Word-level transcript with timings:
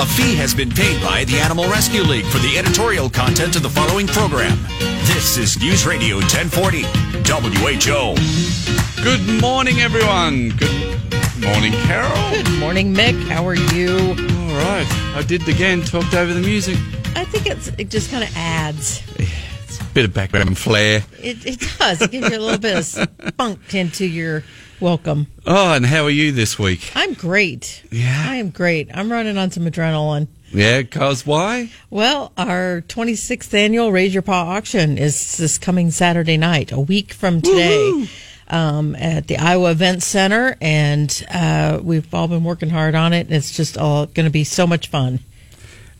A 0.00 0.06
fee 0.06 0.34
has 0.36 0.54
been 0.54 0.70
paid 0.70 0.98
by 1.02 1.24
the 1.24 1.38
Animal 1.40 1.68
Rescue 1.68 2.00
League 2.00 2.24
for 2.24 2.38
the 2.38 2.56
editorial 2.56 3.10
content 3.10 3.54
of 3.54 3.62
the 3.62 3.68
following 3.68 4.06
program. 4.06 4.58
This 5.04 5.36
is 5.36 5.60
News 5.60 5.84
Radio 5.84 6.16
1040, 6.16 6.84
WHO. 7.28 8.14
Good 9.04 9.42
morning, 9.42 9.80
everyone. 9.80 10.56
Good 10.56 10.72
morning, 11.38 11.72
Carol. 11.84 12.30
Good 12.30 12.58
morning, 12.58 12.94
Mick. 12.94 13.12
How 13.28 13.46
are 13.46 13.54
you? 13.54 13.90
All 13.98 14.56
right, 14.56 14.86
I 15.14 15.22
did 15.22 15.42
it 15.42 15.48
again. 15.48 15.82
Talked 15.82 16.14
over 16.14 16.32
the 16.32 16.40
music. 16.40 16.78
I 17.14 17.26
think 17.26 17.46
it's 17.46 17.68
it 17.76 17.90
just 17.90 18.10
kind 18.10 18.24
of 18.24 18.34
adds. 18.34 19.02
It's 19.18 19.82
a 19.82 19.84
bit 19.92 20.06
of 20.06 20.14
background 20.14 20.56
flair. 20.56 21.04
It, 21.22 21.44
it 21.44 21.60
does. 21.78 22.00
It 22.00 22.10
gives 22.10 22.30
you 22.30 22.38
a 22.38 22.40
little 22.40 22.58
bit 22.58 22.78
of 22.78 22.86
spunk 23.28 23.74
into 23.74 24.06
your 24.06 24.44
welcome. 24.80 25.26
Oh, 25.46 25.74
and 25.74 25.86
how 25.86 26.04
are 26.04 26.10
you 26.10 26.32
this 26.32 26.58
week? 26.58 26.90
I'm 26.94 27.14
great. 27.14 27.82
Yeah. 27.90 28.26
I 28.28 28.36
am 28.36 28.50
great. 28.50 28.88
I'm 28.92 29.10
running 29.10 29.36
on 29.38 29.50
some 29.50 29.64
adrenaline. 29.64 30.28
Yeah, 30.52 30.82
cause 30.82 31.24
why? 31.24 31.70
Well, 31.90 32.32
our 32.36 32.82
26th 32.88 33.54
annual 33.54 33.92
Raise 33.92 34.12
Your 34.12 34.22
Paw 34.22 34.56
auction 34.56 34.98
is 34.98 35.36
this 35.36 35.58
coming 35.58 35.90
Saturday 35.92 36.36
night, 36.36 36.72
a 36.72 36.80
week 36.80 37.12
from 37.12 37.40
today. 37.40 38.08
Um, 38.48 38.96
at 38.96 39.28
the 39.28 39.36
Iowa 39.36 39.70
Event 39.70 40.02
Center, 40.02 40.56
and 40.60 41.24
uh, 41.32 41.78
we've 41.80 42.12
all 42.12 42.26
been 42.26 42.42
working 42.42 42.68
hard 42.68 42.96
on 42.96 43.12
it. 43.12 43.28
And 43.28 43.36
it's 43.36 43.56
just 43.56 43.78
all 43.78 44.06
going 44.06 44.24
to 44.24 44.30
be 44.30 44.42
so 44.42 44.66
much 44.66 44.88
fun. 44.88 45.20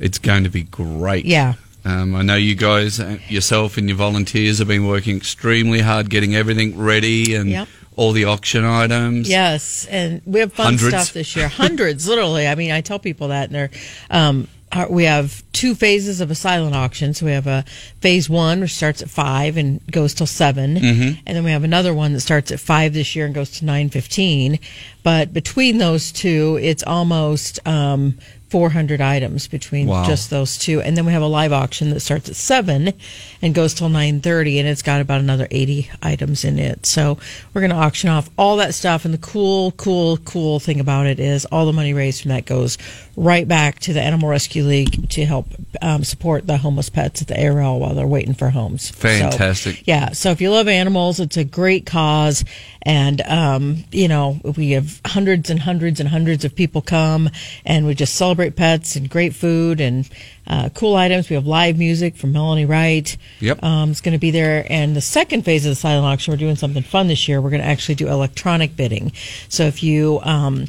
It's 0.00 0.18
going 0.18 0.42
to 0.42 0.50
be 0.50 0.64
great. 0.64 1.26
Yeah. 1.26 1.54
Um, 1.84 2.16
I 2.16 2.22
know 2.22 2.34
you 2.34 2.56
guys, 2.56 2.98
uh, 2.98 3.18
yourself 3.28 3.76
and 3.76 3.88
your 3.88 3.96
volunteers, 3.98 4.58
have 4.58 4.66
been 4.66 4.84
working 4.88 5.16
extremely 5.16 5.78
hard 5.78 6.10
getting 6.10 6.34
everything 6.34 6.76
ready 6.76 7.36
and 7.36 7.48
Yep. 7.50 7.68
All 7.96 8.12
the 8.12 8.24
auction 8.24 8.64
items. 8.64 9.28
Yes, 9.28 9.86
and 9.90 10.22
we 10.24 10.40
have 10.40 10.52
fun 10.52 10.66
Hundreds. 10.78 10.88
stuff 10.88 11.12
this 11.12 11.34
year. 11.36 11.48
Hundreds, 11.48 12.08
literally. 12.08 12.46
I 12.46 12.54
mean, 12.54 12.70
I 12.72 12.80
tell 12.80 12.98
people 12.98 13.28
that, 13.28 13.46
and 13.50 13.54
they're. 13.54 13.70
Um, 14.10 14.48
we 14.88 15.02
have 15.02 15.42
two 15.52 15.74
phases 15.74 16.20
of 16.20 16.30
a 16.30 16.34
silent 16.36 16.76
auction. 16.76 17.12
So 17.12 17.26
we 17.26 17.32
have 17.32 17.48
a 17.48 17.64
phase 18.00 18.30
one, 18.30 18.60
which 18.60 18.72
starts 18.72 19.02
at 19.02 19.10
five 19.10 19.56
and 19.56 19.84
goes 19.90 20.14
till 20.14 20.28
7 20.28 20.76
Mm-hmm. 20.76 21.20
and 21.26 21.36
then 21.36 21.42
we 21.42 21.50
have 21.50 21.64
another 21.64 21.92
one 21.92 22.12
that 22.12 22.20
starts 22.20 22.52
at 22.52 22.60
five 22.60 22.94
this 22.94 23.16
year 23.16 23.26
and 23.26 23.34
goes 23.34 23.50
to 23.58 23.64
nine 23.64 23.88
fifteen. 23.88 24.60
But 25.02 25.32
between 25.32 25.78
those 25.78 26.12
two, 26.12 26.56
it's 26.62 26.84
almost 26.84 27.58
um, 27.66 28.18
400 28.50 29.00
items 29.00 29.46
between 29.48 29.86
Wow. 29.86 30.04
just 30.06 30.28
those 30.30 30.58
two, 30.58 30.80
and 30.82 30.96
then 30.96 31.06
we 31.06 31.12
have 31.12 31.22
a 31.22 31.26
live 31.26 31.52
auction 31.52 31.90
that 31.90 32.00
starts 32.00 32.28
at 32.28 32.36
seven 32.36 32.92
and 33.40 33.54
goes 33.54 33.72
till 33.74 33.88
9:30, 33.88 34.58
and 34.58 34.68
it's 34.68 34.82
got 34.82 35.00
about 35.00 35.20
another 35.20 35.48
80 35.50 35.88
items 36.02 36.44
in 36.44 36.58
it. 36.58 36.84
So 36.84 37.16
we're 37.54 37.60
going 37.60 37.70
to 37.70 37.76
auction 37.76 38.10
off 38.10 38.28
all 38.36 38.56
that 38.56 38.74
stuff, 38.74 39.04
and 39.04 39.14
the 39.14 39.18
cool, 39.18 39.70
cool, 39.72 40.16
cool 40.18 40.60
thing 40.60 40.80
about 40.80 41.06
it 41.06 41.18
is 41.20 41.44
all 41.46 41.64
the 41.64 41.72
money 41.72 41.94
raised 41.94 42.22
from 42.22 42.30
that 42.30 42.44
goes 42.44 42.76
right 43.16 43.46
back 43.46 43.78
to 43.80 43.92
the 43.92 44.00
Animal 44.00 44.28
Rescue 44.28 44.64
League 44.64 45.08
to 45.10 45.24
help 45.24 45.46
um, 45.82 46.02
support 46.04 46.46
the 46.46 46.56
homeless 46.56 46.88
pets 46.88 47.22
at 47.22 47.28
the 47.28 47.46
ARL 47.46 47.78
while 47.78 47.94
they're 47.94 48.06
waiting 48.06 48.34
for 48.34 48.50
homes. 48.50 48.88
So, 48.88 48.92
Fantastic. 48.94 49.82
yeah. 49.86 50.10
So 50.12 50.30
if 50.30 50.40
you 50.40 50.50
love 50.50 50.68
animals, 50.68 51.20
it's 51.20 51.36
a 51.36 51.44
great 51.44 51.86
cause. 51.86 52.44
And, 52.82 53.20
um, 53.22 53.84
you 53.92 54.08
know, 54.08 54.40
we 54.56 54.70
have 54.70 55.02
hundreds 55.04 55.50
and 55.50 55.60
hundreds 55.60 56.00
and 56.00 56.08
hundreds 56.08 56.46
of 56.46 56.56
people 56.56 56.80
come 56.80 57.28
and 57.66 57.84
we 57.86 57.94
just 57.94 58.14
celebrate 58.14 58.39
pets 58.56 58.96
and 58.96 59.08
great 59.08 59.34
food 59.34 59.80
and 59.80 60.08
uh, 60.46 60.68
cool 60.74 60.96
items. 60.96 61.28
We 61.28 61.34
have 61.36 61.46
live 61.46 61.78
music 61.78 62.16
from 62.16 62.32
Melanie 62.32 62.64
Wright. 62.64 63.16
Yep. 63.40 63.62
Um, 63.62 63.90
it's 63.90 64.00
going 64.00 64.12
to 64.14 64.18
be 64.18 64.30
there. 64.30 64.66
And 64.70 64.96
the 64.96 65.00
second 65.00 65.42
phase 65.44 65.64
of 65.66 65.70
the 65.70 65.74
silent 65.76 66.06
auction, 66.06 66.32
we're 66.32 66.38
doing 66.38 66.56
something 66.56 66.82
fun 66.82 67.06
this 67.08 67.28
year. 67.28 67.40
We're 67.40 67.50
going 67.50 67.62
to 67.62 67.68
actually 67.68 67.94
do 67.96 68.08
electronic 68.08 68.74
bidding. 68.76 69.12
So 69.48 69.64
if 69.64 69.82
you, 69.82 70.20
um, 70.22 70.66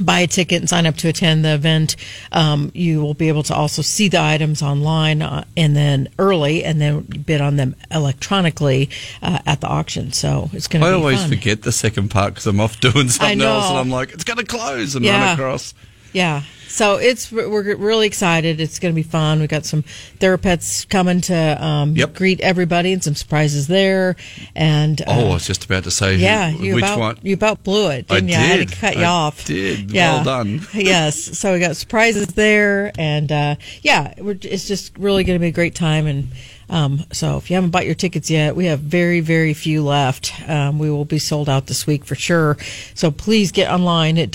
buy 0.00 0.20
a 0.20 0.26
ticket 0.26 0.58
and 0.58 0.70
sign 0.70 0.86
up 0.86 0.96
to 0.96 1.08
attend 1.08 1.44
the 1.44 1.52
event, 1.54 1.96
um, 2.32 2.72
you 2.74 3.02
will 3.02 3.12
be 3.12 3.28
able 3.28 3.42
to 3.42 3.54
also 3.54 3.82
see 3.82 4.08
the 4.08 4.18
items 4.18 4.62
online 4.62 5.20
uh, 5.20 5.44
and 5.54 5.76
then 5.76 6.08
early, 6.18 6.64
and 6.64 6.80
then 6.80 7.00
bid 7.02 7.42
on 7.42 7.56
them 7.56 7.76
electronically 7.90 8.88
uh, 9.20 9.38
at 9.44 9.60
the 9.60 9.66
auction. 9.66 10.10
So 10.12 10.48
it's 10.54 10.66
going 10.66 10.80
to 10.82 10.88
I 10.88 10.92
always 10.92 11.20
fun. 11.20 11.28
forget 11.28 11.60
the 11.60 11.72
second 11.72 12.10
part 12.10 12.32
because 12.32 12.46
I'm 12.46 12.58
off 12.58 12.80
doing 12.80 13.08
something 13.10 13.42
else, 13.42 13.68
and 13.68 13.78
I'm 13.78 13.90
like, 13.90 14.12
it's 14.12 14.24
going 14.24 14.38
to 14.38 14.46
close 14.46 14.94
and 14.94 15.04
Yeah. 15.04 15.26
run 15.26 15.34
across. 15.38 15.74
Yeah. 16.12 16.42
So 16.68 16.96
it's 16.96 17.30
we're 17.30 17.76
really 17.76 18.06
excited. 18.06 18.58
It's 18.58 18.78
going 18.78 18.94
to 18.94 18.96
be 18.96 19.02
fun. 19.02 19.40
We 19.40 19.46
got 19.46 19.66
some 19.66 19.82
therapets 20.18 20.88
coming 20.88 21.20
to 21.22 21.62
um, 21.62 21.94
Yep. 21.94 22.14
greet 22.14 22.40
everybody 22.40 22.94
and 22.94 23.04
some 23.04 23.14
surprises 23.14 23.66
there. 23.66 24.16
And 24.54 24.98
uh, 25.02 25.04
Oh, 25.08 25.30
I 25.30 25.32
was 25.34 25.46
just 25.46 25.66
about 25.66 25.84
to 25.84 25.90
say, 25.90 26.14
who- 26.16 26.22
Yeah, 26.22 26.48
you 26.48 26.74
which 26.76 26.84
about 26.84 26.98
one? 26.98 27.18
you 27.22 27.34
about 27.34 27.62
blew 27.62 27.90
it, 27.90 28.06
I 28.10 28.14
didn't 28.20 28.28
you? 28.30 28.36
I 28.36 28.38
had 28.38 28.68
to 28.68 28.74
cut 28.76 28.96
you 28.96 29.02
I 29.02 29.06
off. 29.06 29.44
did. 29.44 29.90
Yeah. 29.90 30.14
Well 30.14 30.24
done. 30.24 30.66
yes. 30.74 31.38
So 31.38 31.52
we 31.52 31.60
got 31.60 31.76
surprises 31.76 32.28
there, 32.28 32.90
and 32.96 33.30
uh, 33.30 33.56
yeah, 33.82 34.14
we're, 34.18 34.38
it's 34.40 34.66
just 34.66 34.96
really 34.96 35.24
going 35.24 35.36
to 35.38 35.42
be 35.42 35.48
a 35.48 35.52
great 35.52 35.74
time. 35.74 36.06
And 36.06 36.28
um, 36.72 37.04
so 37.12 37.36
if 37.36 37.48
you 37.50 37.54
haven't 37.56 37.70
bought 37.70 37.86
your 37.86 37.94
tickets 37.94 38.28
yet, 38.30 38.56
we 38.56 38.64
have 38.66 38.80
very 38.80 39.20
very 39.20 39.54
few 39.54 39.84
left. 39.84 40.32
Um, 40.48 40.78
we 40.78 40.90
will 40.90 41.04
be 41.04 41.18
sold 41.20 41.48
out 41.48 41.66
this 41.66 41.86
week 41.86 42.04
for 42.04 42.14
sure. 42.16 42.56
So 42.94 43.10
please 43.10 43.52
get 43.52 43.70
online 43.70 44.18
at 44.18 44.30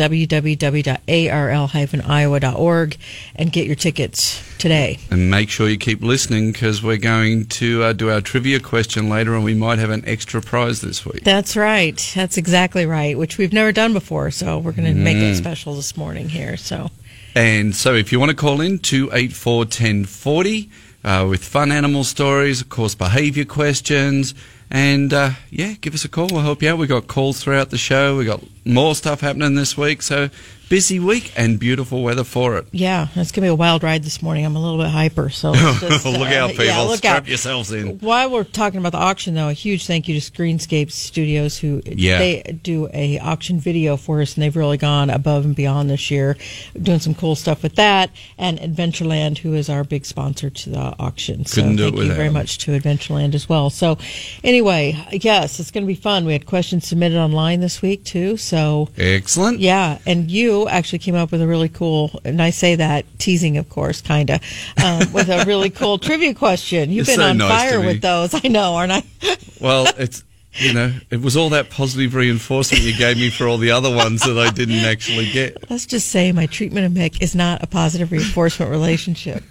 www.arl-iowa.org 1.68 2.98
and 3.36 3.52
get 3.52 3.66
your 3.68 3.76
tickets 3.76 4.42
today. 4.58 5.00
And 5.12 5.30
make 5.30 5.50
sure 5.50 5.68
you 5.70 5.78
keep 5.78 6.02
listening 6.02 6.52
because 6.52 6.82
we're 6.84 6.98
going 6.98 7.46
to 7.48 7.84
uh, 7.84 7.94
do 7.94 8.10
our 8.10 8.22
trivia 8.22 8.60
question 8.60 9.10
later, 9.10 9.36
and 9.36 9.44
we 9.44 9.54
might 9.54 9.80
have 9.80 9.90
an 9.90 10.04
extra 10.06 10.42
prize 10.42 10.82
this 10.82 11.06
week. 11.06 11.24
That's 11.24 11.56
right. 11.56 12.12
That's 12.16 12.38
exactly 12.38 12.86
right, 12.86 13.18
which 13.18 13.38
we've 13.38 13.54
never 13.54 13.72
done 13.72 13.94
before. 13.94 14.32
So 14.32 14.58
we're 14.60 14.72
going 14.72 14.86
to 14.88 14.94
make 14.94 15.18
Mm. 15.18 15.32
it 15.32 15.36
special 15.36 15.74
this 15.76 15.98
morning 15.98 16.30
here. 16.30 16.58
So. 16.58 16.92
And 17.36 17.76
so, 17.76 17.94
if 17.94 18.12
you 18.12 18.20
want 18.20 18.30
to 18.32 18.36
call 18.36 18.62
in, 18.62 18.80
284 18.80 19.58
1040 19.66 20.70
uh, 21.04 21.26
with 21.30 21.44
fun 21.44 21.72
animal 21.72 22.04
stories, 22.04 22.62
of 22.62 22.70
course, 22.70 22.96
behaviour 22.96 23.46
questions, 23.46 24.34
and 24.70 25.14
uh, 25.14 25.32
yeah, 25.50 25.74
give 25.80 25.94
us 25.94 26.04
a 26.04 26.10
call. 26.10 26.28
We'll 26.32 26.42
help 26.42 26.62
you 26.62 26.70
out. 26.70 26.78
We've 26.78 26.90
got 26.90 27.08
calls 27.08 27.42
throughout 27.42 27.70
the 27.70 27.78
show. 27.78 28.18
We've 28.18 28.28
got 28.28 28.44
more 28.66 28.96
stuff 28.96 29.22
happening 29.22 29.56
this 29.56 29.78
week. 29.78 30.02
So, 30.02 30.30
busy 30.70 31.00
week 31.00 31.32
and 31.38 31.60
beautiful 31.60 32.04
weather 32.04 32.24
for 32.24 32.58
it. 32.58 32.68
Yeah, 32.72 33.08
it's 33.16 33.32
gonna 33.32 33.46
be 33.46 33.50
a 33.50 33.56
wild 33.56 33.84
ride 33.84 34.04
this 34.04 34.22
morning. 34.22 34.46
I'm 34.46 34.56
a 34.56 34.62
little 34.62 34.78
bit 34.78 34.90
hyper, 34.90 35.30
so 35.30 35.54
just, 35.80 36.06
look 36.06 36.30
uh, 36.30 36.34
out, 36.36 36.50
people. 36.52 36.66
Yeah, 36.66 36.82
look 36.82 36.98
Strap 36.98 37.24
out. 37.24 37.28
yourselves 37.28 37.72
in. 37.72 38.00
While 38.00 38.32
we're 38.32 38.44
talking 38.44 38.80
about 38.80 38.92
the 38.92 38.98
auction, 38.98 39.34
though, 39.34 39.50
a 39.50 39.54
huge 39.54 39.86
thank 39.86 40.08
you 40.08 40.20
to 40.20 40.32
Screenscape 40.32 40.92
Studios 40.92 41.58
who 41.58 41.82
Yeah. 41.86 42.18
they 42.20 42.60
do 42.64 42.90
a 42.94 43.20
auction 43.20 43.60
video 43.60 43.98
for 43.98 44.22
us, 44.22 44.36
and 44.36 44.44
they've 44.44 44.56
really 44.56 44.78
gone 44.78 45.10
above 45.10 45.46
and 45.46 45.56
beyond 45.56 45.90
this 45.90 46.12
year, 46.12 46.38
doing 46.82 47.00
some 47.00 47.14
cool 47.16 47.36
stuff 47.36 47.64
with 47.64 47.76
that. 47.76 48.10
And 48.38 48.60
Adventureland, 48.60 49.38
who 49.40 49.54
is 49.54 49.70
our 49.70 49.84
big 49.84 50.06
sponsor 50.06 50.50
to 50.50 50.70
the 50.70 50.96
auction, 51.00 51.46
so 51.46 51.62
Couldn't 51.62 51.78
do 51.78 51.88
it 51.88 51.92
thank 51.92 52.04
you 52.06 52.14
very 52.14 52.30
much 52.30 52.58
to 52.60 52.78
Adventureland 52.80 53.34
as 53.36 53.48
well. 53.48 53.70
So, 53.70 53.98
anyway, 54.44 54.98
yes, 55.12 55.60
it's 55.60 55.72
going 55.72 55.84
to 55.84 55.88
be 55.88 55.96
fun. 55.96 56.26
We 56.26 56.34
had 56.34 56.46
questions 56.46 56.88
submitted 56.88 57.18
online 57.18 57.60
this 57.62 57.82
week 57.82 58.04
too, 58.04 58.38
so. 58.38 58.90
Excellent. 58.98 59.60
Yeah, 59.60 60.00
and 60.06 60.30
you 60.30 60.57
actually 60.66 61.00
came 61.00 61.16
up 61.16 61.32
with 61.32 61.42
a 61.42 61.48
really 61.48 61.70
cool, 61.70 62.20
and 62.24 62.42
I 62.42 62.50
say 62.52 62.76
that 62.76 63.06
teasing, 63.20 63.58
of 63.58 63.68
course, 63.70 64.02
kind 64.02 64.30
of, 64.30 64.42
um, 64.84 65.12
with 65.12 65.30
a 65.30 65.44
really 65.46 65.70
cool 65.70 65.98
trivia 66.08 66.34
question. 66.34 66.90
You've 66.90 67.08
You're 67.08 67.18
been 67.18 67.24
so 67.24 67.30
on 67.32 67.38
nice 67.38 67.70
fire 67.72 67.82
with 67.82 68.02
those, 68.02 68.34
I 68.34 68.48
know, 68.48 68.76
aren't 68.76 68.92
I? 68.94 69.04
Well, 69.62 69.88
it's. 69.98 70.24
You 70.60 70.74
know, 70.74 70.92
it 71.12 71.22
was 71.22 71.38
all 71.38 71.50
that 71.52 71.70
positive 71.70 72.16
reinforcement 72.16 72.84
you 72.84 72.98
gave 72.98 73.18
me 73.18 73.30
for 73.30 73.48
all 73.48 73.60
the 73.60 73.70
other 73.70 73.96
ones 73.96 74.22
that 74.24 74.40
I 74.40 74.50
didn't 74.50 74.86
actually 74.86 75.30
get. 75.32 75.56
Let's 75.70 75.86
just 75.86 76.08
say 76.08 76.32
my 76.32 76.48
treatment 76.48 76.88
of 76.88 76.92
Mick 76.94 77.22
is 77.22 77.36
not 77.36 77.62
a 77.62 77.68
positive 77.68 78.12
reinforcement 78.12 78.72
relationship. 78.72 79.44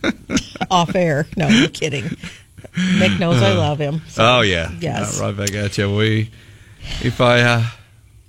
Off 0.68 0.96
air. 0.96 1.28
No, 1.36 1.46
I'm 1.46 1.70
kidding. 1.70 2.02
Mick 2.74 3.20
knows 3.20 3.40
I 3.40 3.52
love 3.52 3.78
him. 3.78 4.02
so- 4.08 4.24
Oh 4.38 4.40
yeah, 4.40 4.72
Yes. 4.80 5.20
Uh, 5.20 5.26
right 5.26 5.36
back 5.36 5.52
at 5.54 5.78
you. 5.78 5.94
We, 5.94 6.30
if 7.02 7.20
I 7.20 7.40
uh, 7.40 7.64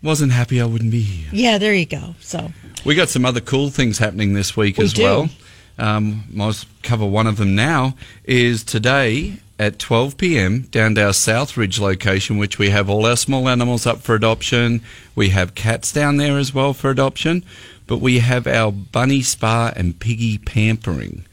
wasn't 0.03 0.31
happy, 0.33 0.61
I 0.61 0.65
wouldn't 0.65 0.91
be 0.91 1.01
here. 1.01 1.29
Yeah, 1.31 1.57
there 1.57 1.73
you 1.73 1.87
go. 1.87 2.13
So, 2.19 2.51
We 2.85 2.95
got 2.95 3.09
some 3.09 3.25
other 3.25 3.41
cool 3.41 3.69
things 3.69 3.97
happening 3.97 4.33
this 4.33 4.55
week 4.55 4.77
We 4.77 4.85
as 4.85 4.93
do. 4.93 5.03
well. 5.03 5.29
Um, 5.77 6.23
I'll 6.39 6.55
cover 6.83 7.05
one 7.05 7.27
of 7.27 7.37
them 7.37 7.55
now. 7.55 7.95
Is 8.23 8.63
today 8.63 9.37
at 9.59 9.79
12 9.79 10.17
p.m. 10.17 10.61
down 10.71 10.95
to 10.95 11.03
our 11.05 11.11
Southridge 11.11 11.79
location, 11.79 12.37
which 12.37 12.57
we 12.59 12.69
have 12.69 12.89
all 12.89 13.05
our 13.05 13.17
small 13.17 13.49
animals 13.49 13.85
up 13.85 13.99
for 13.99 14.15
adoption. 14.15 14.81
We 15.15 15.29
have 15.29 15.55
cats 15.55 15.91
down 15.91 16.17
there 16.17 16.37
as 16.37 16.53
well 16.53 16.73
for 16.73 16.89
adoption, 16.89 17.43
but 17.87 17.97
we 17.97 18.19
have 18.19 18.47
our 18.47 18.71
bunny 18.71 19.21
spa 19.21 19.71
and 19.75 19.99
piggy 19.99 20.37
pampering. 20.37 21.25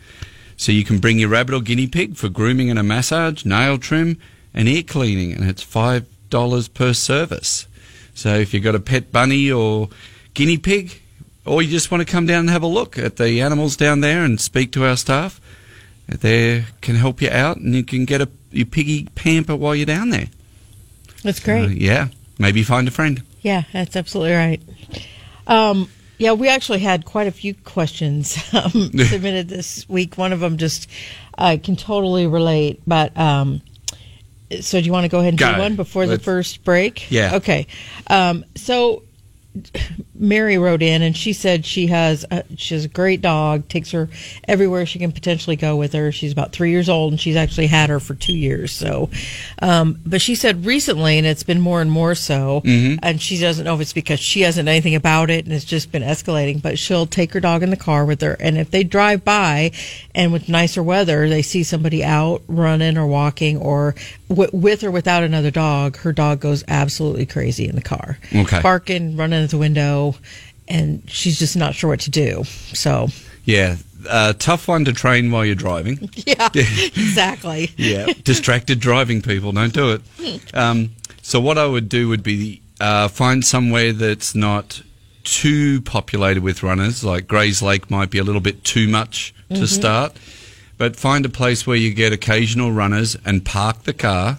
So 0.56 0.72
you 0.72 0.84
can 0.84 0.98
bring 0.98 1.18
your 1.18 1.28
rabbit 1.28 1.54
or 1.54 1.60
guinea 1.60 1.86
pig 1.86 2.16
for 2.16 2.28
grooming 2.28 2.70
and 2.70 2.78
a 2.78 2.82
massage, 2.82 3.44
nail 3.44 3.78
trim, 3.78 4.18
and 4.52 4.68
ear 4.68 4.82
cleaning, 4.82 5.32
and 5.32 5.48
it's 5.48 5.62
five 5.62 6.06
dollars 6.30 6.68
per 6.68 6.92
service. 6.94 7.66
So 8.14 8.34
if 8.34 8.54
you've 8.54 8.62
got 8.64 8.74
a 8.74 8.80
pet 8.80 9.10
bunny 9.12 9.50
or 9.50 9.88
guinea 10.34 10.58
pig, 10.58 11.00
or 11.46 11.62
you 11.62 11.70
just 11.70 11.90
want 11.90 12.06
to 12.06 12.10
come 12.10 12.26
down 12.26 12.40
and 12.40 12.50
have 12.50 12.62
a 12.62 12.66
look 12.68 12.98
at 12.98 13.16
the 13.16 13.40
animals 13.40 13.76
down 13.76 14.00
there 14.00 14.24
and 14.24 14.40
speak 14.40 14.72
to 14.72 14.84
our 14.84 14.96
staff, 14.96 15.40
they 16.08 16.64
can 16.80 16.96
help 16.96 17.20
you 17.22 17.30
out, 17.30 17.56
and 17.58 17.74
you 17.74 17.84
can 17.84 18.04
get 18.04 18.20
a 18.20 18.28
your 18.50 18.66
piggy 18.66 19.08
pamper 19.14 19.56
while 19.56 19.74
you're 19.74 19.86
down 19.86 20.10
there. 20.10 20.28
that's 21.22 21.40
great. 21.40 21.64
Uh, 21.64 21.68
yeah, 21.68 22.08
maybe 22.38 22.62
find 22.62 22.86
a 22.86 22.90
friend. 22.90 23.22
Yeah, 23.42 23.62
that's 23.72 23.96
absolutely 23.96 24.34
right. 24.34 24.60
Um, 25.46 25.88
Yeah, 26.18 26.32
we 26.32 26.48
actually 26.48 26.78
had 26.78 27.04
quite 27.04 27.26
a 27.26 27.32
few 27.32 27.54
questions 27.54 28.36
um, 28.54 28.70
submitted 29.08 29.48
this 29.48 29.88
week. 29.88 30.16
One 30.16 30.32
of 30.32 30.40
them 30.40 30.56
just 30.58 30.88
I 31.36 31.56
can 31.56 31.74
totally 31.76 32.26
relate, 32.28 32.80
but 32.86 33.16
um, 33.18 33.60
so 34.60 34.78
do 34.80 34.86
you 34.86 34.92
want 34.92 35.04
to 35.04 35.08
go 35.08 35.18
ahead 35.18 35.30
and 35.32 35.38
Go. 35.38 35.52
do 35.54 35.58
one 35.58 35.74
before 35.76 36.06
the 36.06 36.12
Let's- 36.12 36.24
first 36.24 36.62
break? 36.64 37.10
Yeah. 37.10 37.34
Okay. 37.36 37.66
Um, 38.06 38.44
so 38.54 39.02
Mary 40.14 40.58
wrote 40.58 40.82
in 40.82 41.02
and 41.02 41.16
she 41.16 41.32
said 41.32 41.64
she 41.64 41.86
has 41.88 42.24
a, 42.30 42.44
she 42.56 42.74
has 42.74 42.84
a 42.84 42.88
great 42.88 43.20
dog, 43.20 43.68
takes 43.68 43.90
her 43.92 44.08
everywhere 44.48 44.86
she 44.86 44.98
can 44.98 45.12
potentially 45.12 45.56
go 45.56 45.76
with 45.76 45.92
her. 45.92 46.10
She's 46.12 46.32
about 46.32 46.52
three 46.52 46.70
years 46.70 46.88
old 46.88 47.12
and 47.12 47.20
she's 47.20 47.36
actually 47.36 47.66
had 47.66 47.90
her 47.90 48.00
for 48.00 48.14
two 48.14 48.36
years. 48.36 48.72
So, 48.72 49.10
um, 49.60 50.00
but 50.04 50.20
she 50.20 50.34
said 50.34 50.64
recently, 50.64 51.18
and 51.18 51.26
it's 51.26 51.42
been 51.42 51.60
more 51.60 51.80
and 51.80 51.90
more 51.90 52.14
so, 52.14 52.62
and 52.64 53.20
she 53.20 53.38
doesn't 53.38 53.64
know 53.64 53.74
if 53.74 53.80
it's 53.80 53.92
because 53.92 54.20
she 54.20 54.40
hasn't 54.42 54.68
anything 54.68 54.94
about 54.94 55.30
it 55.30 55.44
and 55.44 55.54
it's 55.54 55.64
just 55.64 55.92
been 55.92 56.02
escalating. 56.02 56.60
But 56.62 56.78
she'll 56.78 57.06
take 57.06 57.32
her 57.34 57.40
dog 57.40 57.62
in 57.62 57.70
the 57.70 57.76
car 57.76 58.04
with 58.04 58.20
her, 58.22 58.34
and 58.40 58.58
if 58.58 58.70
they 58.70 58.84
drive 58.84 59.24
by 59.24 59.72
and 60.14 60.32
with 60.32 60.48
nicer 60.48 60.82
weather, 60.82 61.28
they 61.28 61.42
see 61.42 61.62
somebody 61.62 62.02
out 62.04 62.42
running 62.48 62.96
or 62.96 63.06
walking 63.06 63.56
or 63.58 63.94
w- 64.28 64.50
with 64.52 64.82
or 64.84 64.90
without 64.90 65.22
another 65.22 65.50
dog, 65.50 65.96
her 65.98 66.12
dog 66.12 66.40
goes 66.40 66.64
absolutely 66.68 67.26
crazy 67.26 67.68
in 67.68 67.74
the 67.74 67.82
car 67.82 68.18
Okay. 68.34 68.60
barking, 68.62 69.16
running 69.16 69.43
at 69.44 69.50
the 69.50 69.58
window, 69.58 70.16
and 70.68 71.02
she's 71.08 71.38
just 71.38 71.56
not 71.56 71.74
sure 71.74 71.90
what 71.90 72.00
to 72.00 72.10
do. 72.10 72.44
So, 72.72 73.08
Yeah, 73.44 73.76
uh, 74.08 74.32
tough 74.34 74.68
one 74.68 74.84
to 74.86 74.92
train 74.92 75.30
while 75.30 75.44
you're 75.44 75.54
driving. 75.54 76.10
yeah, 76.26 76.48
exactly. 76.54 77.70
Yeah, 77.76 78.06
distracted 78.24 78.80
driving 78.80 79.22
people 79.22 79.52
don't 79.52 79.72
do 79.72 79.92
it. 79.92 80.54
Um, 80.54 80.90
so 81.22 81.40
what 81.40 81.58
I 81.58 81.66
would 81.66 81.88
do 81.88 82.08
would 82.08 82.22
be 82.22 82.60
uh, 82.80 83.08
find 83.08 83.44
somewhere 83.44 83.92
that's 83.92 84.34
not 84.34 84.82
too 85.24 85.80
populated 85.82 86.42
with 86.42 86.62
runners. 86.62 87.02
Like 87.04 87.26
Grays 87.26 87.62
Lake 87.62 87.90
might 87.90 88.10
be 88.10 88.18
a 88.18 88.24
little 88.24 88.40
bit 88.42 88.64
too 88.64 88.88
much 88.88 89.34
to 89.50 89.66
start, 89.66 90.12
but 90.78 90.96
find 90.96 91.24
a 91.24 91.28
place 91.28 91.66
where 91.66 91.76
you 91.76 91.94
get 91.94 92.12
occasional 92.12 92.72
runners 92.72 93.16
and 93.24 93.44
park 93.44 93.84
the 93.84 93.92
car 93.94 94.38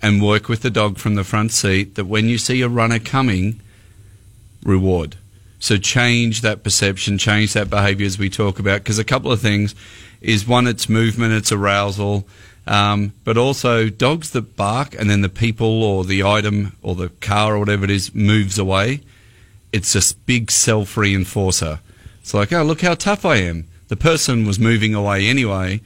and 0.00 0.22
work 0.22 0.48
with 0.48 0.62
the 0.62 0.70
dog 0.70 0.98
from 0.98 1.14
the 1.14 1.24
front 1.24 1.52
seat. 1.52 1.94
That 1.94 2.04
when 2.04 2.28
you 2.28 2.38
see 2.38 2.60
a 2.62 2.68
runner 2.68 2.98
coming, 2.98 3.60
reward. 4.64 5.16
So 5.58 5.76
change 5.76 6.40
that 6.40 6.64
perception, 6.64 7.18
change 7.18 7.52
that 7.52 7.70
behaviour 7.70 8.06
as 8.06 8.18
we 8.18 8.28
talk 8.28 8.58
about. 8.58 8.80
Because 8.80 8.98
a 8.98 9.04
couple 9.04 9.30
of 9.30 9.40
things 9.40 9.74
is 10.20 10.46
one, 10.46 10.66
it's 10.66 10.88
movement, 10.88 11.34
it's 11.34 11.52
arousal, 11.52 12.26
um, 12.66 13.12
but 13.24 13.36
also 13.36 13.88
dogs 13.88 14.30
that 14.30 14.56
bark 14.56 14.94
and 14.98 15.08
then 15.08 15.20
the 15.20 15.28
people 15.28 15.82
or 15.82 16.04
the 16.04 16.22
item 16.24 16.76
or 16.82 16.94
the 16.94 17.10
car 17.20 17.54
or 17.54 17.58
whatever 17.60 17.84
it 17.84 17.90
is 17.90 18.14
moves 18.14 18.58
away. 18.58 19.02
It's 19.72 19.94
a 19.94 20.16
big 20.26 20.50
self 20.50 20.96
reinforcer. 20.96 21.78
It's 22.20 22.34
like, 22.34 22.52
oh, 22.52 22.62
look 22.62 22.82
how 22.82 22.94
tough 22.94 23.24
I 23.24 23.36
am. 23.36 23.68
The 23.88 23.96
person 23.96 24.46
was 24.46 24.58
moving 24.58 24.94
away 24.94 25.26
anyway, 25.26 25.80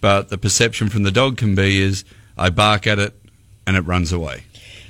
but 0.00 0.28
the 0.28 0.38
perception 0.38 0.88
from 0.88 1.04
the 1.04 1.10
dog 1.10 1.36
can 1.36 1.54
be 1.54 1.80
is 1.80 2.04
I 2.36 2.50
bark 2.50 2.86
at 2.86 2.98
it 2.98 3.14
and 3.66 3.76
it 3.76 3.82
runs 3.82 4.12
away. 4.12 4.44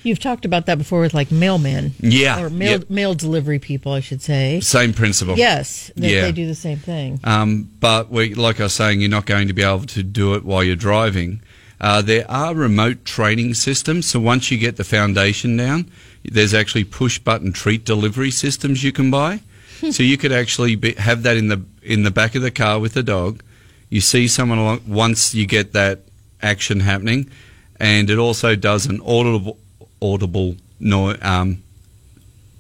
You've 0.04 0.18
talked 0.18 0.44
about 0.44 0.66
that 0.66 0.78
before 0.78 1.00
with 1.00 1.14
like 1.14 1.28
mailmen. 1.28 1.92
Yeah, 2.00 2.42
Or 2.42 2.50
mail, 2.50 2.82
mail 2.88 3.14
delivery 3.14 3.58
people, 3.58 3.92
I 3.92 4.00
should 4.00 4.20
say. 4.22 4.60
Same 4.60 4.92
principle. 4.92 5.36
Yes, 5.38 5.90
that 5.96 6.10
Yeah. 6.10 6.22
they 6.22 6.32
do 6.32 6.46
the 6.46 6.54
same 6.54 6.78
thing. 6.78 7.20
Um, 7.24 7.68
but 7.80 8.10
we, 8.10 8.34
like 8.34 8.60
I 8.60 8.64
was 8.64 8.72
saying, 8.72 9.00
you're 9.00 9.10
not 9.10 9.26
going 9.26 9.48
to 9.48 9.54
be 9.54 9.62
able 9.62 9.84
to 9.84 10.02
do 10.02 10.34
it 10.34 10.44
while 10.44 10.64
you're 10.64 10.76
driving. 10.76 11.40
Uh, 11.80 12.00
there 12.02 12.28
are 12.30 12.54
remote 12.54 13.04
training 13.04 13.54
systems, 13.54 14.06
so 14.06 14.20
once 14.20 14.50
you 14.50 14.58
get 14.58 14.76
the 14.76 14.84
foundation 14.84 15.56
down, 15.56 15.90
there's 16.24 16.54
actually 16.54 16.84
push 16.84 17.18
button 17.18 17.52
treat 17.52 17.84
delivery 17.84 18.30
systems 18.30 18.84
you 18.84 18.92
can 18.92 19.10
buy. 19.10 19.40
so 19.90 20.02
you 20.04 20.16
could 20.16 20.30
actually 20.32 20.76
be, 20.76 20.92
have 20.94 21.22
that 21.24 21.36
in 21.36 21.48
the 21.48 21.60
in 21.82 22.04
the 22.04 22.10
back 22.12 22.36
of 22.36 22.42
the 22.42 22.52
car 22.52 22.78
with 22.78 22.94
the 22.94 23.02
dog. 23.02 23.42
You 23.90 24.00
see 24.00 24.28
someone 24.28 24.58
along 24.58 24.82
once 24.86 25.34
you 25.34 25.44
get 25.46 25.72
that 25.72 26.00
action 26.40 26.78
happening, 26.80 27.28
and 27.80 28.08
it 28.08 28.18
also 28.18 28.54
does 28.54 28.86
an 28.86 29.00
audible 29.04 29.58
audible 30.02 30.56
no, 30.80 31.16
um, 31.22 31.62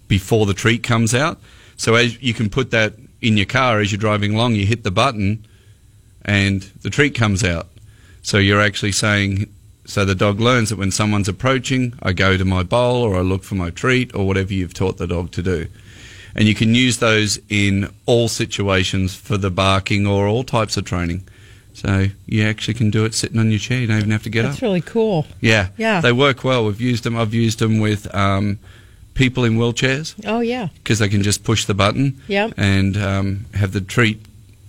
before 0.08 0.46
the 0.46 0.54
treat 0.54 0.82
comes 0.82 1.14
out. 1.14 1.40
So 1.76 1.94
as 1.96 2.22
you 2.22 2.34
can 2.34 2.48
put 2.48 2.70
that 2.70 2.94
in 3.20 3.36
your 3.36 3.46
car 3.46 3.80
as 3.80 3.90
you're 3.90 3.98
driving 3.98 4.34
along, 4.34 4.54
you 4.54 4.66
hit 4.66 4.84
the 4.84 4.90
button, 4.90 5.44
and 6.24 6.62
the 6.82 6.90
treat 6.90 7.14
comes 7.14 7.42
out. 7.42 7.68
So 8.22 8.38
you're 8.38 8.60
actually 8.60 8.92
saying, 8.92 9.52
so 9.84 10.04
the 10.04 10.14
dog 10.14 10.38
learns 10.38 10.70
that 10.70 10.78
when 10.78 10.92
someone's 10.92 11.28
approaching, 11.28 11.94
I 12.02 12.12
go 12.12 12.36
to 12.36 12.44
my 12.44 12.62
bowl 12.62 13.02
or 13.02 13.16
I 13.16 13.20
look 13.20 13.42
for 13.42 13.56
my 13.56 13.70
treat 13.70 14.14
or 14.14 14.26
whatever 14.26 14.52
you've 14.52 14.74
taught 14.74 14.98
the 14.98 15.08
dog 15.08 15.32
to 15.32 15.42
do. 15.42 15.66
And 16.34 16.46
you 16.46 16.54
can 16.54 16.74
use 16.74 16.98
those 16.98 17.40
in 17.48 17.92
all 18.06 18.28
situations 18.28 19.14
for 19.14 19.36
the 19.36 19.50
barking 19.50 20.06
or 20.06 20.26
all 20.26 20.44
types 20.44 20.76
of 20.76 20.84
training. 20.84 21.24
So 21.74 22.06
you 22.26 22.44
actually 22.44 22.74
can 22.74 22.90
do 22.90 23.04
it 23.04 23.14
sitting 23.14 23.38
on 23.38 23.50
your 23.50 23.58
chair. 23.58 23.80
You 23.80 23.86
don't 23.86 23.98
even 23.98 24.10
have 24.10 24.22
to 24.24 24.30
get 24.30 24.42
That's 24.42 24.50
up. 24.56 24.60
That's 24.60 24.62
really 24.62 24.80
cool. 24.82 25.26
Yeah, 25.40 25.68
Yeah. 25.76 26.00
They 26.00 26.12
work 26.12 26.44
well. 26.44 26.64
We've 26.66 26.80
used 26.80 27.04
them. 27.04 27.16
I've 27.16 27.34
used 27.34 27.58
them 27.58 27.80
with 27.80 28.12
um, 28.14 28.58
people 29.14 29.44
in 29.44 29.54
wheelchairs 29.56 30.14
Oh 30.26 30.40
yeah. 30.40 30.68
because 30.74 30.98
they 30.98 31.08
can 31.08 31.22
just 31.22 31.44
push 31.44 31.64
the 31.64 31.74
button 31.74 32.20
Yep. 32.28 32.54
and 32.56 32.96
um, 32.96 33.46
have 33.54 33.72
the 33.72 33.80
treat 33.80 34.20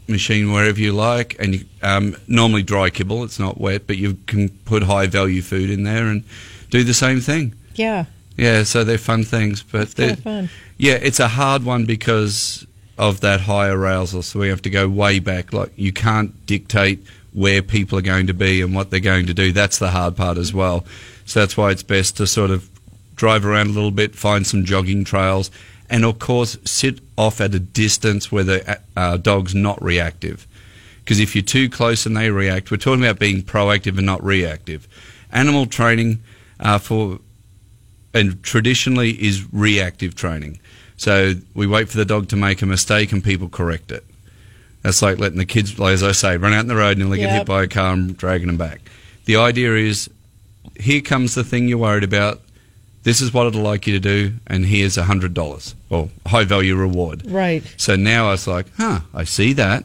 machine 0.07 0.51
wherever 0.51 0.79
you 0.79 0.93
like. 0.93 1.35
And 1.39 1.55
you, 1.55 1.65
um, 1.81 2.15
normally 2.27 2.63
dry 2.63 2.89
kibble, 2.89 3.23
it's 3.23 3.39
not 3.39 3.59
wet, 3.59 3.85
but 3.87 3.97
you 3.97 4.17
can 4.27 4.49
put 4.65 4.83
high 4.83 5.07
value 5.07 5.41
food 5.41 5.69
in 5.69 5.83
there 5.83 6.07
and 6.07 6.23
do 6.69 6.83
the 6.83 6.93
same 6.93 7.19
thing. 7.19 7.53
Yeah. 7.75 8.05
Yeah, 8.37 8.63
so 8.63 8.83
they're 8.83 8.97
fun 8.97 9.23
things, 9.23 9.61
but 9.61 9.89
they're 9.91 10.15
fun. 10.15 10.49
yeah, 10.77 10.93
it's 10.95 11.19
a 11.19 11.27
hard 11.27 11.63
one 11.63 11.85
because 11.85 12.65
of 12.97 13.21
that 13.21 13.41
high 13.41 13.69
arousal. 13.69 14.21
So 14.21 14.39
we 14.39 14.49
have 14.49 14.61
to 14.63 14.69
go 14.69 14.87
way 14.87 15.19
back. 15.19 15.53
Like 15.53 15.71
you 15.75 15.91
can't 15.91 16.45
dictate 16.45 17.05
where 17.33 17.61
people 17.61 17.97
are 17.97 18.03
going 18.03 18.27
to 18.27 18.33
be 18.33 18.61
and 18.61 18.75
what 18.75 18.91
they're 18.91 18.99
going 18.99 19.25
to 19.27 19.33
do. 19.33 19.51
That's 19.51 19.79
the 19.79 19.89
hard 19.89 20.15
part 20.15 20.37
as 20.37 20.53
well. 20.53 20.85
So 21.25 21.39
that's 21.39 21.57
why 21.57 21.71
it's 21.71 21.83
best 21.83 22.17
to 22.17 22.27
sort 22.27 22.51
of 22.51 22.69
drive 23.15 23.45
around 23.45 23.67
a 23.67 23.73
little 23.73 23.91
bit, 23.91 24.15
find 24.15 24.45
some 24.45 24.65
jogging 24.65 25.03
trails, 25.03 25.49
and 25.89 26.05
of 26.05 26.19
course 26.19 26.57
sit 26.65 26.99
off 27.17 27.41
at 27.41 27.55
a 27.55 27.59
distance 27.59 28.31
where 28.31 28.43
the 28.43 28.79
uh, 28.95 29.17
dog's 29.17 29.55
not 29.55 29.81
reactive. 29.83 30.47
Because 31.03 31.19
if 31.19 31.35
you're 31.35 31.43
too 31.43 31.69
close 31.69 32.05
and 32.05 32.15
they 32.15 32.29
react, 32.29 32.71
we're 32.71 32.77
talking 32.77 33.03
about 33.03 33.19
being 33.19 33.41
proactive 33.41 33.97
and 33.97 34.05
not 34.05 34.23
reactive. 34.23 34.87
Animal 35.31 35.65
training 35.65 36.23
uh, 36.59 36.77
for 36.77 37.19
and 38.13 38.41
traditionally 38.43 39.11
is 39.11 39.51
reactive 39.51 40.15
training. 40.15 40.59
So 40.97 41.33
we 41.53 41.67
wait 41.67 41.89
for 41.89 41.97
the 41.97 42.05
dog 42.05 42.29
to 42.29 42.35
make 42.35 42.61
a 42.61 42.65
mistake 42.65 43.11
and 43.11 43.23
people 43.23 43.49
correct 43.49 43.91
it. 43.91 44.05
That's 44.83 45.01
like 45.01 45.17
letting 45.17 45.37
the 45.37 45.45
kids, 45.45 45.79
like 45.79 45.93
as 45.93 46.03
I 46.03 46.11
say, 46.11 46.37
run 46.37 46.53
out 46.53 46.61
in 46.61 46.67
the 46.67 46.75
road 46.75 46.97
and 46.97 47.11
they'll 47.11 47.19
get 47.19 47.31
hit 47.31 47.47
by 47.47 47.63
a 47.63 47.67
car 47.67 47.93
and 47.93 48.15
dragging 48.17 48.47
them 48.47 48.57
back. 48.57 48.81
The 49.25 49.37
idea 49.37 49.75
is 49.75 50.09
here 50.77 51.01
comes 51.01 51.35
the 51.35 51.43
thing 51.43 51.67
you're 51.67 51.77
worried 51.77 52.03
about. 52.03 52.41
This 53.03 53.21
is 53.21 53.33
what 53.33 53.47
it'll 53.47 53.61
like 53.61 53.85
you 53.85 53.93
to 53.93 53.99
do, 53.99 54.33
and 54.47 54.65
here's 54.65 54.97
a 54.97 55.03
hundred 55.03 55.33
dollars 55.33 55.75
or 55.89 56.09
high 56.25 56.45
value 56.45 56.75
reward. 56.75 57.29
Right. 57.29 57.63
So 57.77 57.95
now 57.97 58.27
I 58.27 58.31
was 58.31 58.47
like, 58.47 58.67
huh, 58.77 59.01
I 59.13 59.25
see 59.25 59.53
that. 59.53 59.83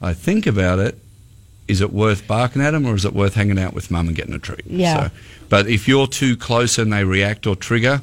I 0.00 0.14
think 0.14 0.46
about 0.46 0.78
it. 0.80 0.98
Is 1.68 1.80
it 1.80 1.92
worth 1.92 2.26
barking 2.26 2.62
at 2.62 2.70
them 2.70 2.86
or 2.86 2.94
is 2.94 3.04
it 3.04 3.12
worth 3.12 3.34
hanging 3.34 3.58
out 3.58 3.74
with 3.74 3.90
mum 3.90 4.08
and 4.08 4.16
getting 4.16 4.34
a 4.34 4.38
treat? 4.38 4.66
Yeah. 4.66 5.08
So, 5.08 5.14
but 5.48 5.68
if 5.68 5.86
you're 5.86 6.06
too 6.06 6.36
close 6.36 6.78
and 6.78 6.92
they 6.92 7.04
react 7.04 7.46
or 7.46 7.54
trigger, 7.54 8.02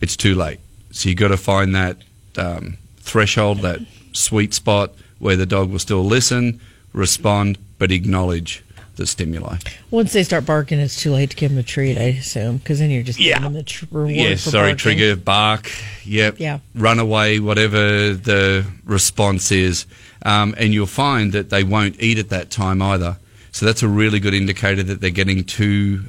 it's 0.00 0.16
too 0.16 0.34
late. 0.34 0.60
So 0.92 1.08
you've 1.08 1.18
got 1.18 1.28
to 1.28 1.36
find 1.36 1.74
that 1.74 1.96
um, 2.36 2.76
threshold, 3.00 3.58
that 3.62 3.80
sweet 4.12 4.54
spot 4.54 4.92
where 5.18 5.36
the 5.36 5.46
dog 5.46 5.70
will 5.70 5.78
still 5.78 6.04
listen, 6.04 6.60
respond, 6.92 7.58
but 7.78 7.90
acknowledge 7.90 8.62
the 8.96 9.06
stimuli. 9.06 9.56
Once 9.90 10.12
they 10.12 10.22
start 10.22 10.44
barking, 10.44 10.78
it's 10.78 11.00
too 11.00 11.12
late 11.12 11.30
to 11.30 11.36
give 11.36 11.50
them 11.50 11.58
a 11.58 11.62
treat. 11.62 11.96
I 11.96 12.02
assume 12.18 12.58
because 12.58 12.78
then 12.78 12.90
you're 12.90 13.02
just 13.02 13.18
Yeah. 13.18 13.38
giving 13.38 13.44
them 13.44 13.52
the 13.54 13.62
tr- 13.62 13.86
reward 13.90 14.14
Yeah, 14.14 14.34
sorry, 14.36 14.72
barking. 14.72 14.76
trigger, 14.76 15.16
bark, 15.16 15.70
yep, 16.04 16.36
Yeah. 16.38 16.58
run 16.74 16.98
away, 16.98 17.38
whatever 17.40 18.12
the 18.12 18.66
response 18.84 19.50
is. 19.50 19.86
Um, 20.24 20.54
and 20.58 20.74
you'll 20.74 20.86
find 20.86 21.32
that 21.32 21.48
they 21.48 21.64
won't 21.64 21.96
eat 22.00 22.18
at 22.18 22.28
that 22.28 22.50
time 22.50 22.82
either. 22.82 23.16
So 23.50 23.64
that's 23.64 23.82
a 23.82 23.88
really 23.88 24.20
good 24.20 24.34
indicator 24.34 24.82
that 24.82 25.00
they're 25.00 25.10
getting 25.10 25.44
too 25.44 26.02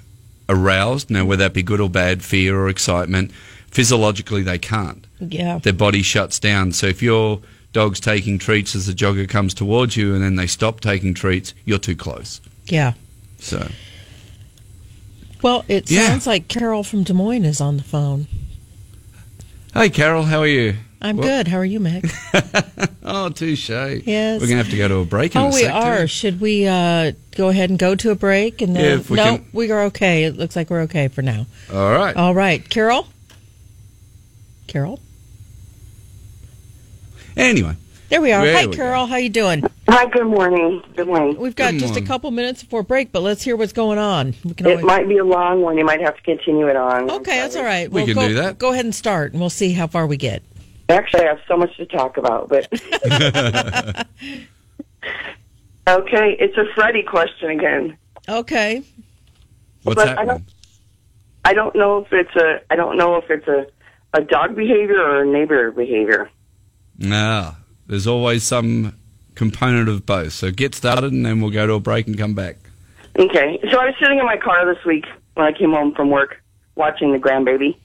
aroused. 0.49 1.09
Now, 1.09 1.23
whether 1.25 1.43
that 1.45 1.53
be 1.53 1.63
good 1.63 1.79
or 1.79 1.89
bad, 1.89 2.21
fear 2.21 2.57
or 2.59 2.67
excitement, 2.69 3.31
physiologically 3.73 4.41
they 4.43 4.57
can't. 4.59 5.05
Yeah. 5.19 5.57
Their 5.59 5.73
body 5.73 6.01
shuts 6.01 6.39
down. 6.39 6.71
So 6.71 6.87
if 6.87 7.01
your 7.01 7.41
dog's 7.73 7.99
taking 7.99 8.37
treats 8.37 8.75
as 8.75 8.85
the 8.87 8.93
jogger 8.93 9.27
comes 9.27 9.53
towards 9.53 9.97
you 9.97 10.13
and 10.13 10.23
then 10.23 10.35
they 10.35 10.47
stop 10.47 10.79
taking 10.79 11.13
treats, 11.13 11.53
you're 11.65 11.79
too 11.79 11.95
close. 11.95 12.39
Yeah. 12.67 12.93
So 13.39 13.67
Well, 15.41 15.65
it 15.67 15.91
Yeah. 15.91 16.07
sounds 16.07 16.25
like 16.27 16.47
Carol 16.47 16.83
from 16.83 17.03
Des 17.03 17.13
Moines 17.13 17.45
is 17.45 17.59
on 17.59 17.77
the 17.77 17.83
phone. 17.83 18.27
Hey, 19.73 19.89
Carol, 19.89 20.23
how 20.23 20.39
are 20.39 20.47
you? 20.47 20.75
I'm 21.01 21.17
Well- 21.17 21.27
good. 21.27 21.47
How 21.49 21.57
are 21.57 21.65
you, 21.65 21.79
Meg? 21.79 22.09
Oh, 23.05 23.27
touche. 23.27 23.69
Yes. 23.69 24.39
We're 24.39 24.47
going 24.47 24.57
to 24.57 24.63
have 24.63 24.69
to 24.69 24.77
go 24.77 24.87
to 24.87 24.95
a 24.99 25.05
break 25.05 25.35
in 25.35 25.41
oh, 25.41 25.49
a 25.49 25.53
we 25.53 25.65
are. 25.65 26.07
Should 26.07 26.39
we 26.39 26.65
uh, 26.65 27.11
go 27.35 27.49
ahead 27.49 27.69
and 27.69 27.77
go 27.77 27.95
to 27.95 28.11
a 28.11 28.15
break? 28.15 28.61
And 28.61 28.73
Yeah, 28.73 28.81
then 28.81 28.99
if 29.01 29.09
we 29.09 29.17
no, 29.17 29.23
can- 29.23 29.45
we 29.51 29.69
are 29.71 29.81
okay. 29.83 30.23
It 30.23 30.37
looks 30.37 30.55
like 30.55 30.69
we're 30.69 30.83
okay 30.83 31.09
for 31.09 31.21
now. 31.21 31.45
All 31.71 31.91
right. 31.91 32.15
All 32.15 32.33
right, 32.33 32.67
Carol. 32.69 33.05
Carol. 34.73 34.99
Anyway, 37.37 37.75
There 38.09 38.21
we 38.21 38.31
are. 38.31 38.43
There 38.43 38.55
Hi, 38.57 38.65
we 38.65 38.71
go. 38.71 38.75
Carol. 38.75 39.05
How 39.05 39.17
you 39.17 39.29
doing? 39.29 39.61
Hi, 39.87 40.07
good 40.07 40.25
morning. 40.25 40.81
Good 40.95 41.05
morning. 41.05 41.37
We've 41.37 41.55
got 41.55 41.73
Good 41.73 41.81
just 41.81 41.95
a 41.95 42.01
couple 42.01 42.31
minutes 42.31 42.63
before 42.63 42.81
break, 42.81 43.11
but 43.11 43.21
let's 43.21 43.43
hear 43.43 43.55
what's 43.55 43.71
going 43.71 43.99
on. 43.99 44.33
We 44.43 44.55
can 44.55 44.65
It 44.65 44.69
always... 44.71 44.83
might 44.85 45.07
be 45.07 45.19
a 45.19 45.23
long 45.23 45.61
one. 45.61 45.77
You 45.77 45.85
might 45.85 46.01
have 46.01 46.15
to 46.15 46.21
continue 46.23 46.65
it 46.69 46.75
on. 46.75 47.07
Okay, 47.11 47.35
that's 47.35 47.55
all 47.55 47.61
right. 47.63 47.87
sorry. 47.87 47.87
We 47.89 47.93
Well, 48.01 48.05
can 48.07 48.15
go, 48.15 48.27
do 48.29 48.33
that. 48.33 48.57
Go 48.57 48.71
ahead 48.71 48.85
and 48.85 48.95
start, 48.95 49.33
and 49.33 49.39
we'll 49.39 49.51
see 49.51 49.73
how 49.73 49.85
far 49.85 50.07
we 50.07 50.17
get. 50.17 50.41
Actually, 50.89 51.25
I 51.25 51.27
have 51.27 51.39
so 51.47 51.55
much 51.55 51.77
to 51.77 51.85
talk 51.85 52.17
about, 52.17 52.49
but 52.49 52.67
okay, 55.87 56.35
it's 56.39 56.57
a 56.57 56.65
Freddie 56.73 57.03
question 57.03 57.51
again. 57.51 57.95
Okay. 58.27 58.81
what's 59.83 59.95
But 60.03 60.17
I 60.17 60.25
don't- 60.25 60.43
I 61.45 61.53
don't 61.53 61.75
know 61.75 61.99
if 61.99 62.11
it's 62.11 62.35
a. 62.37 62.61
I 62.71 62.75
don't 62.75 62.97
know 62.97 63.17
if 63.17 63.29
it's 63.29 63.47
a 63.47 63.67
a 64.13 64.21
dog 64.21 64.55
behavior 64.55 64.99
or 65.01 65.23
a 65.23 65.25
neighbor 65.25 65.71
behavior. 65.71 66.29
Nah, 66.97 67.53
there's 67.87 68.07
always 68.07 68.43
some 68.43 68.95
component 69.35 69.89
of 69.89 70.05
both. 70.05 70.33
So 70.33 70.51
get 70.51 70.75
started, 70.75 71.11
and 71.11 71.25
then 71.25 71.41
we'll 71.41 71.51
go 71.51 71.65
to 71.65 71.73
a 71.73 71.79
break 71.79 72.07
and 72.07 72.17
come 72.17 72.33
back. 72.35 72.57
Okay, 73.17 73.59
so 73.71 73.79
I 73.79 73.85
was 73.85 73.95
sitting 73.99 74.19
in 74.19 74.25
my 74.25 74.37
car 74.37 74.65
this 74.71 74.83
week 74.85 75.05
when 75.35 75.45
I 75.45 75.51
came 75.57 75.71
home 75.71 75.93
from 75.95 76.09
work, 76.09 76.41
watching 76.75 77.11
the 77.11 77.19
grandbaby. 77.19 77.75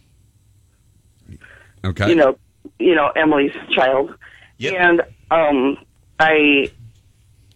Okay. 1.84 2.08
you 2.08 2.14
know, 2.16 2.36
you 2.78 2.94
know 2.94 3.08
Emily's 3.14 3.52
child, 3.70 4.14
Yep. 4.58 4.74
and 4.74 5.02
um, 5.30 5.78
I 6.18 6.70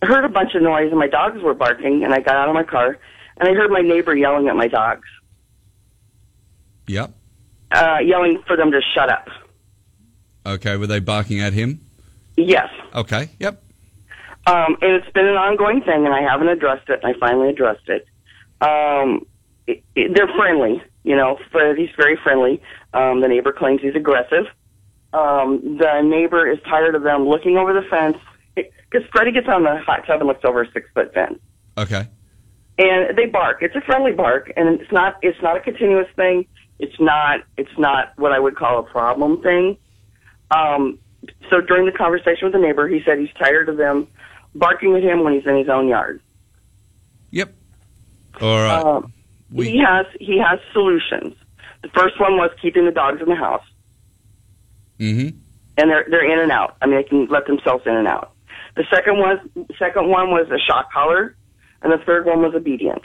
heard 0.02 0.24
a 0.24 0.28
bunch 0.28 0.54
of 0.54 0.62
noise, 0.62 0.90
and 0.90 0.98
my 0.98 1.08
dogs 1.08 1.42
were 1.42 1.54
barking, 1.54 2.04
and 2.04 2.14
I 2.14 2.20
got 2.20 2.36
out 2.36 2.48
of 2.48 2.54
my 2.54 2.62
car, 2.62 2.98
and 3.38 3.48
I 3.48 3.52
heard 3.54 3.70
my 3.70 3.80
neighbor 3.80 4.14
yelling 4.14 4.48
at 4.48 4.56
my 4.56 4.68
dogs, 4.68 5.08
Yep. 6.86 7.12
Uh, 7.74 7.98
yelling 8.04 8.42
for 8.46 8.56
them 8.56 8.70
to 8.72 8.80
shut 8.94 9.08
up. 9.10 9.28
Okay. 10.46 10.76
Were 10.76 10.86
they 10.86 11.00
barking 11.00 11.40
at 11.40 11.52
him? 11.52 11.80
Yes, 12.36 12.68
Okay. 12.94 13.28
Yep. 13.40 13.62
um, 14.46 14.76
and 14.80 14.92
it's 14.92 15.10
been 15.12 15.26
an 15.26 15.36
ongoing 15.36 15.82
thing, 15.82 16.04
and 16.06 16.14
I 16.14 16.22
haven't 16.22 16.48
addressed 16.48 16.88
it. 16.88 17.00
And 17.02 17.14
I 17.14 17.18
finally 17.18 17.48
addressed 17.50 17.88
it. 17.88 18.06
Um, 18.60 19.26
it, 19.66 19.82
it, 19.94 20.14
they're 20.14 20.28
friendly, 20.36 20.82
you 21.04 21.14
know. 21.14 21.38
But 21.52 21.76
he's 21.76 21.90
very 21.96 22.16
friendly. 22.22 22.60
Um, 22.94 23.20
the 23.20 23.28
neighbor 23.28 23.52
claims 23.52 23.80
he's 23.82 23.94
aggressive. 23.94 24.46
Um, 25.12 25.76
the 25.78 26.00
neighbor 26.02 26.50
is 26.50 26.58
tired 26.64 26.94
of 26.94 27.02
them 27.02 27.28
looking 27.28 27.58
over 27.58 27.72
the 27.74 27.86
fence 27.88 28.16
because 28.54 29.06
Freddie 29.12 29.32
gets 29.32 29.48
on 29.48 29.62
the 29.62 29.76
hot 29.80 30.06
tub 30.06 30.20
and 30.20 30.26
looks 30.26 30.44
over 30.44 30.62
a 30.62 30.72
six 30.72 30.88
foot 30.94 31.12
fence. 31.12 31.38
Okay. 31.76 32.06
and 32.78 33.16
they 33.16 33.26
bark. 33.26 33.58
It's 33.62 33.76
a 33.76 33.80
friendly 33.82 34.12
bark, 34.12 34.50
and 34.56 34.80
it's 34.80 34.90
not 34.90 35.16
it's 35.22 35.40
not 35.42 35.56
a 35.56 35.60
continuous 35.60 36.08
thing. 36.16 36.46
It's 36.78 36.98
not 36.98 37.40
it's 37.56 37.78
not 37.78 38.12
what 38.16 38.32
I 38.32 38.38
would 38.38 38.56
call 38.56 38.78
a 38.80 38.82
problem 38.82 39.42
thing. 39.42 39.76
Um, 40.50 40.98
so 41.50 41.60
during 41.60 41.86
the 41.86 41.92
conversation 41.92 42.44
with 42.44 42.52
the 42.52 42.58
neighbor, 42.58 42.88
he 42.88 43.00
said 43.04 43.18
he's 43.18 43.32
tired 43.38 43.68
of 43.68 43.76
them 43.76 44.08
barking 44.54 44.96
at 44.96 45.02
him 45.02 45.22
when 45.24 45.34
he's 45.34 45.46
in 45.46 45.56
his 45.56 45.68
own 45.68 45.88
yard. 45.88 46.20
Yep. 47.30 47.54
All 48.40 48.58
right. 48.58 48.84
Um, 48.84 49.12
We- 49.52 49.70
he 49.70 49.78
has 49.78 50.06
he 50.18 50.38
has 50.38 50.58
solutions. 50.72 51.34
The 51.82 51.88
first 51.88 52.18
one 52.20 52.36
was 52.36 52.50
keeping 52.60 52.84
the 52.84 52.92
dogs 52.92 53.20
in 53.20 53.28
the 53.28 53.34
house, 53.34 53.64
mm-hmm. 54.98 55.36
and 55.76 55.90
they're 55.90 56.06
they're 56.08 56.32
in 56.32 56.38
and 56.38 56.52
out. 56.52 56.76
I 56.80 56.86
mean, 56.86 56.96
they 56.96 57.02
can 57.02 57.26
let 57.26 57.46
themselves 57.46 57.84
in 57.86 57.94
and 57.94 58.06
out. 58.06 58.32
The 58.76 58.84
second 58.90 59.18
was 59.18 59.38
second 59.78 60.08
one 60.08 60.30
was 60.30 60.48
a 60.50 60.58
shock 60.58 60.92
collar, 60.92 61.36
and 61.82 61.92
the 61.92 61.98
third 62.04 62.24
one 62.24 62.40
was 62.40 62.54
obedience. 62.54 63.04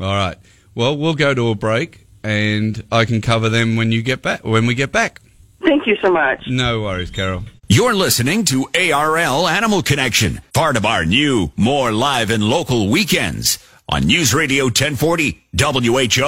All 0.00 0.14
right. 0.14 0.36
Well, 0.74 0.96
we'll 0.96 1.14
go 1.14 1.34
to 1.34 1.48
a 1.50 1.54
break, 1.54 2.05
and 2.26 2.82
I 2.90 3.04
can 3.04 3.20
cover 3.20 3.48
them 3.48 3.76
when 3.76 3.92
you 3.92 4.02
get 4.02 4.20
back. 4.20 4.44
When 4.44 4.66
we 4.66 4.74
get 4.74 4.90
back. 4.90 5.20
Thank 5.62 5.86
you 5.86 5.96
so 6.02 6.10
much. 6.10 6.42
No 6.48 6.82
worries, 6.82 7.12
Carol. 7.12 7.44
You're 7.68 7.94
listening 7.94 8.44
to 8.46 8.68
ARL 8.74 9.46
Animal 9.46 9.80
Connection, 9.82 10.40
part 10.52 10.76
of 10.76 10.84
our 10.84 11.04
new, 11.04 11.52
more 11.56 11.92
live 11.92 12.30
and 12.30 12.42
local 12.42 12.88
weekends 12.88 13.60
on 13.88 14.06
News 14.06 14.34
Radio 14.34 14.64
1040 14.64 15.40
WHO. 15.56 16.24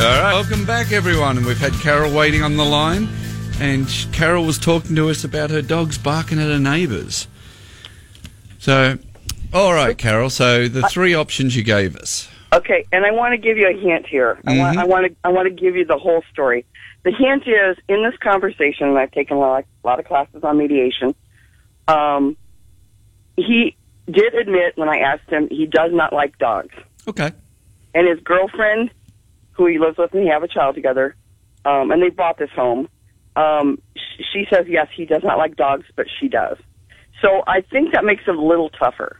All 0.00 0.04
right. 0.04 0.34
Welcome 0.34 0.66
back, 0.66 0.92
everyone. 0.92 1.38
And 1.38 1.46
we've 1.46 1.58
had 1.58 1.72
Carol 1.72 2.14
waiting 2.14 2.42
on 2.42 2.58
the 2.58 2.64
line, 2.64 3.08
and 3.58 3.88
Carol 4.12 4.44
was 4.44 4.58
talking 4.58 4.94
to 4.96 5.08
us 5.08 5.24
about 5.24 5.48
her 5.48 5.62
dogs 5.62 5.96
barking 5.96 6.38
at 6.38 6.48
her 6.48 6.58
neighbours. 6.58 7.26
So, 8.58 8.98
all 9.52 9.72
right, 9.72 9.96
Carol. 9.96 10.30
So 10.30 10.68
the 10.68 10.82
three 10.88 11.14
options 11.14 11.56
you 11.56 11.62
gave 11.62 11.96
us. 11.96 12.28
Okay, 12.52 12.84
and 12.92 13.04
I 13.04 13.10
want 13.10 13.32
to 13.32 13.38
give 13.38 13.56
you 13.58 13.68
a 13.68 13.78
hint 13.78 14.06
here. 14.06 14.38
I 14.46 14.56
want, 14.58 14.76
Mhm. 14.76 14.80
I 14.80 14.84
want 14.86 15.06
to, 15.06 15.16
I 15.24 15.28
want 15.28 15.48
to 15.48 15.54
give 15.54 15.76
you 15.76 15.84
the 15.84 15.98
whole 15.98 16.22
story. 16.32 16.64
The 17.04 17.12
hint 17.12 17.44
is 17.46 17.76
in 17.88 18.02
this 18.02 18.16
conversation, 18.20 18.88
and 18.88 18.98
I've 18.98 19.10
taken 19.12 19.36
a 19.36 19.40
lot, 19.40 19.64
a 19.84 19.86
lot 19.86 19.98
of 20.00 20.06
classes 20.06 20.42
on 20.42 20.56
mediation. 20.56 21.14
Um, 21.86 22.36
he 23.36 23.76
did 24.10 24.34
admit 24.34 24.76
when 24.76 24.88
I 24.88 24.98
asked 24.98 25.28
him 25.30 25.48
he 25.50 25.66
does 25.66 25.92
not 25.92 26.12
like 26.12 26.38
dogs, 26.38 26.74
Okay. 27.06 27.30
and 27.94 28.08
his 28.08 28.18
girlfriend, 28.20 28.90
who 29.52 29.66
he 29.66 29.78
lives 29.78 29.98
with, 29.98 30.12
and 30.14 30.26
they 30.26 30.30
have 30.30 30.42
a 30.42 30.48
child 30.48 30.74
together, 30.74 31.14
um, 31.66 31.90
and 31.90 32.02
they 32.02 32.08
bought 32.08 32.38
this 32.38 32.50
home. 32.50 32.88
Um, 33.36 33.78
she 34.32 34.46
says 34.50 34.66
yes, 34.68 34.88
he 34.94 35.04
does 35.04 35.22
not 35.22 35.36
like 35.38 35.54
dogs, 35.56 35.84
but 35.96 36.06
she 36.18 36.28
does. 36.28 36.56
So 37.20 37.42
I 37.46 37.62
think 37.62 37.92
that 37.92 38.04
makes 38.04 38.22
it 38.26 38.34
a 38.34 38.40
little 38.40 38.70
tougher. 38.70 39.18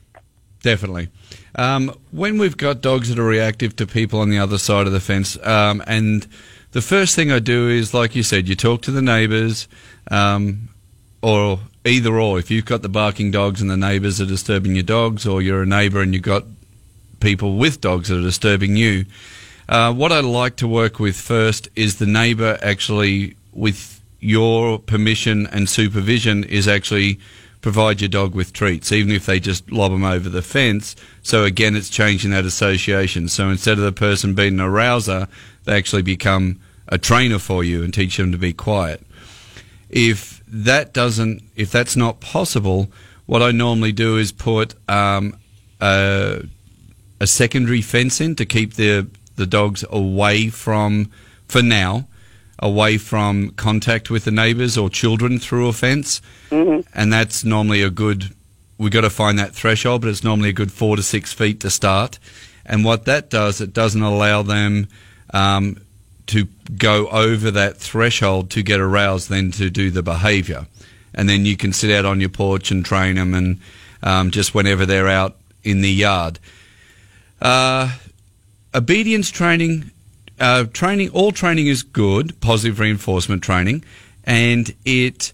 Definitely. 0.63 1.09
Um, 1.55 1.95
when 2.11 2.39
we've 2.39 2.57
got 2.57 2.81
dogs 2.81 3.09
that 3.09 3.19
are 3.19 3.25
reactive 3.25 3.77
to 3.77 3.87
people 3.87 4.21
on 4.21 4.31
the 4.31 4.39
other 4.39 4.59
side 4.59 4.87
of 4.87 4.93
the 4.93 5.01
fence, 5.01 5.37
um, 5.47 5.83
and 5.87 6.27
the 6.73 6.83
first 6.83 7.17
thing 7.17 7.33
I 7.33 7.39
do 7.39 7.69
is, 7.69 7.95
like 7.95 8.15
you 8.15 8.23
said, 8.23 8.49
you 8.49 8.55
talk 8.55 8.83
to 8.83 8.91
the 8.91 9.03
neighbours, 9.03 9.69
um, 10.11 10.69
or 11.23 11.61
either 11.85 12.19
or. 12.19 12.39
If 12.39 12.51
you've 12.51 12.65
got 12.65 12.83
the 12.83 12.89
barking 12.89 13.31
dogs 13.31 13.61
and 13.61 13.71
the 13.71 13.77
neighbours 13.77 14.21
are 14.21 14.27
disturbing 14.27 14.75
your 14.75 14.85
dogs, 14.85 15.27
or 15.27 15.41
you're 15.43 15.63
a 15.63 15.67
neighbour 15.67 16.01
and 16.01 16.13
you've 16.13 16.23
got 16.23 16.45
people 17.21 17.57
with 17.57 17.81
dogs 17.81 18.09
that 18.09 18.19
are 18.19 18.23
disturbing 18.23 18.77
you, 18.77 19.07
uh, 19.69 19.93
what 19.93 20.13
I 20.13 20.21
like 20.21 20.57
to 20.57 20.69
work 20.69 20.99
with 20.99 21.17
first 21.17 21.69
is 21.77 21.99
the 21.99 22.07
neighbour 22.07 22.59
actually, 22.63 23.37
with 23.53 24.01
your 24.21 24.79
permission 24.79 25.47
and 25.47 25.69
supervision, 25.69 26.45
is 26.45 26.67
actually 26.67 27.21
provide 27.61 28.01
your 28.01 28.09
dog 28.09 28.35
with 28.35 28.53
treats, 28.53 28.93
even 28.93 29.13
if 29.13 29.27
they 29.27 29.41
just 29.41 29.71
lob 29.71 29.93
them 29.93 30.05
over 30.05 30.29
the 30.29 30.43
fence. 30.43 30.95
So 31.23 31.45
again, 31.45 31.75
it's 31.77 31.91
changing 31.91 32.31
that 32.31 32.45
association. 32.45 33.29
So 33.29 33.49
instead 33.51 33.79
of 33.79 33.85
the 33.85 33.93
person 33.93 34.35
being 34.35 34.61
a 34.61 34.71
rouser, 34.71 35.29
they 35.65 35.77
actually 35.77 36.03
become 36.03 36.61
a 36.87 36.99
trainer 36.99 37.39
for 37.39 37.65
you 37.65 37.83
and 37.83 37.93
teach 37.93 38.17
them 38.17 38.33
to 38.33 38.39
be 38.39 38.53
quiet. 38.53 39.05
If 39.91 40.43
that 40.47 40.93
doesn't, 40.93 41.43
if 41.57 41.71
that's 41.71 41.97
not 41.97 42.21
possible, 42.21 42.89
what 43.27 43.43
I 43.43 43.51
normally 43.51 43.93
do 43.93 44.17
is 44.17 44.33
put 44.33 44.75
um, 44.89 45.37
a, 45.81 46.45
a 47.21 47.27
secondary 47.27 47.83
fence 47.83 48.21
in 48.21 48.35
to 48.37 48.47
keep 48.47 48.75
the 48.75 49.09
the 49.39 49.47
dogs 49.47 49.85
away 49.89 50.49
from, 50.49 51.11
for 51.47 51.63
now, 51.63 52.07
away 52.59 52.99
from 52.99 53.51
contact 53.51 54.11
with 54.11 54.25
the 54.25 54.31
neighbours 54.31 54.77
or 54.77 54.91
children 54.91 55.39
through 55.39 55.69
a 55.69 55.73
fence, 55.73 56.21
and 56.95 57.13
that's 57.13 57.45
normally 57.45 57.83
a 57.83 57.91
good. 57.91 58.35
We've 58.79 58.93
got 58.93 59.03
to 59.03 59.11
find 59.11 59.39
that 59.39 59.55
threshold, 59.55 60.03
but 60.03 60.11
it's 60.11 60.23
normally 60.25 60.51
a 60.51 60.53
good 60.53 60.73
four 60.73 60.97
to 60.97 61.03
six 61.03 61.33
feet 61.33 61.61
to 61.61 61.71
start. 61.71 62.19
And 62.65 62.85
what 62.85 63.07
that 63.07 63.31
does, 63.31 63.61
it 63.61 63.73
doesn't 63.73 64.03
allow 64.03 64.43
them 64.43 64.89
um, 65.33 65.81
to 66.27 66.47
go 66.77 67.09
over 67.09 67.51
that 67.51 67.79
threshold 67.79 68.51
to 68.51 68.63
get 68.63 68.79
aroused, 68.79 69.31
then 69.31 69.51
to 69.53 69.71
do 69.71 69.91
the 69.91 70.03
behaviour. 70.03 70.67
And 71.15 71.29
then 71.29 71.47
you 71.47 71.57
can 71.57 71.73
sit 71.73 71.91
out 71.91 72.05
on 72.05 72.21
your 72.21 72.29
porch 72.29 72.71
and 72.71 72.85
train 72.85 73.17
them, 73.17 73.35
and 73.35 73.61
um, 74.03 74.31
just 74.31 74.55
whenever 74.55 74.87
they're 74.87 75.09
out 75.09 75.37
in 75.65 75.81
the 75.81 75.91
yard. 75.91 76.39
Uh, 77.41 77.97
obedience 78.75 79.31
training, 79.31 79.91
uh, 80.41 80.65
training, 80.73 81.11
all 81.11 81.33
training 81.33 81.67
is 81.67 81.83
good, 81.83 82.41
positive 82.41 82.81
reinforcement 82.81 83.43
training, 83.43 83.85
and 84.25 84.75
it 84.85 85.33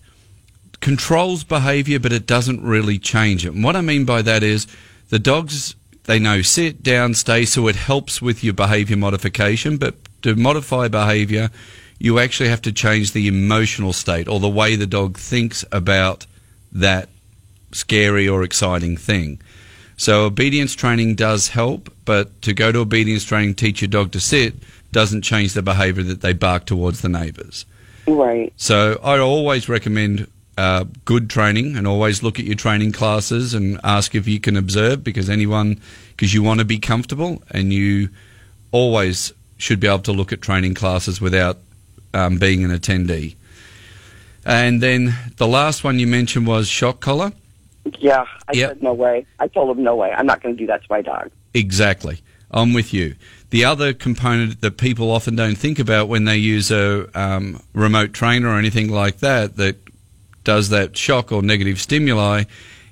controls 0.80 1.44
behavior, 1.44 1.98
but 1.98 2.12
it 2.12 2.26
doesn't 2.26 2.62
really 2.62 2.98
change 2.98 3.46
it. 3.46 3.54
And 3.54 3.64
what 3.64 3.76
I 3.76 3.80
mean 3.80 4.04
by 4.04 4.22
that 4.22 4.42
is 4.42 4.66
the 5.08 5.18
dogs, 5.18 5.74
they 6.04 6.18
know 6.18 6.42
sit, 6.42 6.82
down, 6.82 7.14
stay, 7.14 7.44
so 7.44 7.68
it 7.68 7.76
helps 7.76 8.20
with 8.20 8.44
your 8.44 8.54
behavior 8.54 8.96
modification, 8.96 9.78
but 9.78 9.94
to 10.22 10.36
modify 10.36 10.88
behavior, 10.88 11.50
you 11.98 12.18
actually 12.18 12.48
have 12.48 12.62
to 12.62 12.72
change 12.72 13.12
the 13.12 13.28
emotional 13.28 13.92
state 13.92 14.28
or 14.28 14.40
the 14.40 14.48
way 14.48 14.76
the 14.76 14.86
dog 14.86 15.16
thinks 15.16 15.64
about 15.72 16.26
that 16.72 17.08
scary 17.72 18.28
or 18.28 18.42
exciting 18.42 18.96
thing. 18.96 19.40
So 19.96 20.24
obedience 20.24 20.74
training 20.74 21.14
does 21.14 21.48
help, 21.48 21.92
but 22.04 22.42
to 22.42 22.52
go 22.52 22.72
to 22.72 22.80
obedience 22.80 23.24
training, 23.24 23.54
teach 23.54 23.80
your 23.80 23.88
dog 23.88 24.12
to 24.12 24.20
sit, 24.20 24.54
doesn't 24.94 25.20
change 25.22 25.52
the 25.52 25.60
behavior 25.62 26.02
that 26.04 26.22
they 26.22 26.32
bark 26.32 26.64
towards 26.64 27.02
the 27.02 27.08
neighbours. 27.10 27.66
Right. 28.06 28.52
So 28.56 28.98
I 29.02 29.18
always 29.18 29.68
recommend 29.68 30.26
uh, 30.56 30.84
good 31.04 31.28
training 31.28 31.76
and 31.76 31.86
always 31.86 32.22
look 32.22 32.38
at 32.38 32.44
your 32.46 32.54
training 32.54 32.92
classes 32.92 33.52
and 33.54 33.78
ask 33.84 34.14
if 34.14 34.26
you 34.26 34.40
can 34.40 34.56
observe 34.56 35.02
because 35.04 35.28
anyone, 35.28 35.80
because 36.16 36.32
you 36.32 36.42
want 36.42 36.60
to 36.60 36.64
be 36.64 36.78
comfortable 36.78 37.42
and 37.50 37.72
you 37.72 38.08
always 38.72 39.32
should 39.58 39.80
be 39.80 39.86
able 39.86 39.98
to 40.00 40.12
look 40.12 40.32
at 40.32 40.40
training 40.40 40.74
classes 40.74 41.20
without 41.20 41.58
um, 42.14 42.38
being 42.38 42.64
an 42.64 42.70
attendee. 42.70 43.34
And 44.46 44.82
then 44.82 45.14
the 45.36 45.46
last 45.48 45.84
one 45.84 45.98
you 45.98 46.06
mentioned 46.06 46.46
was 46.46 46.68
shock 46.68 47.00
collar. 47.00 47.32
Yeah, 47.98 48.24
I 48.48 48.52
Yep. 48.54 48.70
said 48.70 48.82
no 48.82 48.92
way. 48.92 49.26
I 49.40 49.48
told 49.48 49.76
him 49.76 49.82
no 49.82 49.96
way. 49.96 50.12
I'm 50.12 50.26
not 50.26 50.42
going 50.42 50.54
to 50.56 50.58
do 50.58 50.66
that 50.68 50.82
to 50.82 50.86
my 50.90 51.02
dog. 51.02 51.30
Exactly. 51.54 52.20
I'm 52.50 52.72
with 52.72 52.94
you. 52.94 53.14
The 53.54 53.64
other 53.64 53.92
component 53.92 54.62
that 54.62 54.78
people 54.78 55.12
often 55.12 55.36
don't 55.36 55.54
think 55.56 55.78
about 55.78 56.08
when 56.08 56.24
they 56.24 56.36
use 56.38 56.72
a 56.72 57.06
um, 57.16 57.62
remote 57.72 58.12
trainer 58.12 58.48
or 58.48 58.58
anything 58.58 58.90
like 58.90 59.18
that 59.18 59.54
that 59.58 59.76
does 60.42 60.70
that 60.70 60.96
shock 60.96 61.30
or 61.30 61.40
negative 61.40 61.80
stimuli 61.80 62.46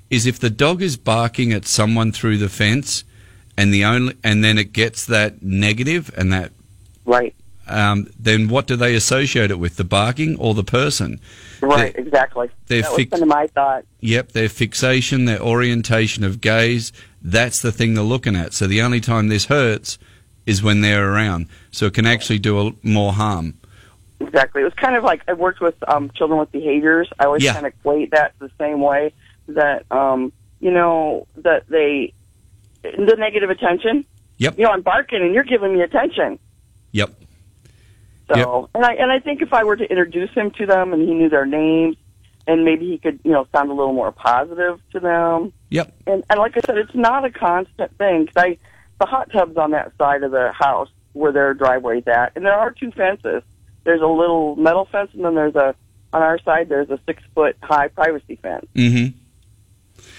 is 0.09 0.25
if 0.25 0.39
the 0.39 0.49
dog 0.49 0.81
is 0.81 0.95
barking 0.95 1.51
at 1.51 1.65
someone 1.65 2.13
through 2.13 2.37
the 2.37 2.47
fence 2.47 3.03
and 3.57 3.73
the 3.73 3.83
only 3.83 4.15
and 4.23 4.41
then 4.41 4.57
it 4.57 4.71
gets 4.71 5.05
that 5.07 5.43
negative 5.43 6.09
and 6.15 6.31
that 6.31 6.53
Right. 7.03 7.35
um, 7.67 8.07
then 8.17 8.47
what 8.47 8.65
do 8.65 8.77
they 8.77 8.95
associate 8.95 9.51
it 9.51 9.59
with 9.59 9.75
the 9.75 9.83
barking 9.83 10.37
or 10.37 10.53
the 10.53 10.63
person 10.63 11.19
Right. 11.59 11.93
Exactly. 11.93 12.49
they're 12.67 12.83
that 12.83 12.91
was 12.91 12.95
fix- 12.95 13.19
my 13.25 13.47
thought. 13.47 13.83
Yep, 13.99 14.31
their 14.31 14.47
fixation, 14.47 15.25
their 15.25 15.41
orientation 15.41 16.23
of 16.23 16.39
gaze, 16.39 16.93
that's 17.21 17.61
the 17.61 17.73
thing 17.73 17.95
they're 17.95 18.03
looking 18.05 18.37
at. 18.37 18.53
So 18.53 18.65
the 18.65 18.81
only 18.81 19.01
time 19.01 19.27
this 19.27 19.47
hurts 19.47 19.97
is 20.45 20.61
when 20.63 20.81
they're 20.81 21.11
around. 21.13 21.47
So 21.71 21.85
it 21.87 21.93
can 21.93 22.05
actually 22.05 22.39
do 22.39 22.67
a, 22.67 22.71
more 22.83 23.13
harm. 23.13 23.55
Exactly. 24.19 24.61
It 24.61 24.65
was 24.65 24.73
kind 24.75 24.95
of 24.95 25.03
like 25.03 25.21
I 25.27 25.33
worked 25.33 25.59
with 25.61 25.75
um, 25.87 26.09
children 26.15 26.39
with 26.39 26.51
behaviors. 26.51 27.09
I 27.19 27.25
always 27.25 27.43
Yeah. 27.43 27.53
kind 27.53 27.65
of 27.65 27.73
equate 27.73 28.11
that 28.11 28.33
the 28.39 28.49
same 28.59 28.79
way 28.81 29.13
that 29.47 29.85
um, 29.91 30.31
you 30.59 30.71
know 30.71 31.27
that 31.37 31.67
they 31.67 32.13
the 32.83 33.15
negative 33.17 33.49
attention. 33.49 34.05
Yep. 34.37 34.57
You 34.57 34.65
know, 34.65 34.71
I'm 34.71 34.81
barking 34.81 35.21
and 35.21 35.33
you're 35.33 35.43
giving 35.43 35.73
me 35.73 35.81
attention. 35.81 36.39
Yep. 36.93 37.09
So, 38.33 38.69
and 38.73 38.85
I 38.85 38.93
and 38.93 39.11
I 39.11 39.19
think 39.19 39.41
if 39.41 39.53
I 39.53 39.63
were 39.63 39.75
to 39.75 39.83
introduce 39.83 40.31
him 40.31 40.51
to 40.51 40.65
them 40.65 40.93
and 40.93 41.01
he 41.07 41.13
knew 41.13 41.29
their 41.29 41.45
names, 41.45 41.97
and 42.47 42.63
maybe 42.63 42.87
he 42.87 42.97
could 42.97 43.19
you 43.23 43.31
know 43.31 43.45
sound 43.53 43.69
a 43.69 43.73
little 43.73 43.93
more 43.93 44.11
positive 44.11 44.79
to 44.91 44.99
them. 44.99 45.51
Yep. 45.69 45.93
And 46.07 46.23
and 46.29 46.39
like 46.39 46.55
I 46.57 46.61
said, 46.65 46.77
it's 46.77 46.95
not 46.95 47.25
a 47.25 47.29
constant 47.29 47.95
thing. 47.97 48.27
'cause 48.27 48.35
I 48.37 48.57
the 48.99 49.05
hot 49.05 49.31
tub's 49.31 49.57
on 49.57 49.71
that 49.71 49.91
side 49.97 50.23
of 50.23 50.31
the 50.31 50.51
house 50.51 50.89
where 51.13 51.31
their 51.31 51.53
driveway's 51.53 52.07
at, 52.07 52.33
and 52.35 52.45
there 52.45 52.53
are 52.53 52.71
two 52.71 52.91
fences. 52.91 53.43
There's 53.83 54.01
a 54.01 54.07
little 54.07 54.55
metal 54.55 54.87
fence, 54.91 55.11
and 55.13 55.23
then 55.23 55.35
there's 55.35 55.55
a 55.55 55.75
on 56.11 56.21
our 56.21 56.39
side 56.39 56.69
there's 56.69 56.89
a 56.89 56.99
six 57.05 57.21
foot 57.33 57.57
high 57.61 57.87
privacy 57.87 58.37
fence. 58.41 58.65
Mm-hmm. 58.75 59.17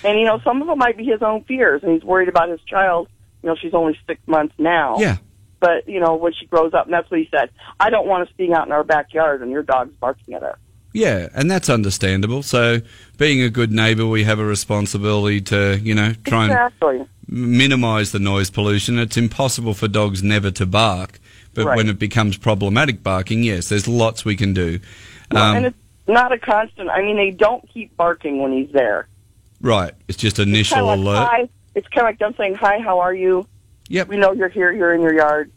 And 0.06 0.18
you 0.18 0.24
know, 0.24 0.40
some 0.44 0.60
of 0.60 0.68
them 0.68 0.78
might 0.78 0.96
be 0.96 1.04
his 1.04 1.22
own 1.22 1.44
fears, 1.44 1.82
and 1.82 1.92
he's 1.92 2.04
worried 2.04 2.28
about 2.28 2.48
his 2.48 2.60
child. 2.62 3.08
You 3.42 3.50
know, 3.50 3.56
she's 3.56 3.74
only 3.74 3.98
six 4.06 4.20
months 4.26 4.54
now. 4.58 4.98
Yeah. 4.98 5.18
But 5.60 5.88
you 5.88 6.00
know, 6.00 6.16
when 6.16 6.32
she 6.32 6.46
grows 6.46 6.74
up, 6.74 6.86
and 6.86 6.94
that's 6.94 7.10
what 7.10 7.20
he 7.20 7.28
said. 7.30 7.50
I 7.80 7.90
don't 7.90 8.06
want 8.06 8.28
us 8.28 8.34
being 8.36 8.52
out 8.52 8.66
in 8.66 8.72
our 8.72 8.84
backyard 8.84 9.42
and 9.42 9.50
your 9.50 9.62
dog's 9.62 9.94
barking 9.96 10.34
at 10.34 10.42
us. 10.42 10.58
Yeah, 10.92 11.28
and 11.34 11.50
that's 11.50 11.68
understandable. 11.68 12.44
So, 12.44 12.80
being 13.18 13.42
a 13.42 13.50
good 13.50 13.72
neighbour, 13.72 14.06
we 14.06 14.22
have 14.24 14.38
a 14.38 14.44
responsibility 14.44 15.40
to, 15.42 15.80
you 15.82 15.92
know, 15.92 16.12
try 16.24 16.44
and 16.44 16.52
exactly. 16.52 17.04
Minimise 17.34 18.12
the 18.12 18.18
noise 18.20 18.48
pollution. 18.50 18.98
It's 18.98 19.16
impossible 19.16 19.74
for 19.74 19.88
dogs 19.88 20.22
never 20.22 20.50
to 20.52 20.64
bark, 20.66 21.18
but 21.52 21.64
Right. 21.66 21.76
when 21.76 21.88
it 21.88 21.98
becomes 21.98 22.36
problematic 22.36 23.02
barking, 23.02 23.42
yes, 23.42 23.68
there's 23.68 23.88
lots 23.88 24.24
we 24.24 24.36
can 24.36 24.54
do. 24.54 24.78
Well, 25.32 25.42
Um, 25.42 25.56
and 25.56 25.66
it's 25.66 25.76
not 26.06 26.32
a 26.32 26.38
constant. 26.38 26.90
I 26.90 27.02
mean, 27.02 27.16
they 27.16 27.30
don't 27.32 27.68
keep 27.68 27.96
barking 27.96 28.40
when 28.40 28.52
he's 28.52 28.70
there. 28.72 29.08
right, 29.60 29.92
it's 30.08 30.18
just 30.18 30.38
initial 30.38 30.76
kind 30.76 30.82
of 30.82 30.98
like, 31.04 31.16
alert. 31.16 31.28
Hi. 31.28 31.48
It's 31.74 31.88
kind 31.88 32.06
of 32.06 32.10
like 32.10 32.18
them 32.20 32.34
saying, 32.38 32.54
"Hi, 32.54 32.78
how 32.78 33.00
are 33.00 33.12
you? 33.14 33.46
Yep. 33.88 34.08
We 34.08 34.16
know 34.16 34.32
you're 34.32 34.48
here. 34.48 34.70
You're 34.72 34.94
in 34.94 35.00
your 35.00 35.14
yard. 35.14 35.50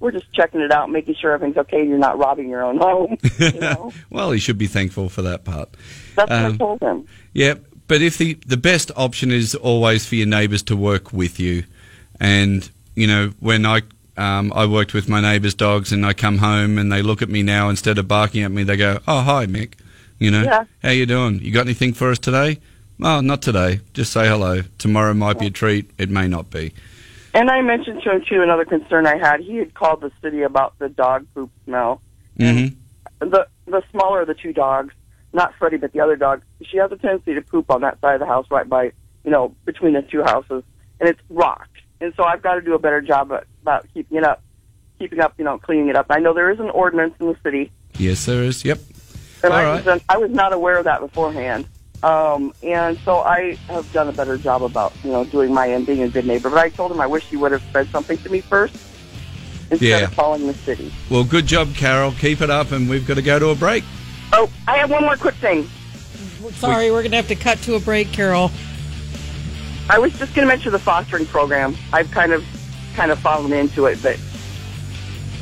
We're 0.00 0.10
just 0.10 0.30
checking 0.32 0.60
it 0.60 0.70
out, 0.72 0.90
making 0.90 1.14
sure 1.14 1.32
everything's 1.32 1.56
okay. 1.58 1.86
You're 1.86 1.96
not 1.98 2.18
robbing 2.18 2.48
your 2.50 2.62
own 2.62 2.76
home." 2.78 3.16
you 3.38 3.52
know, 3.60 3.92
well, 4.10 4.32
he 4.32 4.38
should 4.40 4.58
be 4.58 4.66
thankful 4.66 5.08
for 5.08 5.22
that 5.22 5.44
part. 5.44 5.70
that's 6.16 6.28
what 6.28 6.38
I 6.38 6.44
Um, 6.46 6.58
told 6.58 6.80
him. 6.82 7.06
Yeah, 7.32 7.54
but 7.90 8.00
if 8.02 8.18
the 8.18 8.34
the 8.46 8.56
best 8.56 8.92
option 8.96 9.32
is 9.32 9.56
always 9.56 10.06
for 10.06 10.14
your 10.14 10.28
neighbours 10.28 10.62
to 10.62 10.76
work 10.76 11.12
with 11.12 11.40
you, 11.40 11.64
and 12.20 12.70
you 12.94 13.08
know 13.08 13.32
when 13.40 13.66
I 13.66 13.82
um, 14.16 14.52
I 14.54 14.64
worked 14.66 14.94
with 14.94 15.08
my 15.08 15.20
neighbours' 15.20 15.54
dogs 15.54 15.90
and 15.92 16.06
I 16.06 16.12
come 16.12 16.38
home 16.38 16.78
and 16.78 16.92
they 16.92 17.02
look 17.02 17.20
at 17.20 17.28
me 17.28 17.42
now 17.42 17.68
instead 17.68 17.98
of 17.98 18.06
barking 18.06 18.44
at 18.44 18.52
me, 18.52 18.62
they 18.62 18.76
go, 18.76 19.00
"Oh 19.08 19.22
hi, 19.22 19.46
Mick," 19.46 19.72
you 20.20 20.30
know, 20.30 20.44
Yeah. 20.44 20.64
how 20.84 20.90
you 20.90 21.04
doing? 21.04 21.40
You 21.40 21.50
got 21.50 21.66
anything 21.66 21.92
for 21.92 22.12
us 22.12 22.20
today? 22.20 22.60
Oh, 23.02 23.20
not 23.20 23.42
today. 23.42 23.80
Just 23.92 24.12
say 24.12 24.28
hello. 24.28 24.62
Tomorrow 24.78 25.14
might 25.14 25.40
be 25.40 25.46
a 25.48 25.50
treat. 25.50 25.90
It 25.98 26.10
may 26.10 26.28
not 26.28 26.48
be. 26.50 26.72
And 27.34 27.50
I 27.50 27.60
mentioned 27.60 28.02
to 28.04 28.10
him 28.12 28.22
too 28.24 28.40
another 28.42 28.64
concern 28.64 29.06
I 29.08 29.16
had. 29.16 29.40
He 29.40 29.56
had 29.56 29.74
called 29.74 30.00
the 30.00 30.12
city 30.22 30.42
about 30.42 30.78
the 30.78 30.90
dog 30.90 31.26
poop 31.34 31.50
smell. 31.64 32.02
hmm 32.38 32.66
The 33.18 33.48
the 33.66 33.82
smaller 33.90 34.20
of 34.20 34.28
the 34.28 34.34
two 34.34 34.52
dogs, 34.52 34.94
not 35.32 35.54
Freddie, 35.58 35.78
but 35.78 35.92
the 35.92 36.00
other 36.00 36.14
dog, 36.14 36.42
she 36.64 36.76
has 36.78 36.90
a 36.92 36.96
tendency 36.96 37.34
to 37.34 37.42
poop 37.42 37.70
on 37.70 37.80
that 37.82 38.00
side 38.00 38.14
of 38.14 38.20
the 38.20 38.26
house, 38.26 38.46
right 38.50 38.68
by 38.68 38.92
you 39.24 39.30
know 39.30 39.54
between 39.64 39.92
the 39.94 40.02
two 40.02 40.22
houses, 40.22 40.62
and 41.00 41.08
it's 41.08 41.20
rocked. 41.30 41.68
And 42.00 42.14
so 42.16 42.24
I've 42.24 42.42
got 42.42 42.54
to 42.54 42.62
do 42.62 42.74
a 42.74 42.78
better 42.78 43.00
job 43.00 43.30
at, 43.32 43.44
about 43.62 43.86
keeping 43.92 44.18
it 44.18 44.24
up, 44.24 44.42
keeping 44.98 45.20
up, 45.20 45.34
you 45.36 45.44
know, 45.44 45.58
cleaning 45.58 45.88
it 45.88 45.96
up. 45.96 46.06
I 46.10 46.18
know 46.18 46.32
there 46.32 46.50
is 46.50 46.58
an 46.60 46.70
ordinance 46.70 47.14
in 47.20 47.26
the 47.26 47.36
city, 47.42 47.70
Yes, 47.98 48.24
there 48.24 48.42
is. 48.42 48.64
Yep. 48.64 48.78
and 49.44 49.52
I 49.52 49.64
All 49.64 49.82
was 49.82 50.02
I 50.08 50.16
was 50.16 50.30
not 50.30 50.52
aware 50.52 50.78
of 50.78 50.84
that 50.84 51.00
beforehand. 51.00 51.66
Um, 52.02 52.54
and 52.62 52.98
so 53.04 53.18
I 53.20 53.56
have 53.68 53.92
done 53.92 54.08
a 54.08 54.12
better 54.12 54.38
job 54.38 54.62
about 54.62 54.94
you 55.04 55.10
know 55.12 55.24
doing 55.24 55.52
my 55.52 55.70
end, 55.70 55.86
being 55.86 56.02
a 56.02 56.08
good 56.08 56.24
neighbor. 56.26 56.48
But 56.48 56.58
I 56.58 56.70
told 56.70 56.90
him 56.92 57.00
I 57.00 57.06
wish 57.06 57.24
he 57.24 57.36
would 57.36 57.52
have 57.52 57.62
said 57.72 57.88
something 57.90 58.16
to 58.18 58.30
me 58.30 58.40
first 58.40 58.74
instead 59.70 59.86
Yeah. 59.86 60.04
of 60.04 60.16
calling 60.16 60.46
the 60.46 60.54
city. 60.54 60.90
Well, 61.10 61.24
good 61.24 61.44
job, 61.46 61.74
Carol. 61.74 62.12
Keep 62.12 62.40
it 62.40 62.48
up, 62.48 62.72
and 62.72 62.88
we've 62.88 63.06
got 63.06 63.14
to 63.14 63.22
go 63.22 63.38
to 63.38 63.48
a 63.50 63.54
break. 63.54 63.84
Oh, 64.32 64.48
I 64.66 64.78
have 64.78 64.90
one 64.90 65.02
more 65.04 65.16
quick 65.16 65.34
thing. 65.34 65.68
Sorry, 66.52 66.90
we're 66.90 67.02
going 67.02 67.10
to 67.10 67.16
have 67.16 67.28
to 67.28 67.34
cut 67.34 67.58
to 67.62 67.74
a 67.74 67.80
break, 67.80 68.12
Carol. 68.12 68.50
I 69.88 69.98
was 69.98 70.12
just 70.18 70.34
going 70.34 70.46
to 70.46 70.52
mention 70.52 70.72
the 70.72 70.78
fostering 70.78 71.26
program. 71.26 71.76
I've 71.92 72.10
kind 72.10 72.32
of 72.32 72.44
kind 72.94 73.10
of 73.10 73.18
fallen 73.18 73.52
into 73.52 73.86
it, 73.86 74.02
but 74.02 74.18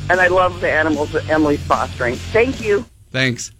and 0.09 0.19
I 0.19 0.27
love 0.27 0.59
the 0.61 0.71
animals 0.71 1.11
that 1.11 1.29
Emily's 1.29 1.61
fostering. 1.61 2.15
Thank 2.15 2.61
you. 2.61 2.85
Thanks. 3.11 3.51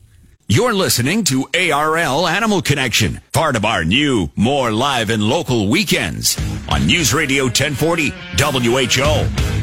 You're 0.48 0.74
listening 0.74 1.24
to 1.26 1.48
ARL 1.54 2.28
Animal 2.28 2.64
Connection, 2.64 3.22
part 3.34 3.56
of 3.56 3.66
our 3.66 3.86
new, 3.86 4.32
more 4.36 4.72
live 4.72 5.12
and 5.12 5.22
local 5.22 5.70
weekends 5.70 6.40
on 6.70 6.88
News 6.88 7.14
Radio 7.14 7.44
1040 7.44 8.10
WHO. 8.10 9.59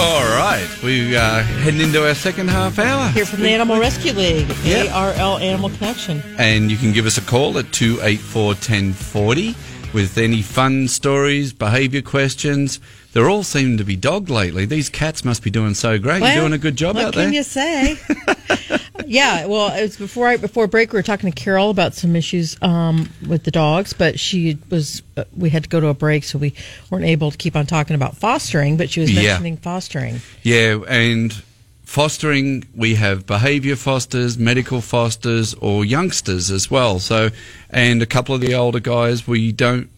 All 0.00 0.22
right, 0.22 0.68
we 0.84 1.16
uh, 1.16 1.42
heading 1.42 1.80
into 1.80 2.06
our 2.06 2.14
second 2.14 2.48
half 2.50 2.78
hour. 2.78 3.08
Here 3.10 3.26
from 3.26 3.42
the 3.42 3.48
Animal 3.50 3.80
Rescue 3.80 4.12
League, 4.12 4.48
Yeah. 4.62 4.84
ARL 4.94 5.38
Animal 5.38 5.70
Connection. 5.70 6.22
And 6.38 6.70
you 6.70 6.76
can 6.76 6.92
give 6.92 7.04
us 7.04 7.18
a 7.18 7.20
call 7.20 7.58
at 7.58 7.72
284 7.72 8.44
1040 8.46 9.56
with 9.92 10.16
any 10.16 10.40
fun 10.40 10.86
stories, 10.86 11.52
behaviour 11.52 12.00
questions. 12.02 12.78
They 13.14 13.22
all 13.22 13.42
seem 13.42 13.78
to 13.78 13.84
be 13.84 13.96
dogged 13.96 14.28
lately. 14.28 14.66
These 14.66 14.90
cats 14.90 15.24
must 15.24 15.42
be 15.42 15.50
doing 15.50 15.74
so 15.74 15.98
great. 15.98 16.22
You're 16.22 16.34
doing 16.42 16.52
a 16.52 16.58
good 16.58 16.76
job 16.76 16.96
out 16.96 17.14
there. 17.14 17.24
what 17.24 17.24
can 17.24 17.32
you 17.32 17.42
say? 17.42 17.96
yeah, 19.06 19.46
well, 19.46 19.74
it 19.74 19.80
was 19.82 19.96
before 19.96 20.28
I, 20.28 20.36
before 20.36 20.66
break. 20.66 20.92
We 20.92 20.98
were 20.98 21.02
talking 21.02 21.32
to 21.32 21.34
Carol 21.34 21.70
about 21.70 21.94
some 21.94 22.14
issues 22.14 22.60
um, 22.62 23.08
with 23.26 23.44
the 23.44 23.50
dogs, 23.50 23.94
but 23.94 24.20
she 24.20 24.58
was 24.70 25.02
uh, 25.16 25.24
we 25.36 25.48
had 25.48 25.62
to 25.64 25.68
go 25.70 25.80
to 25.80 25.86
a 25.88 25.94
break, 25.94 26.24
so 26.24 26.38
we 26.38 26.52
weren't 26.90 27.06
able 27.06 27.30
to 27.30 27.36
keep 27.38 27.56
on 27.56 27.64
talking 27.66 27.94
about 27.96 28.16
fostering. 28.16 28.76
But 28.76 28.90
she 28.90 29.00
was 29.00 29.10
Yeah. 29.10 29.22
mentioning 29.22 29.56
fostering. 29.56 30.20
Yeah, 30.42 30.80
and 30.86 31.32
fostering, 31.84 32.64
we 32.76 32.96
have 32.96 33.26
behaviour 33.26 33.74
fosters, 33.74 34.36
medical 34.36 34.82
fosters, 34.82 35.54
or 35.54 35.82
youngsters 35.84 36.50
as 36.50 36.70
well. 36.70 36.98
So, 36.98 37.30
and 37.70 38.02
a 38.02 38.06
couple 38.06 38.34
of 38.34 38.42
the 38.42 38.54
older 38.54 38.80
guys, 38.80 39.26
we 39.26 39.50
don't 39.52 39.88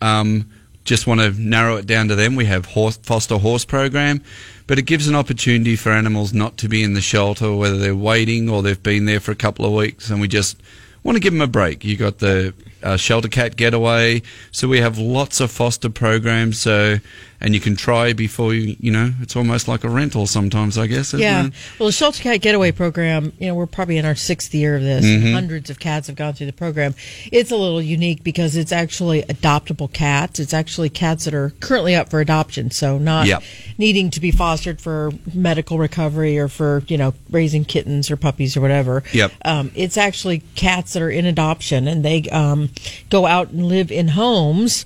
um, 0.00 0.50
just 0.90 1.06
want 1.06 1.20
to 1.20 1.30
narrow 1.40 1.76
it 1.76 1.86
down 1.86 2.08
to 2.08 2.16
them. 2.16 2.34
We 2.34 2.46
have 2.46 2.66
horse, 2.66 2.96
foster 2.96 3.38
horse 3.38 3.64
program, 3.64 4.22
but 4.66 4.76
it 4.76 4.82
gives 4.82 5.06
an 5.06 5.14
opportunity 5.14 5.76
for 5.76 5.92
animals 5.92 6.34
not 6.34 6.56
to 6.58 6.68
be 6.68 6.82
in 6.82 6.94
the 6.94 7.00
shelter, 7.00 7.54
whether 7.54 7.78
they're 7.78 7.94
waiting 7.94 8.50
or 8.50 8.60
they've 8.60 8.82
been 8.82 9.04
there 9.04 9.20
for 9.20 9.30
a 9.30 9.36
couple 9.36 9.64
of 9.64 9.72
weeks, 9.72 10.10
and 10.10 10.20
we 10.20 10.26
just 10.26 10.60
want 11.04 11.14
to 11.14 11.20
give 11.20 11.32
them 11.32 11.42
a 11.42 11.46
break. 11.46 11.84
You 11.84 11.96
got 11.96 12.18
the 12.18 12.52
uh, 12.82 12.96
shelter 12.96 13.28
cat 13.28 13.56
getaway, 13.56 14.22
so 14.50 14.68
we 14.68 14.78
have 14.80 14.98
lots 14.98 15.40
of 15.40 15.50
foster 15.50 15.90
programs. 15.90 16.60
So, 16.60 16.98
and 17.42 17.54
you 17.54 17.60
can 17.60 17.74
try 17.74 18.12
before 18.12 18.52
you, 18.52 18.76
you 18.80 18.90
know, 18.90 19.12
it's 19.20 19.34
almost 19.34 19.66
like 19.66 19.82
a 19.82 19.88
rental 19.88 20.26
sometimes, 20.26 20.76
I 20.76 20.86
guess. 20.86 21.14
Yeah. 21.14 21.46
it? 21.46 21.52
Well, 21.78 21.86
the 21.86 21.92
Shelter 21.92 22.22
Cat 22.22 22.42
Getaway 22.42 22.70
Program, 22.72 23.32
you 23.38 23.46
know, 23.48 23.54
we're 23.54 23.66
probably 23.66 23.96
in 23.96 24.04
our 24.04 24.14
sixth 24.14 24.54
year 24.54 24.76
of 24.76 24.82
this. 24.82 25.04
Mm-hmm. 25.04 25.32
Hundreds 25.32 25.70
of 25.70 25.78
cats 25.78 26.08
have 26.08 26.16
gone 26.16 26.34
through 26.34 26.46
the 26.48 26.52
program. 26.52 26.94
It's 27.32 27.50
a 27.50 27.56
little 27.56 27.80
unique 27.80 28.22
because 28.22 28.56
it's 28.56 28.72
actually 28.72 29.22
adoptable 29.22 29.90
cats. 29.90 30.38
It's 30.38 30.52
actually 30.52 30.90
cats 30.90 31.24
that 31.24 31.32
are 31.32 31.50
currently 31.60 31.94
up 31.94 32.10
for 32.10 32.20
adoption, 32.20 32.70
so 32.70 32.98
not 32.98 33.26
Yep. 33.26 33.42
needing 33.78 34.10
to 34.10 34.20
be 34.20 34.30
fostered 34.30 34.80
for 34.80 35.10
medical 35.32 35.78
recovery 35.78 36.38
or 36.38 36.48
for, 36.48 36.82
you 36.88 36.98
know, 36.98 37.14
raising 37.30 37.64
kittens 37.64 38.10
or 38.10 38.16
puppies 38.16 38.56
or 38.56 38.60
whatever. 38.60 39.02
Yep. 39.12 39.32
Um, 39.44 39.70
it's 39.74 39.96
actually 39.96 40.40
cats 40.56 40.92
that 40.92 41.02
are 41.02 41.10
in 41.10 41.24
adoption, 41.24 41.88
and 41.88 42.04
they 42.04 42.22
um, 42.30 42.69
um, 42.70 43.06
go 43.10 43.26
out 43.26 43.50
and 43.50 43.66
live 43.66 43.90
in 43.92 44.08
homes. 44.08 44.84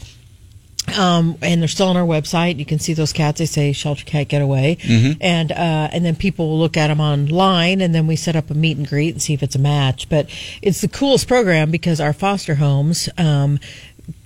Um, 0.98 1.38
and 1.40 1.62
they're 1.62 1.68
still 1.68 1.88
on 1.88 1.96
our 1.96 2.06
website. 2.06 2.58
You 2.58 2.66
can 2.66 2.78
see 2.78 2.92
those 2.92 3.14
cats. 3.14 3.38
They 3.38 3.46
say 3.46 3.72
shelter 3.72 4.04
cat 4.04 4.28
getaway, 4.28 4.76
and 5.18 5.50
uh, 5.50 5.88
and 5.90 6.04
then 6.04 6.14
people 6.14 6.46
will 6.50 6.58
look 6.58 6.76
at 6.76 6.88
them 6.88 7.00
online, 7.00 7.80
and 7.80 7.94
then 7.94 8.06
we 8.06 8.16
set 8.16 8.36
up 8.36 8.50
a 8.50 8.54
meet 8.54 8.76
and 8.76 8.86
greet 8.86 9.14
and 9.14 9.22
see 9.22 9.32
if 9.32 9.42
it's 9.42 9.56
a 9.56 9.58
match. 9.58 10.10
But 10.10 10.28
it's 10.60 10.82
the 10.82 10.88
coolest 10.88 11.26
program 11.26 11.70
because 11.70 12.00
our 12.00 12.12
foster 12.12 12.56
homes. 12.56 13.08
Um, 13.16 13.60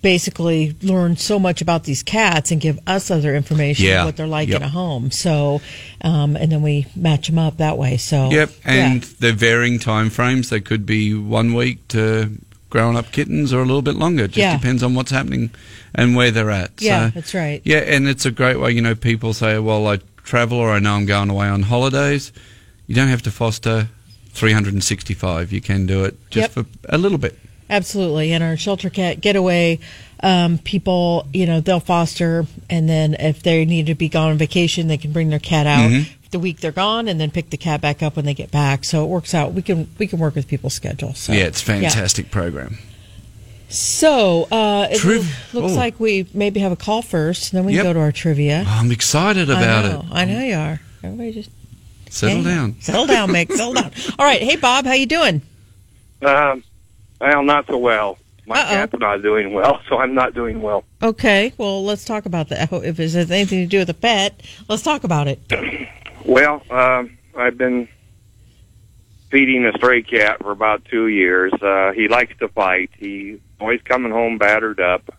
basically 0.03 0.75
learn 0.83 1.17
so 1.17 1.39
much 1.39 1.61
about 1.63 1.85
these 1.85 2.03
cats 2.03 2.51
and 2.51 2.61
give 2.61 2.81
us 2.89 3.13
other 3.13 3.37
information 3.37 3.87
Yeah. 3.87 4.05
what 4.05 4.17
they're 4.17 4.27
like 4.27 4.49
Yep. 4.49 4.57
in 4.57 4.63
a 4.65 4.69
home 4.69 5.13
so 5.13 5.61
um, 6.01 6.35
and 6.37 6.51
then 6.51 6.63
we 6.63 6.87
match 6.97 7.29
them 7.29 7.39
up 7.39 7.59
that 7.59 7.79
way 7.79 7.97
so 7.97 8.29
Yep, 8.29 8.51
and 8.65 9.03
yeah. 9.05 9.09
they're 9.21 9.33
varying 9.33 9.79
time 9.79 10.11
frames. 10.11 10.51
They 10.51 10.59
could 10.61 10.85
be 10.85 11.15
one 11.15 11.55
week 11.55 11.87
to 11.89 12.31
growing 12.71 12.97
up 12.97 13.11
kittens 13.13 13.53
or 13.53 13.59
a 13.61 13.65
little 13.65 13.83
bit 13.83 13.95
longer. 13.97 14.25
It 14.25 14.29
just 14.33 14.39
Yeah. 14.39 14.57
depends 14.57 14.83
on 14.83 14.95
what's 14.95 15.11
happening 15.11 15.51
and 15.95 16.15
where 16.15 16.31
they're 16.31 16.51
at. 16.51 16.73
Yeah, 16.81 17.09
So, 17.09 17.13
that's 17.15 17.35
right. 17.35 17.61
Yeah, 17.65 17.79
and 17.79 18.07
it's 18.09 18.27
a 18.27 18.31
great 18.31 18.61
way. 18.61 18.73
You 18.73 18.83
know, 18.83 18.95
people 18.95 19.33
say, 19.33 19.59
well, 19.59 19.87
I 19.87 19.99
travel 20.25 20.59
or 20.59 20.71
I 20.73 20.79
know 20.79 20.95
I'm 20.95 21.07
going 21.07 21.31
away 21.31 21.49
on 21.49 21.63
holidays. 21.63 22.31
You 22.87 22.95
don't 22.95 23.09
have 23.09 23.23
to 23.23 23.31
foster 23.31 23.89
365. 24.35 25.53
You 25.53 25.61
can 25.61 25.87
do 25.87 26.05
it 26.05 26.17
just 26.31 26.55
Yep. 26.57 26.67
for 26.67 26.67
a 26.89 26.99
little 26.99 27.19
bit. 27.19 27.39
Absolutely. 27.71 28.33
And 28.33 28.43
our 28.43 28.57
shelter 28.57 28.89
cat 28.91 29.21
getaway, 29.21 29.79
um, 30.23 30.59
people, 30.59 31.27
you 31.33 31.47
know, 31.47 31.61
they'll 31.61 31.81
foster, 31.81 32.47
and 32.71 32.89
then 32.89 33.15
if 33.15 33.43
they 33.43 33.65
need 33.65 33.87
to 33.87 33.95
be 33.95 34.09
gone 34.09 34.31
on 34.31 34.39
vacation, 34.39 34.89
they 34.89 34.97
can 34.99 35.13
bring 35.13 35.29
their 35.31 35.39
cat 35.39 35.67
out 35.67 35.91
Mm-hmm. 35.91 36.13
the 36.31 36.39
week 36.39 36.61
they're 36.61 36.73
gone, 36.73 37.09
and 37.09 37.21
then 37.21 37.31
pick 37.31 37.51
the 37.51 37.57
cat 37.57 37.81
back 37.81 38.03
up 38.03 38.17
when 38.17 38.25
they 38.25 38.35
get 38.35 38.51
back. 38.51 38.85
So 38.85 39.05
it 39.05 39.09
works 39.09 39.35
out. 39.35 39.53
We 39.53 39.63
can 39.63 39.89
we 39.99 40.07
can 40.07 40.19
work 40.19 40.35
with 40.35 40.49
people's 40.49 40.75
schedules. 40.75 41.19
So, 41.19 41.33
yeah, 41.33 41.45
it's 41.45 41.63
a 41.63 41.65
fantastic 41.67 42.31
program. 42.31 42.79
So 43.71 44.45
uh, 44.51 44.89
it 44.91 44.99
Triv- 44.99 45.53
loo- 45.53 45.61
looks 45.61 45.75
oh. 45.75 45.77
like 45.77 46.01
we 46.01 46.27
maybe 46.33 46.61
have 46.61 46.73
a 46.73 46.77
call 46.77 47.03
first, 47.03 47.53
and 47.53 47.59
then 47.59 47.67
we 47.67 47.75
Yep. 47.75 47.83
go 47.85 47.93
to 47.93 48.01
our 48.01 48.13
trivia. 48.13 48.65
I'm 48.67 48.91
excited 48.91 49.51
about 49.51 49.85
I 49.85 49.91
it. 49.91 50.05
I 50.11 50.25
know 50.25 50.41
you 50.43 50.55
are. 50.55 50.81
Everybody 51.05 51.33
just 51.33 51.51
Settle 52.09 52.37
hang- 52.37 52.45
down. 52.45 52.77
Settle 52.81 53.07
down, 53.07 53.29
Mick. 53.29 53.53
Settle 53.53 53.75
down. 53.75 53.93
All 54.19 54.25
right. 54.25 54.41
Hey, 54.41 54.57
Bob. 54.57 54.87
How 54.87 54.95
you 54.95 55.05
doing? 55.07 55.43
Um, 56.23 56.65
well, 57.21 57.43
not 57.43 57.67
so 57.67 57.79
well. 57.79 58.19
My 58.47 58.61
Uh-oh. 58.61 58.69
cat's 58.69 58.95
not 58.99 59.23
doing 59.23 59.53
well, 59.53 59.81
so 59.89 59.99
I'm 59.99 60.15
not 60.15 60.35
doing 60.35 60.63
well. 60.63 60.85
Okay. 61.03 61.53
Well, 61.59 61.85
let's 61.85 62.05
talk 62.05 62.27
about 62.27 62.49
that. 62.49 62.73
If 62.73 62.99
it 62.99 63.13
has 63.13 63.31
anything 63.31 63.61
to 63.61 63.67
do 63.67 63.79
with 63.79 63.89
the 63.89 63.95
pet, 63.95 64.41
let's 64.69 64.83
talk 64.83 65.05
about 65.05 65.29
it. 65.29 65.41
Well, 66.25 66.63
um, 66.69 67.17
I've 67.35 67.57
been 67.57 67.89
feeding 69.31 69.65
a 69.65 69.73
stray 69.79 70.03
cat 70.03 70.41
for 70.41 70.51
about 70.51 70.85
two 70.85 71.07
years. 71.07 71.53
Uh, 71.55 71.93
he 71.93 72.07
likes 72.09 72.37
to 72.41 72.49
fight. 72.49 72.91
He 72.99 73.41
always 73.59 73.81
coming 73.83 74.13
home 74.13 74.37
battered 74.37 74.79
up. 74.79 75.15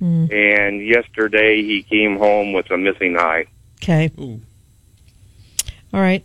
Mm. 0.00 0.32
And 0.32 0.86
yesterday 0.86 1.62
he 1.62 1.82
came 1.82 2.16
home 2.16 2.52
with 2.52 2.70
a 2.70 2.76
missing 2.78 3.16
eye. 3.18 3.46
Okay. 3.82 4.12
Ooh. 4.20 4.40
All 5.92 6.00
right. 6.00 6.24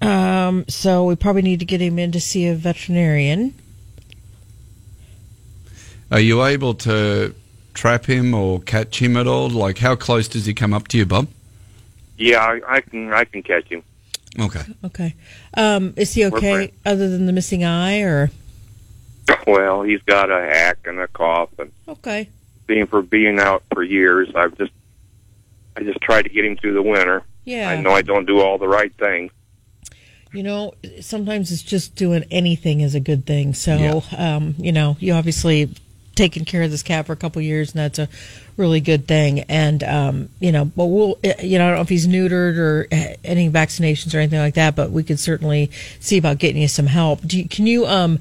Um, 0.00 0.64
so 0.68 1.04
we 1.06 1.16
probably 1.16 1.42
need 1.42 1.58
to 1.60 1.66
get 1.66 1.80
him 1.80 1.98
in 1.98 2.12
to 2.12 2.20
see 2.20 2.46
a 2.46 2.54
veterinarian. 2.54 3.54
Are 6.14 6.20
you 6.20 6.44
able 6.44 6.74
to 6.74 7.34
trap 7.74 8.04
him 8.04 8.34
or 8.34 8.60
catch 8.60 9.02
him 9.02 9.16
at 9.16 9.26
all? 9.26 9.50
Like, 9.50 9.78
how 9.78 9.96
close 9.96 10.28
does 10.28 10.46
he 10.46 10.54
come 10.54 10.72
up 10.72 10.86
to 10.88 10.96
you, 10.96 11.04
Bob? 11.04 11.26
Yeah, 12.16 12.38
I, 12.38 12.60
I 12.76 12.80
can 12.82 13.12
I 13.12 13.24
can 13.24 13.42
catch 13.42 13.66
him. 13.66 13.82
Okay. 14.38 14.62
Okay. 14.84 15.14
Um, 15.54 15.92
is 15.96 16.14
he 16.14 16.24
okay 16.26 16.72
other 16.86 17.08
than 17.10 17.26
the 17.26 17.32
missing 17.32 17.64
eye 17.64 18.00
or? 18.02 18.30
Well, 19.46 19.82
he's 19.82 20.02
got 20.02 20.30
a 20.30 20.38
hack 20.38 20.78
and 20.84 21.00
a 21.00 21.08
cough, 21.08 21.48
and 21.58 21.72
Okay. 21.88 22.28
being 22.66 22.86
for 22.86 23.00
being 23.02 23.40
out 23.40 23.62
for 23.72 23.82
years, 23.82 24.28
I've 24.34 24.56
just 24.56 24.72
I 25.76 25.82
just 25.82 26.00
tried 26.00 26.22
to 26.22 26.28
get 26.28 26.44
him 26.44 26.56
through 26.56 26.74
the 26.74 26.82
winter. 26.82 27.22
Yeah. 27.44 27.70
I 27.70 27.80
know 27.80 27.90
I 27.90 28.02
don't 28.02 28.26
do 28.26 28.40
all 28.40 28.58
the 28.58 28.68
right 28.68 28.92
things. 28.94 29.32
You 30.32 30.42
know, 30.42 30.74
sometimes 31.00 31.50
it's 31.50 31.62
just 31.62 31.96
doing 31.96 32.24
anything 32.30 32.82
is 32.82 32.94
a 32.94 33.00
good 33.00 33.24
thing. 33.24 33.54
So, 33.54 34.02
um, 34.16 34.54
you 34.58 34.72
know, 34.72 34.96
you 35.00 35.14
obviously 35.14 35.70
taken 36.14 36.44
care 36.44 36.62
of 36.62 36.70
this 36.70 36.82
cat 36.82 37.06
for 37.06 37.12
a 37.12 37.16
couple 37.16 37.40
years, 37.42 37.72
and 37.72 37.80
that's 37.80 37.98
a 37.98 38.08
really 38.56 38.80
good 38.80 39.06
thing. 39.06 39.40
And 39.40 39.82
um, 39.82 40.28
you 40.40 40.52
know, 40.52 40.64
but 40.64 40.86
we'll, 40.86 41.18
eh, 41.24 41.34
you 41.42 41.58
know, 41.58 41.64
I 41.66 41.68
don't 41.68 41.76
know 41.78 41.82
if 41.82 41.88
he's 41.88 42.06
neutered 42.06 42.56
or 42.58 42.86
eh, 42.90 43.16
any 43.24 43.50
vaccinations 43.50 44.14
or 44.14 44.18
anything 44.18 44.38
like 44.38 44.54
that, 44.54 44.76
but 44.76 44.90
we 44.90 45.02
could 45.02 45.18
certainly 45.20 45.70
see 46.00 46.18
about 46.18 46.38
getting 46.38 46.62
you 46.62 46.68
some 46.68 46.86
help. 46.86 47.20
Do 47.22 47.38
you, 47.38 47.48
can 47.48 47.66
you 47.66 47.86
um, 47.86 48.18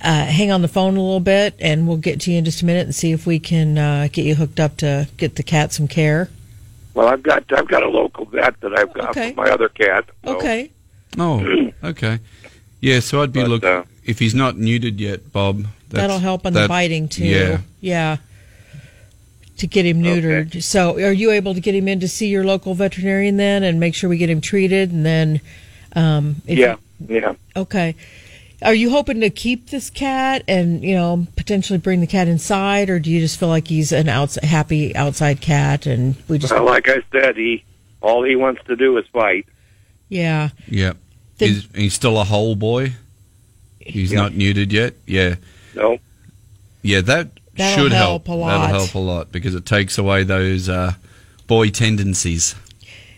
uh, 0.00 0.24
hang 0.26 0.50
on 0.50 0.62
the 0.62 0.68
phone 0.68 0.96
a 0.96 1.00
little 1.02 1.20
bit, 1.20 1.54
and 1.60 1.86
we'll 1.86 1.96
get 1.96 2.20
to 2.22 2.32
you 2.32 2.38
in 2.38 2.44
just 2.44 2.62
a 2.62 2.64
minute 2.66 2.86
and 2.86 2.94
see 2.94 3.12
if 3.12 3.26
we 3.26 3.38
can 3.38 3.78
uh, 3.78 4.08
get 4.12 4.24
you 4.24 4.34
hooked 4.34 4.60
up 4.60 4.76
to 4.78 5.08
get 5.16 5.36
the 5.36 5.42
cat 5.42 5.72
some 5.72 5.88
care. 5.88 6.28
Well, 6.94 7.08
I've 7.08 7.22
got 7.22 7.44
I've 7.52 7.68
got 7.68 7.82
a 7.82 7.88
local 7.88 8.24
vet 8.26 8.60
that 8.60 8.78
I've 8.78 8.92
got 8.94 9.10
Okay. 9.10 9.32
for 9.32 9.44
my 9.44 9.50
other 9.50 9.68
cat. 9.68 10.04
so- 10.24 10.36
Okay. 10.36 10.70
Oh, 11.18 11.70
okay. 11.84 12.18
Yeah, 12.80 13.00
so 13.00 13.22
I'd 13.22 13.32
be 13.32 13.40
But, 13.40 13.48
look 13.48 13.64
uh, 13.64 13.84
if 14.04 14.18
he's 14.18 14.34
not 14.34 14.56
neutered 14.56 14.98
yet, 15.00 15.32
Bob. 15.32 15.64
That's- 15.94 16.08
That'll 16.08 16.18
help 16.20 16.44
on 16.46 16.52
the 16.52 16.68
biting 16.68 17.08
too. 17.08 17.24
Yeah. 17.26 17.60
Yeah. 17.80 18.16
To 19.58 19.66
get 19.68 19.86
him 19.86 20.02
neutered. 20.02 20.62
So, 20.62 20.98
are 21.00 21.12
you 21.12 21.30
able 21.30 21.54
to 21.54 21.60
get 21.60 21.74
him 21.76 21.86
in 21.86 22.00
to 22.00 22.08
see 22.08 22.26
your 22.26 22.44
local 22.44 22.74
veterinarian 22.74 23.36
then, 23.36 23.62
and 23.62 23.78
make 23.78 23.94
sure 23.94 24.10
we 24.10 24.16
get 24.18 24.28
him 24.28 24.40
treated, 24.40 24.90
and 24.90 25.06
then, 25.06 25.40
um, 25.94 26.36
if 26.46 26.58
Yeah, 26.58 26.74
yeah. 27.08 27.34
okay. 27.54 27.94
Are 28.62 28.74
you 28.74 28.90
hoping 28.90 29.20
to 29.20 29.30
keep 29.30 29.68
this 29.70 29.90
cat 29.90 30.42
and 30.48 30.82
you 30.82 30.94
know 30.96 31.26
potentially 31.36 31.78
bring 31.78 32.00
the 32.00 32.06
cat 32.08 32.26
inside, 32.28 32.90
or 32.90 32.98
do 32.98 33.10
you 33.10 33.20
just 33.20 33.38
feel 33.38 33.48
like 33.48 33.68
he's 33.68 33.92
an 33.92 34.08
outs- 34.08 34.38
happy 34.42 34.94
outside 34.96 35.40
cat, 35.40 35.86
and 35.86 36.16
we 36.28 36.38
just 36.38 36.52
Well, 36.52 36.64
like 36.64 36.88
I 36.88 37.02
said, 37.12 37.36
he 37.36 37.62
all 38.00 38.24
he 38.24 38.34
wants 38.36 38.62
to 38.66 38.74
do 38.74 38.96
is 38.98 39.04
fight. 39.12 39.46
yeah 40.08 40.48
Yeah. 40.68 40.94
Then- 41.38 41.48
He's, 41.50 41.68
he's 41.74 41.94
still 41.94 42.18
a 42.18 42.24
whole 42.24 42.56
boy. 42.56 42.92
He's 43.80 44.12
Yeah. 44.12 44.18
not 44.22 44.32
neutered 44.32 44.72
yet. 44.72 44.94
Yeah. 45.06 45.36
No, 45.74 45.98
Yeah, 46.82 47.00
that 47.02 47.28
That'll 47.56 47.84
should 47.84 47.92
help 47.92 48.28
a 48.28 48.32
lot. 48.32 48.58
That'll 48.66 48.80
help 48.80 48.94
a 48.94 48.98
lot 48.98 49.32
because 49.32 49.54
it 49.54 49.64
takes 49.66 49.96
away 49.98 50.24
those 50.24 50.68
uh, 50.68 50.94
boy 51.46 51.70
tendencies. 51.70 52.54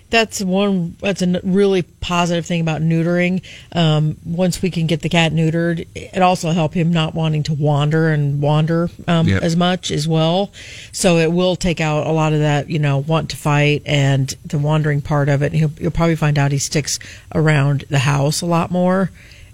that's 0.09 0.41
one 0.41 0.95
that's 1.01 1.21
a 1.21 1.41
really 1.43 1.83
positive 1.83 2.47
thing 2.47 2.61
about 2.61 2.81
neutering 2.81 3.43
um, 3.73 4.17
once 4.25 4.63
we 4.63 4.71
can 4.71 4.87
get 4.87 5.01
the 5.03 5.09
cat 5.09 5.33
neutered 5.33 5.85
it 5.97 6.23
also 6.23 6.53
help 6.53 6.75
him 6.75 6.93
not 6.93 7.13
wanting 7.13 7.43
to 7.43 7.53
wander 7.53 8.11
and 8.11 8.41
wander 8.41 8.89
um, 9.09 9.27
Yep. 9.27 9.43
as 9.43 9.57
much 9.57 9.91
as 9.91 10.07
well 10.07 10.53
so 10.93 11.17
it 11.19 11.33
will 11.33 11.57
take 11.57 11.81
out 11.81 12.07
a 12.07 12.13
lot 12.13 12.33
of 12.33 12.39
that 12.39 12.71
you 12.71 12.79
know 12.79 12.99
want 12.99 13.31
to 13.31 13.37
fight 13.37 13.83
and 13.85 14.33
the 14.45 14.59
wandering 14.59 15.01
part 15.03 15.29
of 15.29 15.43
it 15.43 15.53
he'll, 15.53 15.73
you'll 15.81 15.91
probably 15.91 16.15
find 16.15 16.39
out 16.39 16.53
he 16.53 16.59
sticks 16.59 17.01
around 17.35 17.85
the 17.91 17.99
house 18.01 18.43
a 18.43 18.47
lot 18.47 18.71
more 18.71 19.11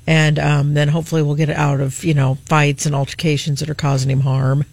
and 0.06 0.38
um, 0.38 0.74
then 0.74 0.88
hopefully 0.88 1.22
we'll 1.22 1.34
get 1.36 1.48
it 1.50 1.56
out 1.56 1.80
of 1.80 2.02
you 2.04 2.14
know 2.14 2.36
fights 2.46 2.86
and 2.86 2.94
altercations 2.94 3.60
that 3.60 3.70
are 3.70 3.74
causing 3.74 4.10
him 4.10 4.20
harm 4.20 4.64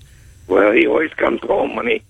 well, 0.48 0.72
he 0.72 0.88
always 0.88 1.13
comes 1.13 1.39
home 1.42 1.76
when 1.76 1.86
he 1.88 2.02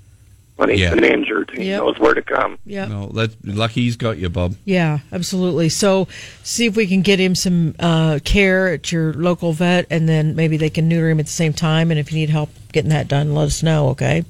when 0.56 0.70
he's 0.70 0.80
Yeah. 0.80 0.94
been 0.96 1.04
injured. 1.04 1.52
He 1.56 1.66
Yep. 1.70 1.80
knows 1.82 2.00
where 2.00 2.14
to 2.14 2.22
come. 2.22 2.58
yeah 2.66 2.86
No, 2.86 3.08
that 3.16 3.32
lucky 3.46 3.82
he's 3.82 3.96
got 3.98 4.18
you, 4.18 4.30
Bob. 4.30 4.56
Yeah, 4.66 5.00
absolutely. 5.12 5.68
So, 5.70 6.08
see 6.44 6.66
if 6.66 6.76
we 6.78 6.86
can 6.88 7.02
get 7.02 7.18
him 7.20 7.34
some 7.36 7.76
uh, 7.80 8.20
care 8.26 8.68
at 8.74 8.92
your 8.94 9.14
local 9.14 9.52
vet, 9.54 9.88
and 9.90 10.08
then 10.08 10.36
maybe 10.36 10.56
they 10.58 10.70
can 10.70 10.88
neuter 10.90 11.10
him 11.10 11.20
at 11.20 11.26
the 11.28 11.32
same 11.32 11.52
time. 11.54 11.92
And 11.92 12.00
if 12.00 12.12
you 12.12 12.18
need 12.20 12.30
help 12.30 12.50
getting 12.74 12.90
that 12.92 13.08
done, 13.10 13.34
let 13.34 13.46
us 13.48 13.62
know. 13.64 13.90
Okay. 13.90 14.24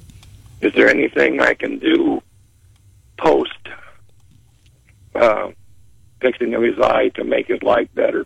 Is 0.60 0.72
there 0.74 0.88
anything 0.88 1.40
I 1.40 1.54
can 1.54 1.78
do 1.78 2.20
post 3.16 3.50
uh, 5.14 5.48
fixing 6.20 6.54
of 6.54 6.62
his 6.62 6.78
eye 6.78 7.08
to 7.14 7.24
make 7.24 7.46
his 7.48 7.62
life 7.62 7.88
better? 7.94 8.24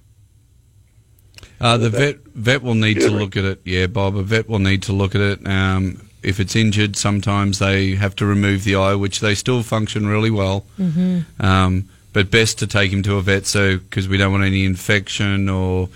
Uh, 1.60 1.76
the 1.76 1.90
vet 1.90 2.18
vet 2.34 2.62
will 2.62 2.74
need 2.74 3.00
to 3.00 3.10
look 3.10 3.36
at 3.36 3.44
it. 3.44 3.60
Yeah, 3.64 3.86
Bob. 3.86 4.16
A 4.16 4.22
vet 4.22 4.48
will 4.48 4.58
need 4.58 4.82
to 4.84 4.92
look 4.92 5.14
at 5.14 5.20
it. 5.20 5.46
Um, 5.46 6.08
if 6.22 6.40
it's 6.40 6.56
injured, 6.56 6.96
sometimes 6.96 7.58
they 7.58 7.94
have 7.94 8.16
to 8.16 8.26
remove 8.26 8.64
the 8.64 8.76
eye, 8.76 8.94
which 8.94 9.20
they 9.20 9.34
still 9.34 9.62
function 9.62 10.06
really 10.06 10.30
well. 10.30 10.64
Mm-hmm. 10.78 11.44
Um, 11.44 11.88
but 12.12 12.30
best 12.30 12.58
to 12.60 12.66
take 12.66 12.92
him 12.92 13.02
to 13.02 13.16
a 13.16 13.22
vet, 13.22 13.44
so 13.46 13.78
because 13.78 14.08
we 14.08 14.16
don't 14.16 14.32
want 14.32 14.44
any 14.44 14.64
infection 14.64 15.48
or 15.48 15.88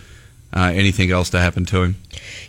uh, 0.53 0.73
anything 0.75 1.11
else 1.11 1.31
to 1.31 1.38
happen 1.38 1.64
to 1.66 1.83
him. 1.83 1.97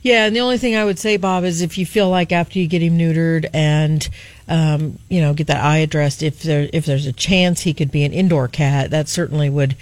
Yeah, 0.01 0.25
and 0.25 0.35
the 0.35 0.39
only 0.39 0.57
thing 0.57 0.75
I 0.75 0.85
would 0.85 0.99
say, 0.99 1.17
Bob, 1.17 1.43
is 1.43 1.61
if 1.61 1.77
you 1.77 1.85
feel 1.85 2.09
like 2.09 2.31
after 2.31 2.59
you 2.59 2.67
get 2.67 2.81
him 2.81 2.97
neutered 2.97 3.47
and 3.53 4.07
um, 4.47 4.97
you 5.09 5.21
know 5.21 5.33
get 5.33 5.47
that 5.47 5.63
eye 5.63 5.77
addressed, 5.77 6.23
if 6.23 6.41
there 6.41 6.69
if 6.73 6.85
there's 6.85 7.05
a 7.05 7.13
chance 7.13 7.61
he 7.61 7.73
could 7.73 7.91
be 7.91 8.03
an 8.03 8.13
indoor 8.13 8.47
cat, 8.47 8.91
that 8.91 9.07
certainly 9.07 9.49
would 9.49 9.75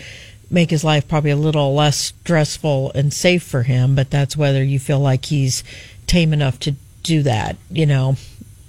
make 0.49 0.69
his 0.69 0.83
life 0.83 1.07
probably 1.07 1.31
a 1.31 1.36
little 1.36 1.73
less 1.73 1.97
stressful 1.97 2.91
and 2.95 3.13
safe 3.13 3.43
for 3.43 3.63
him. 3.63 3.95
But 3.95 4.10
that's 4.10 4.38
whether 4.38 4.63
you 4.63 4.79
feel 4.79 4.99
like 4.99 5.25
he's 5.25 5.63
tame 6.07 6.33
enough 6.33 6.60
to 6.62 6.75
do 7.03 7.23
that, 7.23 7.57
you 7.69 7.86
know. 7.86 8.15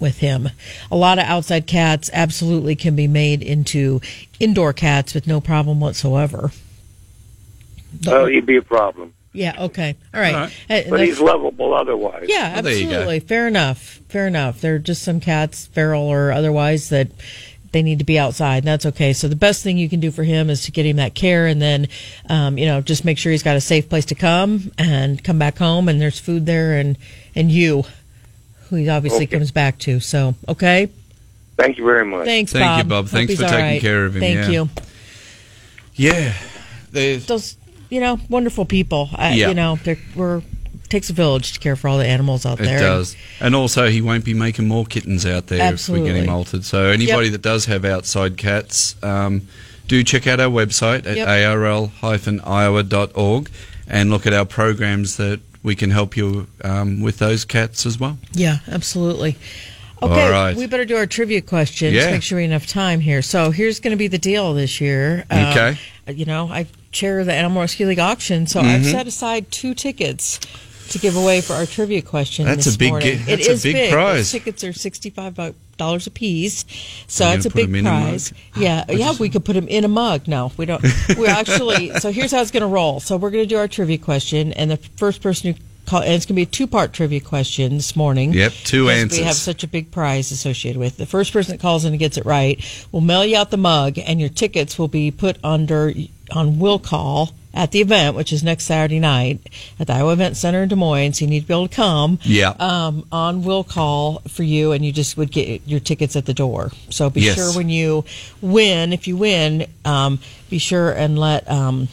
With 0.00 0.18
him, 0.18 0.50
a 0.92 0.96
lot 0.96 1.18
of 1.18 1.24
outside 1.24 1.66
cats 1.66 2.08
absolutely 2.12 2.76
can 2.76 2.94
be 2.94 3.08
made 3.08 3.42
into 3.42 4.00
indoor 4.38 4.72
cats 4.72 5.12
with 5.12 5.26
no 5.26 5.40
problem 5.40 5.80
whatsoever. 5.80 6.52
Well, 8.06 8.26
he'd 8.26 8.46
be 8.46 8.56
a 8.58 8.62
problem. 8.62 9.14
Yeah. 9.32 9.64
Okay. 9.64 9.96
All 10.14 10.20
right. 10.20 10.34
All 10.34 10.40
right. 10.70 10.86
Uh, 10.86 10.90
but 10.90 11.00
he's 11.00 11.20
lovable 11.20 11.74
otherwise. 11.74 12.26
Yeah, 12.28 12.54
Well, 12.54 12.62
there 12.62 12.72
you 12.74 12.84
go. 12.84 12.90
absolutely. 12.90 13.20
Fair 13.20 13.48
enough. 13.48 14.00
Fair 14.08 14.26
enough. 14.28 14.60
There 14.60 14.76
are 14.76 14.78
just 14.78 15.02
some 15.02 15.18
cats, 15.20 15.66
feral 15.66 16.02
or 16.04 16.30
otherwise, 16.32 16.88
that 16.90 17.08
they 17.72 17.82
need 17.82 17.98
to 17.98 18.04
be 18.04 18.18
outside, 18.18 18.58
and 18.58 18.66
that's 18.66 18.86
okay. 18.86 19.12
So 19.12 19.28
the 19.28 19.36
best 19.36 19.62
thing 19.62 19.76
you 19.78 19.88
can 19.88 20.00
do 20.00 20.10
for 20.10 20.24
him 20.24 20.48
is 20.50 20.64
to 20.64 20.72
get 20.72 20.86
him 20.86 20.96
that 20.96 21.14
care, 21.14 21.46
and 21.46 21.60
then, 21.60 21.88
um, 22.28 22.56
you 22.58 22.66
know, 22.66 22.80
just 22.80 23.04
make 23.04 23.18
sure 23.18 23.30
he's 23.32 23.42
got 23.42 23.56
a 23.56 23.60
safe 23.60 23.88
place 23.88 24.04
to 24.06 24.14
come 24.14 24.70
and 24.78 25.22
come 25.22 25.38
back 25.38 25.58
home, 25.58 25.88
and 25.88 26.00
there's 26.00 26.18
food 26.18 26.46
there, 26.46 26.74
and 26.78 26.96
and 27.34 27.50
you, 27.52 27.84
who 28.68 28.76
he 28.76 28.88
obviously 28.88 29.24
Okay. 29.24 29.36
comes 29.38 29.50
back 29.50 29.78
to. 29.80 30.00
So 30.00 30.34
okay, 30.48 30.88
Thank 31.56 31.76
you 31.78 31.84
very 31.84 32.04
much. 32.04 32.24
thanks, 32.26 32.52
Thank 32.52 32.78
you, 32.78 32.84
Bob. 32.84 32.88
Bob. 32.88 33.04
Hope 33.06 33.12
Thanks 33.12 33.34
for 33.34 33.42
taking 33.42 33.58
right. 33.58 33.80
care 33.80 34.06
of 34.06 34.14
him, 34.16 34.20
Thank 34.20 34.36
yeah. 34.36 34.48
you. 34.50 34.68
Yeah. 35.94 36.32
There's, 36.92 37.26
Those, 37.26 37.56
you 37.90 38.00
know, 38.00 38.18
wonderful 38.30 38.64
people. 38.64 39.08
I, 39.14 39.34
Yeah. 39.34 39.48
You 39.48 39.54
know, 39.54 39.76
they're, 39.84 39.98
we're 40.14 40.42
takes 40.88 41.10
a 41.10 41.12
village 41.12 41.52
to 41.52 41.58
care 41.60 41.76
for 41.76 41.88
all 41.88 41.98
the 41.98 42.06
animals 42.06 42.46
out 42.46 42.60
It 42.60 42.64
there. 42.64 42.78
It 42.78 42.80
does. 42.80 43.16
And 43.40 43.54
also, 43.54 43.88
he 43.88 44.00
won't 44.00 44.24
be 44.24 44.34
making 44.34 44.66
more 44.68 44.84
kittens 44.86 45.26
out 45.26 45.48
there 45.48 45.72
if 45.74 45.88
we 45.88 46.00
get 46.02 46.16
him 46.16 46.28
altered. 46.28 46.64
So, 46.64 46.86
anybody 46.86 47.26
Yep. 47.26 47.32
that 47.32 47.42
does 47.42 47.66
have 47.66 47.84
outside 47.84 48.36
cats, 48.36 48.96
um, 49.02 49.42
do 49.86 50.02
check 50.02 50.26
out 50.26 50.40
our 50.40 50.50
website 50.50 51.06
at 51.06 51.16
Yep. 51.16 51.28
arl-iowa.org 52.42 53.50
and 53.88 54.10
look 54.10 54.26
at 54.26 54.32
our 54.32 54.44
programs 54.44 55.16
that 55.16 55.40
we 55.62 55.74
can 55.74 55.90
help 55.90 56.16
you 56.16 56.46
um, 56.62 57.00
with 57.00 57.18
those 57.18 57.44
cats 57.44 57.84
as 57.86 57.98
well. 57.98 58.18
Yeah, 58.32 58.58
absolutely. 58.70 59.36
Okay, 60.00 60.22
All 60.22 60.30
right. 60.30 60.56
we 60.56 60.66
better 60.66 60.84
do 60.84 60.96
our 60.96 61.06
trivia 61.06 61.40
questions. 61.40 61.92
Yeah. 61.92 62.12
Make 62.12 62.22
sure 62.22 62.36
we 62.36 62.42
have 62.44 62.50
enough 62.52 62.66
time 62.68 63.00
here. 63.00 63.20
So 63.20 63.50
here's 63.50 63.80
going 63.80 63.90
to 63.90 63.96
be 63.96 64.06
the 64.06 64.18
deal 64.18 64.54
this 64.54 64.80
year. 64.80 65.24
Um, 65.30 65.38
Okay. 65.46 65.78
You 66.14 66.24
know, 66.24 66.48
I 66.48 66.66
chair 66.92 67.24
the 67.24 67.34
Animal 67.34 67.62
Rescue 67.62 67.86
League 67.86 67.98
auction, 67.98 68.46
so 68.46 68.60
I've 68.60 68.82
Mm-hmm. 68.82 68.90
set 68.92 69.06
aside 69.08 69.50
two 69.50 69.74
tickets 69.74 70.38
to 70.90 70.98
give 70.98 71.16
away 71.16 71.40
for 71.40 71.52
our 71.54 71.66
trivia 71.66 72.02
question. 72.02 72.44
That's 72.46 72.64
this 72.64 72.74
a 72.74 72.78
big 72.78 72.90
morning. 72.90 73.18
gi- 73.18 73.32
It 73.32 73.46
that's 73.46 73.60
a 73.60 73.62
big 73.68 73.74
big. 73.74 73.92
prize. 73.92 74.16
Those 74.18 74.30
tickets 74.32 74.64
are 74.64 74.72
sixty-five 74.72 75.54
dollars 75.76 76.06
a 76.06 76.10
piece, 76.10 76.64
so 77.06 77.30
You're 77.30 77.40
a 77.46 77.50
big 77.50 77.68
in 77.68 77.74
a 77.76 77.82
mug? 77.82 78.02
prize. 78.08 78.32
Yeah, 78.56 78.84
yeah, 78.88 79.12
we 79.18 79.28
could 79.28 79.44
put 79.44 79.52
them 79.54 79.68
in 79.68 79.84
a 79.84 79.88
mug. 79.88 80.26
No, 80.26 80.52
we 80.56 80.66
don't. 80.66 80.82
We're 81.16 81.28
actually. 81.28 81.90
so 82.00 82.10
here's 82.10 82.32
how 82.32 82.40
it's 82.40 82.50
going 82.50 82.62
to 82.62 82.66
roll. 82.66 83.00
So 83.00 83.16
we're 83.16 83.30
going 83.30 83.44
to 83.44 83.48
do 83.48 83.56
our 83.58 83.68
trivia 83.68 83.98
question, 83.98 84.52
and 84.54 84.70
the 84.70 84.76
first 84.96 85.22
person 85.22 85.54
who 85.54 85.60
call, 85.88 86.02
and 86.02 86.12
it's 86.12 86.26
going 86.26 86.34
to 86.34 86.38
be 86.40 86.42
a 86.42 86.46
two-part 86.46 86.92
trivia 86.92 87.20
question 87.20 87.74
this 87.74 87.96
morning. 87.96 88.32
Yep, 88.32 88.52
two 88.64 88.90
answers. 88.90 89.18
We 89.18 89.24
have 89.24 89.34
such 89.34 89.64
a 89.64 89.68
big 89.68 89.90
prize 89.90 90.30
associated 90.30 90.78
with 90.78 90.94
it. 90.94 90.98
The 90.98 91.06
first 91.06 91.32
person 91.32 91.52
that 91.52 91.60
calls 91.60 91.84
in 91.84 91.92
and 91.92 91.98
gets 91.98 92.16
it 92.16 92.24
right 92.24 92.62
will 92.92 93.00
mail 93.00 93.24
you 93.24 93.36
out 93.36 93.50
the 93.50 93.56
mug, 93.56 93.98
and 93.98 94.20
your 94.20 94.28
tickets 94.28 94.78
will 94.78 94.88
be 94.88 95.10
put 95.10 95.38
under 95.42 95.92
on 96.30 96.58
will 96.58 96.78
call 96.78 97.32
at 97.54 97.72
the 97.72 97.80
event, 97.80 98.14
which 98.14 98.32
is 98.32 98.44
next 98.44 98.64
Saturday 98.64 99.00
night 99.00 99.40
at 99.80 99.86
the 99.86 99.94
Iowa 99.94 100.12
Event 100.12 100.36
Center 100.36 100.62
in 100.62 100.68
Des 100.68 100.76
Moines. 100.76 101.14
So 101.14 101.24
you 101.24 101.30
need 101.30 101.40
to 101.40 101.46
be 101.46 101.54
able 101.54 101.66
to 101.68 101.74
come. 101.74 102.18
Yeah. 102.22 102.50
Um, 102.50 103.06
on 103.10 103.42
will 103.42 103.64
call 103.64 104.20
for 104.28 104.42
you, 104.42 104.72
and 104.72 104.84
you 104.84 104.92
just 104.92 105.16
would 105.16 105.32
get 105.32 105.62
your 105.66 105.80
tickets 105.80 106.14
at 106.14 106.26
the 106.26 106.34
door. 106.34 106.70
So 106.90 107.08
be 107.08 107.22
Yes. 107.22 107.36
sure 107.36 107.52
when 107.54 107.70
you 107.70 108.04
win, 108.42 108.92
if 108.92 109.08
you 109.08 109.16
win, 109.16 109.66
um, 109.84 110.18
be 110.50 110.58
sure 110.58 110.92
and 110.92 111.18
let. 111.18 111.50
Um, 111.50 111.88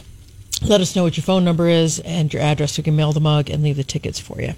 let 0.62 0.82
us 0.82 0.96
know 0.96 1.04
what 1.04 1.18
your 1.18 1.24
phone 1.24 1.44
number 1.46 1.68
is 1.68 2.00
and 2.00 2.32
your 2.34 2.42
address 2.42 2.74
so 2.74 2.80
we 2.82 2.84
can 2.86 2.96
mail 2.96 3.12
the 3.14 3.20
mug 3.20 3.50
and 3.50 3.64
leave 3.64 3.78
the 3.78 3.84
tickets 3.84 4.20
for 4.20 4.42
you 4.42 4.54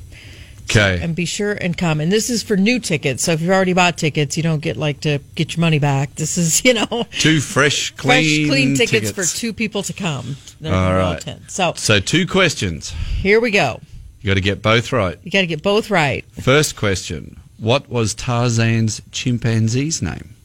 Okay. 0.69 0.99
and 1.01 1.15
be 1.15 1.23
sure 1.25 1.53
and 1.53 1.77
come. 1.77 2.01
And 2.01 2.11
this 2.11 2.29
is 2.29 2.43
for 2.43 2.57
new 2.57 2.79
tickets. 2.79 3.23
So 3.23 3.31
if 3.31 3.39
you've 3.41 3.51
already 3.51 3.71
bought 3.73 3.97
tickets, 3.97 4.35
you 4.35 4.43
don't 4.43 4.59
get 4.61 4.75
like 4.75 4.99
to 5.01 5.19
get 5.35 5.55
your 5.55 5.61
money 5.61 5.79
back. 5.79 6.13
This 6.15 6.37
is, 6.37 6.63
you 6.65 6.73
know, 6.73 7.05
Two 7.11 7.39
fresh, 7.39 7.91
clean, 7.91 8.47
fresh, 8.47 8.49
clean 8.49 8.75
tickets, 8.75 9.11
for 9.11 9.23
two 9.23 9.53
people 9.53 9.81
to 9.83 9.93
come. 9.93 10.35
All 10.65 10.71
right. 10.93 11.23
So 11.47 11.73
So, 11.77 11.99
two 12.01 12.27
questions. 12.27 12.89
here 13.21 13.39
we 13.39 13.51
go. 13.51 13.79
You 14.21 14.27
got 14.31 14.33
to 14.33 14.41
get 14.41 14.61
both 14.61 14.91
right. 14.91 15.17
You 15.23 15.31
got 15.31 15.41
to 15.41 15.47
get 15.47 15.63
both 15.63 15.89
right. 15.89 16.25
First 16.33 16.75
question 16.75 17.39
What 17.59 17.87
was 17.89 18.13
Tarzan's 18.13 19.01
chimpanzee's 19.11 20.01
name? 20.01 20.35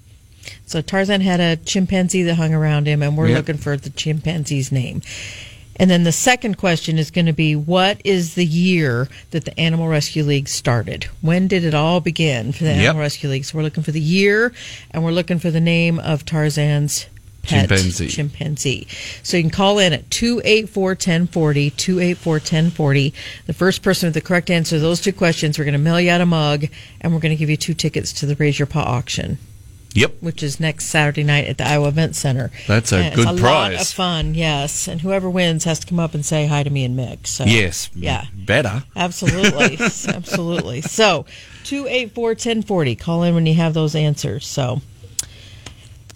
So 0.73 0.81
Tarzan 0.81 1.21
had 1.21 1.39
a 1.39 1.57
chimpanzee 1.57 2.23
that 2.23 2.37
hung 2.37 2.55
around 2.55 2.87
him, 2.87 3.03
and 3.03 3.15
we're 3.15 3.29
Yep. 3.29 3.37
looking 3.37 3.59
for 3.59 3.77
the 3.77 3.91
chimpanzee's 3.91 4.73
name. 4.73 5.03
And 5.77 5.91
then 5.91 6.05
the 6.05 6.13
second 6.13 6.57
question 6.57 6.99
is 6.99 7.11
going 7.11 7.27
to 7.27 7.33
be 7.35 7.55
what 7.55 8.01
is 8.05 8.35
the 8.35 8.47
year 8.47 9.07
that 9.33 9.45
the 9.45 9.59
Animal 9.61 9.89
Rescue 9.89 10.25
League 10.25 10.49
started? 10.49 11.05
When 11.21 11.47
did 11.47 11.63
it 11.65 11.75
all 11.75 12.01
begin 12.01 12.53
for 12.53 12.65
the 12.65 12.71
Yep. 12.71 12.79
Animal 12.81 13.01
Rescue 13.03 13.29
League? 13.29 13.45
So 13.45 13.59
we're 13.59 13.65
looking 13.65 13.83
for 13.83 13.93
the 13.93 14.01
year, 14.01 14.51
and 14.93 15.05
we're 15.05 15.11
looking 15.13 15.39
for 15.39 15.51
the 15.51 15.61
name 15.61 15.99
of 15.99 16.25
Tarzan's 16.25 17.05
pet 17.43 17.69
Chimpanzee. 17.69 18.09
chimpanzee. 18.09 18.87
So 19.23 19.37
you 19.37 19.43
can 19.43 19.51
call 19.51 19.79
in 19.79 19.93
at 19.93 20.09
284-1040, 20.09 21.71
284-1040. 21.77 23.13
The 23.47 23.53
first 23.53 23.83
person 23.83 24.07
with 24.07 24.15
the 24.15 24.21
correct 24.23 24.49
answer 24.49 24.77
to 24.77 24.81
those 24.81 25.03
two 25.03 25.13
questions, 25.13 25.59
we're 25.59 25.65
going 25.67 25.73
to 25.75 25.79
mail 25.79 26.01
you 26.01 26.11
out 26.11 26.23
a 26.23 26.27
mug, 26.27 26.67
and 27.03 27.13
we're 27.13 27.21
going 27.21 27.35
to 27.35 27.39
give 27.39 27.51
you 27.51 27.59
two 27.59 27.75
tickets 27.75 28.11
to 28.15 28.27
the 28.27 28.37
Raise 28.37 28.59
Your 28.59 28.67
Paw 28.67 28.85
auction 28.85 29.37
Yep. 29.95 30.15
which 30.21 30.43
is 30.43 30.59
next 30.59 30.87
Saturday 30.87 31.23
night 31.23 31.47
at 31.47 31.59
the 31.59 31.67
Iowa 31.69 31.89
Event 31.89 32.17
Center. 32.17 32.51
That's 32.67 32.93
a 32.93 32.97
And 32.97 33.15
good 33.15 33.29
it's 33.29 33.41
a 33.41 33.43
lot 33.45 33.71
prize. 33.73 33.81
of 33.83 33.89
fun, 33.95 34.35
yes. 34.35 34.89
And 34.89 35.01
whoever 35.03 35.29
wins 35.29 35.65
has 35.65 35.79
to 35.81 35.87
come 35.87 36.01
up 36.01 36.15
and 36.15 36.25
say 36.25 36.47
hi 36.47 36.63
to 36.63 36.71
me 36.71 36.85
and 36.85 36.99
Mick. 36.99 37.27
So 37.27 37.45
Yes. 37.45 37.91
yeah, 37.95 38.27
Better. 38.35 38.85
absolutely, 38.97 39.77
absolutely. 40.09 40.81
So 40.83 41.27
two 41.65 41.87
eight 41.89 42.15
four 42.15 42.35
ten 42.35 42.63
forty. 42.63 42.95
Call 42.97 43.23
in 43.23 43.35
when 43.35 43.47
you 43.47 43.55
have 43.55 43.75
those 43.75 43.95
answers. 43.95 44.47
So. 44.47 44.81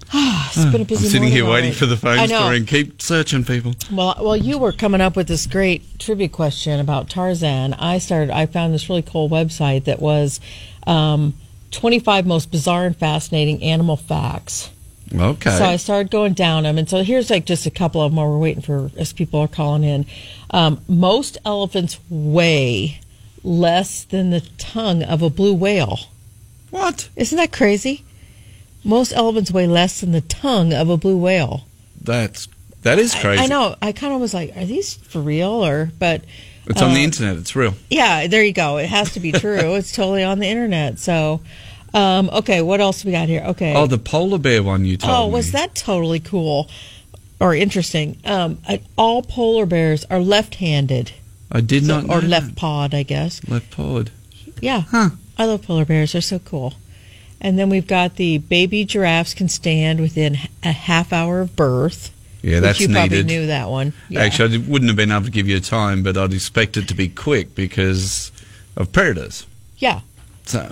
it's 0.15 0.65
been 0.67 0.83
a 0.83 0.85
busy 0.85 1.07
I'm 1.07 1.11
sitting 1.11 1.29
here 1.29 1.45
waiting 1.45 1.73
for 1.73 1.87
the 1.87 1.97
phone 1.97 2.29
to 2.29 2.49
ring. 2.49 2.65
Keep 2.65 3.03
searching, 3.03 3.45
people. 3.45 3.75
Well, 3.93 4.17
well, 4.21 4.37
you 4.37 4.57
were 4.57 4.71
coming 4.73 5.01
up 5.01 5.17
with 5.17 5.27
this 5.27 5.47
great 5.47 5.99
trivia 5.99 6.29
question 6.29 6.79
about 6.79 7.11
Tarzan. 7.11 7.75
I 7.75 7.99
started. 7.99 8.31
I 8.31 8.47
found 8.47 8.73
this 8.73 8.89
really 8.89 9.03
cool 9.03 9.29
website 9.29 9.85
that 9.85 10.01
was 10.01 10.39
um, 10.87 11.35
25 11.71 12.27
most 12.27 12.51
bizarre 12.51 12.87
and 12.87 12.97
fascinating 12.97 13.63
animal 13.63 13.97
facts. 13.97 14.71
Okay. 15.15 15.51
So 15.51 15.65
I 15.65 15.77
started 15.77 16.11
going 16.11 16.33
down 16.33 16.65
them, 16.65 16.79
and 16.79 16.89
so 16.89 17.03
here's 17.03 17.31
like 17.31 17.45
just 17.45 17.67
a 17.67 17.71
couple 17.71 18.03
of 18.03 18.11
them 18.11 18.17
while 18.17 18.29
we're 18.29 18.39
waiting 18.39 18.63
for 18.63 18.91
as 18.97 19.13
people 19.13 19.41
are 19.41 19.49
calling 19.49 19.85
in. 19.85 20.07
Um, 20.51 20.81
most 20.89 21.39
elephants 21.45 21.99
weigh 22.11 23.01
less 23.45 24.05
than 24.05 24.31
the 24.31 24.41
tongue 24.59 25.03
of 25.03 25.23
a 25.23 25.31
blue 25.31 25.55
whale. 25.55 25.99
what? 26.71 27.09
Isn't 27.15 27.39
that 27.39 27.53
crazy? 27.53 28.05
Most 28.83 29.13
elephants 29.13 29.51
weigh 29.53 29.67
less 29.67 30.01
than 30.01 30.13
the 30.13 30.21
tongue 30.21 30.73
of 30.73 30.91
a 30.91 30.97
blue 30.97 31.17
whale. 31.17 31.67
That's 32.01 32.49
that 32.83 32.99
is 32.99 33.15
crazy. 33.15 33.41
I, 33.41 33.45
I 33.45 33.47
know. 33.47 33.77
I 33.83 33.93
kind 33.93 34.13
of 34.13 34.21
was 34.21 34.35
like, 34.35 34.57
are 34.57 34.65
these 34.65 34.95
for 34.95 35.21
real 35.21 35.65
or? 35.65 35.91
But 35.99 36.23
It's 36.67 36.83
on 36.83 36.95
the 36.95 37.01
Uh, 37.01 37.05
internet. 37.05 37.37
It's 37.37 37.55
real. 37.55 37.75
yeah, 37.91 38.27
there 38.27 38.43
you 38.45 38.53
go. 38.53 38.77
It 38.79 38.89
has 38.89 39.13
to 39.13 39.21
be 39.21 39.33
true. 39.33 39.75
it's 39.77 39.93
totally 39.93 40.23
on 40.25 40.39
the 40.41 40.47
internet. 40.49 40.99
So, 40.99 41.41
um, 41.95 42.29
okay, 42.33 42.61
what 42.63 42.81
else 42.81 43.05
we 43.05 43.13
got 43.13 43.29
here? 43.29 43.43
Okay. 43.49 43.75
Oh, 43.75 43.87
the 43.87 43.99
polar 43.99 44.39
bear 44.39 44.63
one 44.63 44.85
you 44.85 44.97
told 44.97 45.15
Oh, 45.15 45.27
me. 45.29 45.35
was 45.35 45.53
that 45.53 45.75
totally 45.75 46.21
cool 46.21 46.69
or 47.41 47.55
interesting? 47.55 48.17
Um, 48.25 48.59
all 48.99 49.23
polar 49.23 49.67
bears 49.67 50.05
are 50.11 50.21
left-handed 50.21 51.13
I 51.53 51.61
did 51.61 51.87
so- 51.87 52.01
not 52.01 52.07
know 52.07 52.15
or 52.17 52.21
left-pawed, 52.21 52.93
I 52.95 53.05
guess. 53.05 53.41
Left 53.49 53.71
pawed. 53.71 54.11
Yeah, 54.61 54.83
Huh. 54.91 55.11
I 55.39 55.45
love 55.45 55.63
polar 55.63 55.85
bears. 55.85 56.13
They're 56.13 56.21
so 56.23 56.39
cool. 56.41 56.75
And 57.41 57.59
then 57.59 57.69
we've 57.69 57.87
got 57.87 58.17
the 58.17 58.39
baby 58.39 58.85
giraffes 58.87 59.35
can 59.35 59.49
stand 59.49 60.01
within 60.01 60.39
a 60.65 60.73
half 60.73 61.13
hour 61.13 61.41
of 61.43 61.55
birth. 61.55 62.11
Yeah, 62.47 62.61
that's 62.61 62.79
you 62.81 62.89
probably 62.89 63.09
needed. 63.09 63.27
knew 63.27 63.47
that 63.49 63.69
one. 63.69 63.93
Yeah. 64.09 64.21
Actually, 64.21 64.55
I 64.57 64.59
wouldn't 64.69 64.89
have 64.89 64.97
been 64.97 65.11
able 65.11 65.25
to 65.25 65.31
give 65.33 65.49
you 65.49 65.57
a 65.57 65.61
time, 65.61 66.03
but 66.05 66.17
I'd 66.17 66.33
expect 66.33 66.77
it 66.77 66.87
to 66.89 66.95
be 66.95 67.09
quick 67.09 67.55
because 67.57 68.31
of 68.77 68.93
predators. 68.93 69.47
yeah. 69.79 70.01
So, 70.45 70.71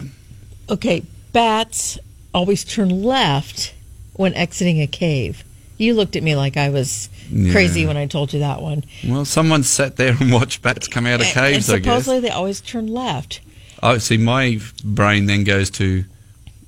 Okay, 0.71 1.03
bats 1.33 1.99
always 2.33 2.63
turn 2.65 3.03
left 3.03 3.75
when 4.13 4.33
exiting 4.35 4.81
a 4.81 4.87
cave. 4.87 5.43
You 5.77 5.95
looked 5.95 6.15
at 6.15 6.23
me 6.23 6.37
like 6.37 6.57
I 6.57 6.71
was 6.71 7.09
crazy 7.51 7.85
when 7.85 7.97
I 7.97 8.07
told 8.07 8.33
you 8.33 8.39
that 8.39 8.63
one. 8.63 8.85
well, 9.05 9.25
someone 9.25 9.65
sat 9.65 9.97
there 9.97 10.17
and 10.21 10.33
watched 10.33 10.63
bats 10.63 10.87
come 10.87 11.07
out 11.07 11.21
of 11.21 11.27
And- 11.27 11.35
caves. 11.35 11.69
and 11.69 11.75
I 11.77 11.79
guess. 11.81 11.85
supposedly 12.05 12.21
they 12.21 12.31
always 12.31 12.61
turn 12.61 12.87
left. 12.87 13.41
Oh, 13.83 13.99
see, 13.99 14.17
my 14.17 14.61
brain 14.85 15.27
then 15.27 15.43
goes 15.43 15.71
to 15.71 16.05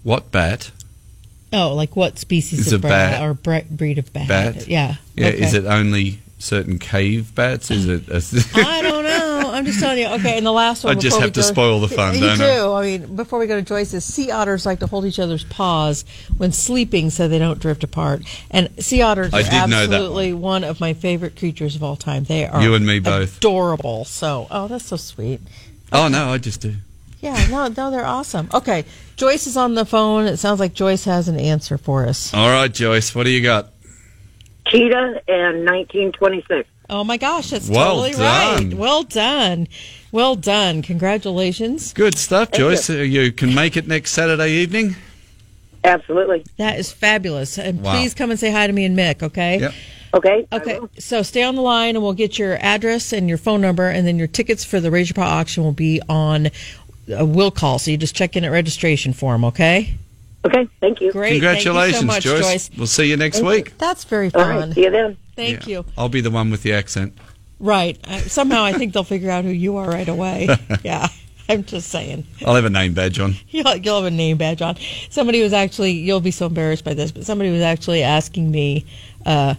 what 0.02 0.32
bat? 0.32 0.72
Oh, 1.56 1.74
like 1.74 1.96
what 1.96 2.18
species 2.18 2.66
Is 2.66 2.72
of 2.74 2.82
bat, 2.82 3.22
or 3.22 3.34
bre- 3.34 3.66
breed 3.70 3.98
of 3.98 4.12
bat? 4.12 4.28
bat? 4.28 4.68
Yeah. 4.68 4.96
Yeah, 5.14 5.28
okay. 5.28 5.40
is 5.40 5.54
it 5.54 5.64
only 5.64 6.20
certain 6.38 6.78
cave 6.78 7.34
bats? 7.34 7.70
Is 7.70 7.88
it? 7.88 8.08
A, 8.08 8.20
I 8.54 8.82
don't 8.82 9.04
know. 9.04 9.50
I'm 9.54 9.64
just 9.64 9.80
telling 9.80 9.98
you. 9.98 10.06
Okay, 10.08 10.36
and 10.36 10.44
the 10.44 10.52
last 10.52 10.84
one. 10.84 10.94
I 10.94 11.00
just 11.00 11.18
have 11.18 11.32
to 11.32 11.40
go- 11.40 11.46
spoil 11.46 11.80
the 11.80 11.88
fun, 11.88 12.14
You 12.18 12.20
don't 12.20 12.36
do. 12.38 12.44
I? 12.44 12.80
I 12.80 12.82
mean, 12.98 13.16
before 13.16 13.38
we 13.38 13.46
go 13.46 13.56
to 13.56 13.62
Joyce's, 13.62 14.04
sea 14.04 14.30
otters 14.30 14.66
like 14.66 14.80
to 14.80 14.86
hold 14.86 15.06
each 15.06 15.18
other's 15.18 15.44
paws 15.44 16.04
when 16.36 16.52
sleeping 16.52 17.08
so 17.08 17.26
they 17.26 17.38
don't 17.38 17.58
drift 17.58 17.82
apart. 17.84 18.22
And 18.50 18.68
sea 18.84 19.00
otters 19.00 19.32
I 19.32 19.40
are 19.40 19.42
did 19.44 19.52
know 19.70 19.86
that 19.86 19.94
absolutely 19.94 20.34
one 20.34 20.62
of 20.62 20.78
my 20.78 20.92
favorite 20.92 21.36
creatures 21.38 21.74
of 21.74 21.82
all 21.82 21.96
time. 21.96 22.24
They 22.24 22.46
are 22.46 22.62
You 22.62 22.74
and 22.74 22.86
me 22.86 22.98
both. 22.98 23.38
adorable. 23.38 24.04
So, 24.04 24.46
oh, 24.50 24.68
that's 24.68 24.84
so 24.86 24.96
sweet. 24.96 25.40
oh 25.90 26.08
no, 26.08 26.28
I 26.30 26.36
just 26.38 26.60
do. 26.60 26.74
Yeah, 27.26 27.46
no, 27.50 27.66
no, 27.66 27.90
they're 27.90 28.06
awesome. 28.06 28.48
Okay, 28.54 28.84
Joyce 29.16 29.48
is 29.48 29.56
on 29.56 29.74
the 29.74 29.84
phone. 29.84 30.26
It 30.26 30.36
sounds 30.36 30.60
like 30.60 30.74
Joyce 30.74 31.04
has 31.06 31.26
an 31.26 31.40
answer 31.40 31.76
for 31.76 32.06
us. 32.06 32.32
All 32.32 32.48
right, 32.48 32.72
Joyce, 32.72 33.16
what 33.16 33.24
do 33.24 33.30
you 33.30 33.42
got? 33.42 33.70
Cheetah 34.68 35.22
and 35.26 35.64
1926. 35.64 36.68
Oh 36.88 37.02
my 37.02 37.16
gosh, 37.16 37.50
that's 37.50 37.68
Well 37.68 37.96
totally 37.96 38.12
done. 38.12 38.64
right. 38.68 38.74
Well 38.74 39.02
done. 39.02 39.66
Well 40.12 40.36
done. 40.36 40.82
Congratulations. 40.82 41.92
Good 41.92 42.16
stuff, 42.16 42.50
Thank 42.50 42.60
Joyce. 42.60 42.88
Uh, 42.88 42.92
You 42.98 43.32
can 43.32 43.56
make 43.56 43.76
it 43.76 43.88
next 43.88 44.12
Saturday 44.12 44.50
evening. 44.52 44.94
Absolutely. 45.82 46.44
That 46.58 46.78
is 46.78 46.92
fabulous. 46.92 47.58
And 47.58 47.82
Wow. 47.82 47.92
please 47.98 48.14
come 48.14 48.30
and 48.30 48.38
say 48.38 48.52
hi 48.52 48.68
to 48.68 48.72
me 48.72 48.84
and 48.84 48.96
Mick, 48.96 49.20
okay? 49.24 49.58
Yep. 49.60 49.74
Okay. 50.14 50.46
Okay, 50.52 50.78
so 50.98 51.22
stay 51.22 51.42
on 51.42 51.56
the 51.56 51.60
line 51.60 51.96
and 51.96 52.02
we'll 52.04 52.12
get 52.14 52.38
your 52.38 52.56
address 52.62 53.12
and 53.12 53.28
your 53.28 53.36
phone 53.36 53.60
number, 53.60 53.88
and 53.88 54.06
then 54.06 54.16
your 54.16 54.28
tickets 54.28 54.64
for 54.64 54.78
the 54.80 54.90
Raise 54.92 55.10
Your 55.10 55.14
Paw 55.14 55.28
auction 55.28 55.62
will 55.64 55.72
be 55.72 56.00
on 56.08 56.48
a 57.08 57.24
will 57.24 57.50
call. 57.50 57.78
So 57.78 57.90
you 57.90 57.96
just 57.96 58.14
check 58.14 58.36
in 58.36 58.44
at 58.44 58.50
registration 58.50 59.12
form, 59.12 59.44
okay? 59.44 59.94
Okay. 60.44 60.68
Thank 60.80 61.00
you. 61.00 61.10
Great. 61.12 61.30
Congratulations, 61.32 62.04
Thank 62.04 62.24
you 62.24 62.30
so 62.30 62.36
much, 62.36 62.42
Joyce. 62.42 62.68
Joyce. 62.68 62.78
We'll 62.78 62.86
see 62.86 63.06
you 63.10 63.16
next 63.16 63.38
Thank 63.40 63.48
week. 63.48 63.78
That's 63.78 64.04
very 64.04 64.26
All 64.26 64.30
fun. 64.40 64.56
right. 64.56 64.72
See 64.74 64.84
you 64.84 64.90
then. 64.90 65.16
Thank 65.34 65.66
Yeah. 65.66 65.78
you. 65.78 65.84
I'll 65.98 66.08
be 66.08 66.20
the 66.20 66.30
one 66.30 66.50
with 66.50 66.62
the 66.62 66.72
accent. 66.72 67.14
Right. 67.58 67.98
I, 68.04 68.20
somehow 68.20 68.64
I 68.64 68.72
think 68.72 68.92
they'll 68.92 69.02
figure 69.04 69.30
out 69.30 69.44
who 69.44 69.50
you 69.50 69.76
are 69.76 69.88
right 69.88 70.08
away. 70.08 70.48
yeah. 70.84 71.08
I'm 71.48 71.64
just 71.64 71.88
saying. 71.90 72.26
I'll 72.44 72.54
have 72.56 72.64
a 72.64 72.70
name 72.70 72.94
badge 72.94 73.18
on. 73.20 73.34
You'll, 73.50 73.76
you'll 73.76 74.02
have 74.02 74.12
a 74.12 74.14
name 74.14 74.36
badge 74.36 74.62
on. 74.62 74.76
Somebody 75.10 75.42
was 75.42 75.52
actually, 75.52 75.92
you'll 75.92 76.20
be 76.20 76.32
so 76.32 76.46
embarrassed 76.46 76.84
by 76.84 76.94
this, 76.94 77.12
but 77.12 77.24
somebody 77.24 77.50
was 77.50 77.62
actually 77.62 78.02
asking 78.02 78.50
me, 78.50 78.84
uh, 79.24 79.54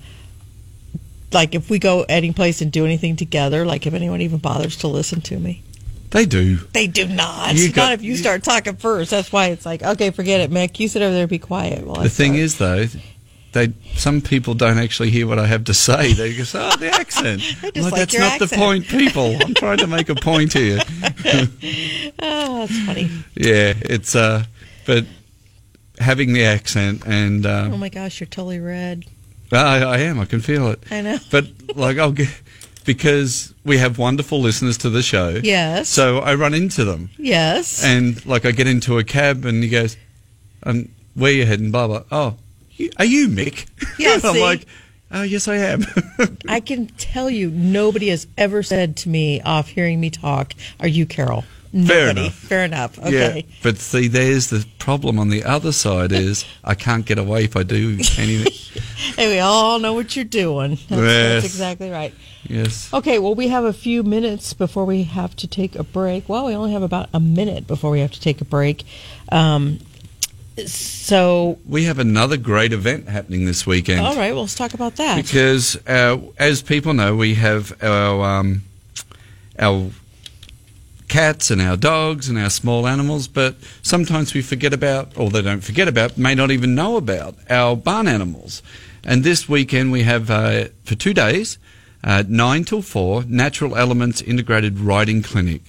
like, 1.32 1.56
if 1.56 1.70
we 1.70 1.80
go 1.80 2.04
any 2.10 2.34
place 2.34 2.62
and 2.62 2.72
do 2.72 2.84
anything 2.86 3.16
together, 3.16 3.66
like, 3.66 3.86
if 3.88 3.94
anyone 3.94 4.20
even 4.22 4.38
bothers 4.40 4.76
to 4.78 4.88
listen 4.88 5.22
to 5.22 5.38
me. 5.40 5.64
They 6.12 6.26
do. 6.26 6.56
They 6.74 6.88
do 6.88 7.06
not. 7.08 7.56
You 7.56 7.68
not 7.68 7.76
got- 7.76 7.94
if 7.94 8.02
you 8.02 8.16
start 8.16 8.44
talking 8.44 8.76
first. 8.78 9.12
That's 9.12 9.32
why 9.32 9.48
it's 9.48 9.66
like, 9.66 9.84
okay, 9.84 10.10
forget 10.12 10.40
it, 10.42 10.52
Mick. 10.52 10.80
You 10.80 10.88
sit 10.88 11.02
over 11.02 11.12
there 11.14 11.24
and 11.24 11.30
be 11.30 11.40
quiet. 11.40 11.86
While 11.86 12.00
I 12.00 12.04
The 12.04 12.10
thing 12.10 12.34
start. 12.48 12.80
is, 12.80 12.94
though, 12.94 13.00
they 13.54 13.74
some 13.96 14.22
people 14.22 14.54
don't 14.54 14.78
actually 14.78 15.10
hear 15.10 15.26
what 15.28 15.40
I 15.40 15.48
have 15.48 15.64
to 15.66 15.74
say. 15.74 16.14
They 16.14 16.34
just, 16.34 16.54
oh, 16.56 16.76
the 16.78 16.90
accent. 16.94 17.42
I 17.64 17.72
just 17.72 17.78
I'm 17.78 17.84
like 17.92 17.94
that's 18.10 18.18
not 18.18 18.40
the 18.40 18.48
point, 18.56 18.88
people. 18.88 19.36
I'm 19.42 19.54
trying 19.56 19.78
to 19.80 19.88
make 19.88 20.10
a 20.10 20.16
point 20.16 20.54
here. 20.54 20.80
oh, 21.26 21.48
that's 22.20 22.80
funny. 22.86 23.10
Yeah, 23.36 23.74
it's 23.82 24.16
uh, 24.16 24.44
but 24.86 25.06
having 26.00 26.34
the 26.34 26.44
accent 26.46 27.04
and 27.06 27.46
uh, 27.46 27.70
Oh 27.72 27.78
my 27.78 27.90
gosh, 27.90 28.20
you're 28.20 28.28
totally 28.28 28.60
red. 28.60 29.06
I, 29.52 29.82
I 29.84 29.98
am. 30.00 30.20
I 30.20 30.26
can 30.26 30.42
feel 30.42 30.68
it. 30.68 30.84
I 30.92 31.02
know. 31.02 31.18
But 31.32 31.48
like, 31.76 31.98
I'll 31.98 32.12
get 32.12 32.28
because 32.88 33.54
we 33.64 33.78
have 33.78 34.00
wonderful 34.00 34.40
listeners 34.42 34.78
to 34.80 34.90
the 34.90 35.04
show. 35.04 35.40
Yes. 35.44 35.90
So 35.90 36.18
I 36.20 36.34
run 36.34 36.56
into 36.56 36.84
them, 36.86 37.12
Yes. 37.20 37.84
and 37.84 38.26
like 38.26 38.46
I 38.46 38.52
get 38.52 38.66
into 38.66 38.98
a 38.98 39.04
cab, 39.04 39.46
and 39.46 39.62
he 39.62 39.70
goes, 39.70 39.96
um, 40.64 40.90
"Where 41.14 41.32
you 41.32 41.46
heading?" 41.46 41.70
Blah 41.70 41.88
blah. 41.88 42.04
Oh, 42.12 42.38
you, 42.72 42.90
are 42.98 43.06
you 43.06 43.28
Mick? 43.28 43.68
Yeah, 44.00 44.20
I'm 44.24 44.40
like, 44.40 44.66
"Oh, 45.12 45.22
yes, 45.24 45.48
I 45.48 45.58
am." 45.58 45.86
I 46.48 46.60
can 46.62 46.88
tell 46.98 47.30
you, 47.30 47.52
nobody 47.52 48.08
has 48.08 48.26
ever 48.38 48.64
said 48.64 48.96
to 48.98 49.10
me 49.10 49.42
off 49.42 49.68
hearing 49.68 50.00
me 50.00 50.10
talk, 50.10 50.54
"Are 50.80 50.88
you 50.88 51.06
Carol?" 51.06 51.44
Fair 51.86 52.08
Nobody. 52.08 52.22
enough. 52.22 52.34
Fair 52.34 52.64
enough. 52.66 53.00
Okay. 53.00 53.46
Yeah, 53.48 53.56
but 53.62 53.78
see, 53.78 54.08
there's 54.08 54.48
the 54.50 54.66
problem 54.80 55.20
on 55.20 55.30
the 55.30 55.44
other 55.44 55.72
side 55.72 56.12
is 56.12 56.44
I 56.64 56.74
can't 56.74 57.06
get 57.06 57.20
away 57.20 57.44
if 57.44 57.56
I 57.56 57.64
do 57.64 57.98
anything. 58.18 58.48
Hey, 59.16 59.34
we 59.34 59.40
all 59.40 59.80
know 59.80 59.94
what 59.94 60.16
you're 60.16 60.26
doing. 60.26 60.72
That's, 60.90 60.90
that's 60.90 61.46
exactly 61.46 61.90
right. 61.90 62.14
yes. 62.44 62.92
Okay, 62.94 63.20
well, 63.20 63.34
we 63.36 63.48
have 63.48 63.64
a 63.64 63.74
few 63.74 64.04
minutes 64.04 64.54
before 64.54 64.86
we 64.86 65.04
have 65.04 65.36
to 65.38 65.48
take 65.48 65.76
a 65.76 65.84
break. 65.84 66.28
Well, 66.30 66.46
we 66.46 66.54
only 66.56 66.72
have 66.74 66.84
about 66.84 67.10
a 67.14 67.20
minute 67.20 67.66
before 67.68 67.90
we 67.92 68.00
have 68.02 68.12
to 68.12 68.22
take 68.22 68.42
a 68.42 68.46
break. 68.46 68.86
Um, 69.32 69.80
so, 70.66 71.60
We 71.68 71.84
have 71.86 72.00
another 72.00 72.38
great 72.38 72.74
event 72.74 73.08
happening 73.08 73.46
this 73.46 73.66
weekend. 73.68 74.02
all 74.02 74.16
right, 74.16 74.32
well, 74.34 74.42
let's 74.42 74.56
talk 74.56 74.74
about 74.74 74.96
that. 74.96 75.16
Because, 75.24 75.78
uh, 75.88 76.18
as 76.40 76.62
people 76.64 76.94
know, 76.94 77.16
we 77.16 77.36
have 77.36 77.72
our 77.84 78.40
um, 78.40 78.64
our 79.60 79.92
cats 81.08 81.52
and 81.52 81.62
our 81.62 81.78
dogs 81.78 82.30
and 82.30 82.38
our 82.38 82.50
small 82.50 82.88
animals, 82.88 83.28
but 83.28 83.56
sometimes 83.82 84.34
we 84.34 84.42
forget 84.42 84.74
about, 84.74 85.18
or 85.18 85.30
they 85.30 85.42
don't 85.42 85.64
forget 85.64 85.88
about, 85.88 86.18
may 86.18 86.36
not 86.36 86.52
even 86.52 86.76
know 86.76 86.98
about 86.98 87.36
our 87.50 87.76
barn 87.76 88.08
animals. 88.08 88.62
And 89.04 89.24
this 89.24 89.48
weekend 89.48 89.92
we 89.92 90.04
have 90.04 90.30
uh, 90.30 90.66
for 90.84 90.96
two 90.96 91.14
days, 91.14 91.58
uh, 92.04 92.24
nine 92.28 92.64
till 92.64 92.82
four, 92.82 93.24
Natural 93.24 93.78
Elements 93.78 94.22
Integrated 94.22 94.80
Riding 94.80 95.24
Clinic, 95.24 95.62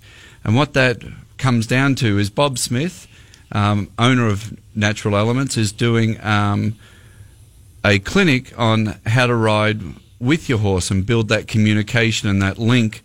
and 0.45 0.57
what 0.57 0.75
that 0.75 1.03
comes 1.37 1.67
down 1.67 1.95
to 1.97 2.19
is 2.19 2.31
Bob 2.31 2.59
Smith, 2.59 3.07
um, 3.53 3.91
owner 3.99 4.27
of 4.27 4.57
Natural 4.75 5.17
Elements, 5.17 5.57
is 5.57 5.73
doing. 5.73 6.21
Um, 6.25 6.77
a 7.85 7.99
clinic 7.99 8.53
on 8.59 8.99
how 9.07 9.27
to 9.27 9.35
ride 9.35 9.81
with 10.21 10.49
your 10.49 10.59
horse 10.59 10.91
and 10.91 11.07
build 11.07 11.29
that 11.29 11.47
communication 11.47 12.29
and 12.29 12.43
that 12.43 12.59
link 12.59 13.03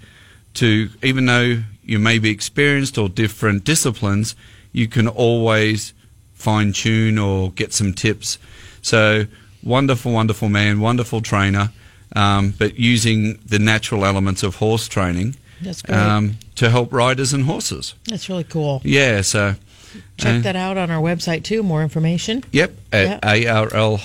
to 0.55 0.89
even 1.01 1.25
though 1.25 1.63
you 1.83 1.99
may 1.99 2.19
be 2.19 2.29
experienced 2.29 2.97
or 2.97 3.09
different 3.09 3.63
disciplines, 3.63 4.35
you 4.71 4.87
can 4.87 5.07
always 5.07 5.93
fine 6.33 6.73
tune 6.73 7.17
or 7.17 7.51
get 7.51 7.73
some 7.73 7.93
tips. 7.93 8.37
So 8.81 9.25
wonderful, 9.61 10.11
wonderful 10.11 10.49
man, 10.49 10.79
wonderful 10.79 11.21
trainer, 11.21 11.71
um, 12.15 12.53
but 12.57 12.77
using 12.77 13.39
the 13.45 13.59
natural 13.59 14.05
elements 14.05 14.43
of 14.43 14.55
horse 14.55 14.87
training 14.87 15.35
um, 15.87 16.37
to 16.55 16.69
help 16.69 16.91
riders 16.91 17.33
and 17.33 17.45
horses. 17.45 17.93
That's 18.05 18.29
really 18.29 18.43
cool. 18.43 18.81
Yeah, 18.83 19.21
so 19.21 19.55
Check 20.17 20.39
uh, 20.39 20.41
that 20.41 20.55
out 20.55 20.77
on 20.77 20.89
our 20.91 21.01
website, 21.01 21.43
too. 21.43 21.63
More 21.63 21.81
information. 21.83 22.43
Yep, 22.51 22.71
at 22.91 23.23
arl-iowa.org. 23.23 24.03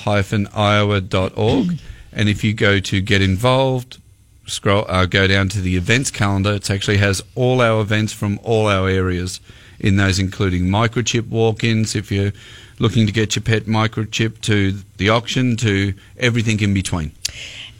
and 2.12 2.28
if 2.28 2.44
you 2.44 2.54
go 2.54 2.78
to 2.80 3.00
get 3.00 3.22
involved, 3.22 3.98
scroll, 4.48 4.84
uh, 4.88 5.06
go 5.06 5.26
down 5.26 5.48
to 5.50 5.60
the 5.60 5.76
events 5.76 6.10
calendar. 6.10 6.54
It 6.54 6.70
actually 6.70 6.98
has 6.98 7.22
all 7.34 7.60
our 7.60 7.80
events 7.80 8.12
from 8.12 8.38
all 8.42 8.66
our 8.66 8.88
areas 8.88 9.40
in 9.78 9.96
those, 9.96 10.18
including 10.18 10.64
microchip 10.64 11.28
walk-ins. 11.28 11.94
If 11.94 12.10
you're 12.10 12.32
looking 12.78 13.06
to 13.06 13.12
get 13.12 13.36
your 13.36 13.42
pet 13.42 13.64
microchip 13.64 14.40
to 14.42 14.78
the 14.96 15.08
auction, 15.08 15.56
to 15.58 15.94
everything 16.16 16.60
in 16.60 16.74
between. 16.74 17.12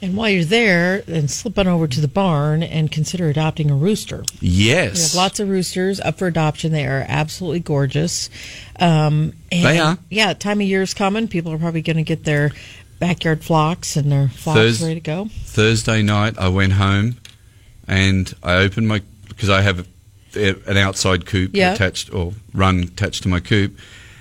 And 0.01 0.15
while 0.15 0.29
you're 0.29 0.45
there, 0.45 1.01
then 1.01 1.27
slip 1.27 1.59
on 1.59 1.67
over 1.67 1.85
to 1.85 1.99
the 1.99 2.07
barn 2.07 2.63
and 2.63 2.89
consider 2.89 3.27
adopting 3.27 3.69
a 3.69 3.75
rooster. 3.75 4.23
Yes. 4.39 4.95
We 4.95 5.01
have 5.01 5.15
lots 5.15 5.39
of 5.41 5.49
roosters 5.49 5.99
up 5.99 6.17
for 6.17 6.27
adoption. 6.27 6.71
They 6.71 6.85
are 6.85 7.05
absolutely 7.07 7.59
gorgeous. 7.59 8.29
Um, 8.79 9.33
and 9.51 9.65
They 9.65 9.77
are. 9.77 9.97
Yeah, 10.09 10.33
time 10.33 10.61
of 10.61 10.67
year 10.67 10.81
is 10.83 10.93
coming. 10.93 11.27
People 11.27 11.51
are 11.51 11.57
probably 11.57 11.81
going 11.81 11.97
to 11.97 12.03
get 12.03 12.23
their 12.23 12.51
backyard 12.99 13.43
flocks 13.43 13.95
and 13.95 14.11
their 14.11 14.27
flocks 14.29 14.57
Thurs- 14.59 14.81
ready 14.81 14.95
to 14.95 14.99
go. 15.01 15.29
Thursday 15.45 16.01
night, 16.03 16.37
I 16.37 16.49
went 16.49 16.73
home 16.73 17.17
and 17.87 18.33
I 18.43 18.55
opened 18.55 18.87
my 18.87 19.01
because 19.27 19.49
I 19.49 19.61
have 19.61 19.87
a, 20.35 20.55
an 20.67 20.77
outside 20.77 21.25
coop 21.25 21.51
Yeah. 21.53 21.73
attached 21.73 22.13
or 22.13 22.33
run 22.53 22.79
attached 22.81 23.23
to 23.23 23.29
my 23.29 23.39
coop, 23.39 23.77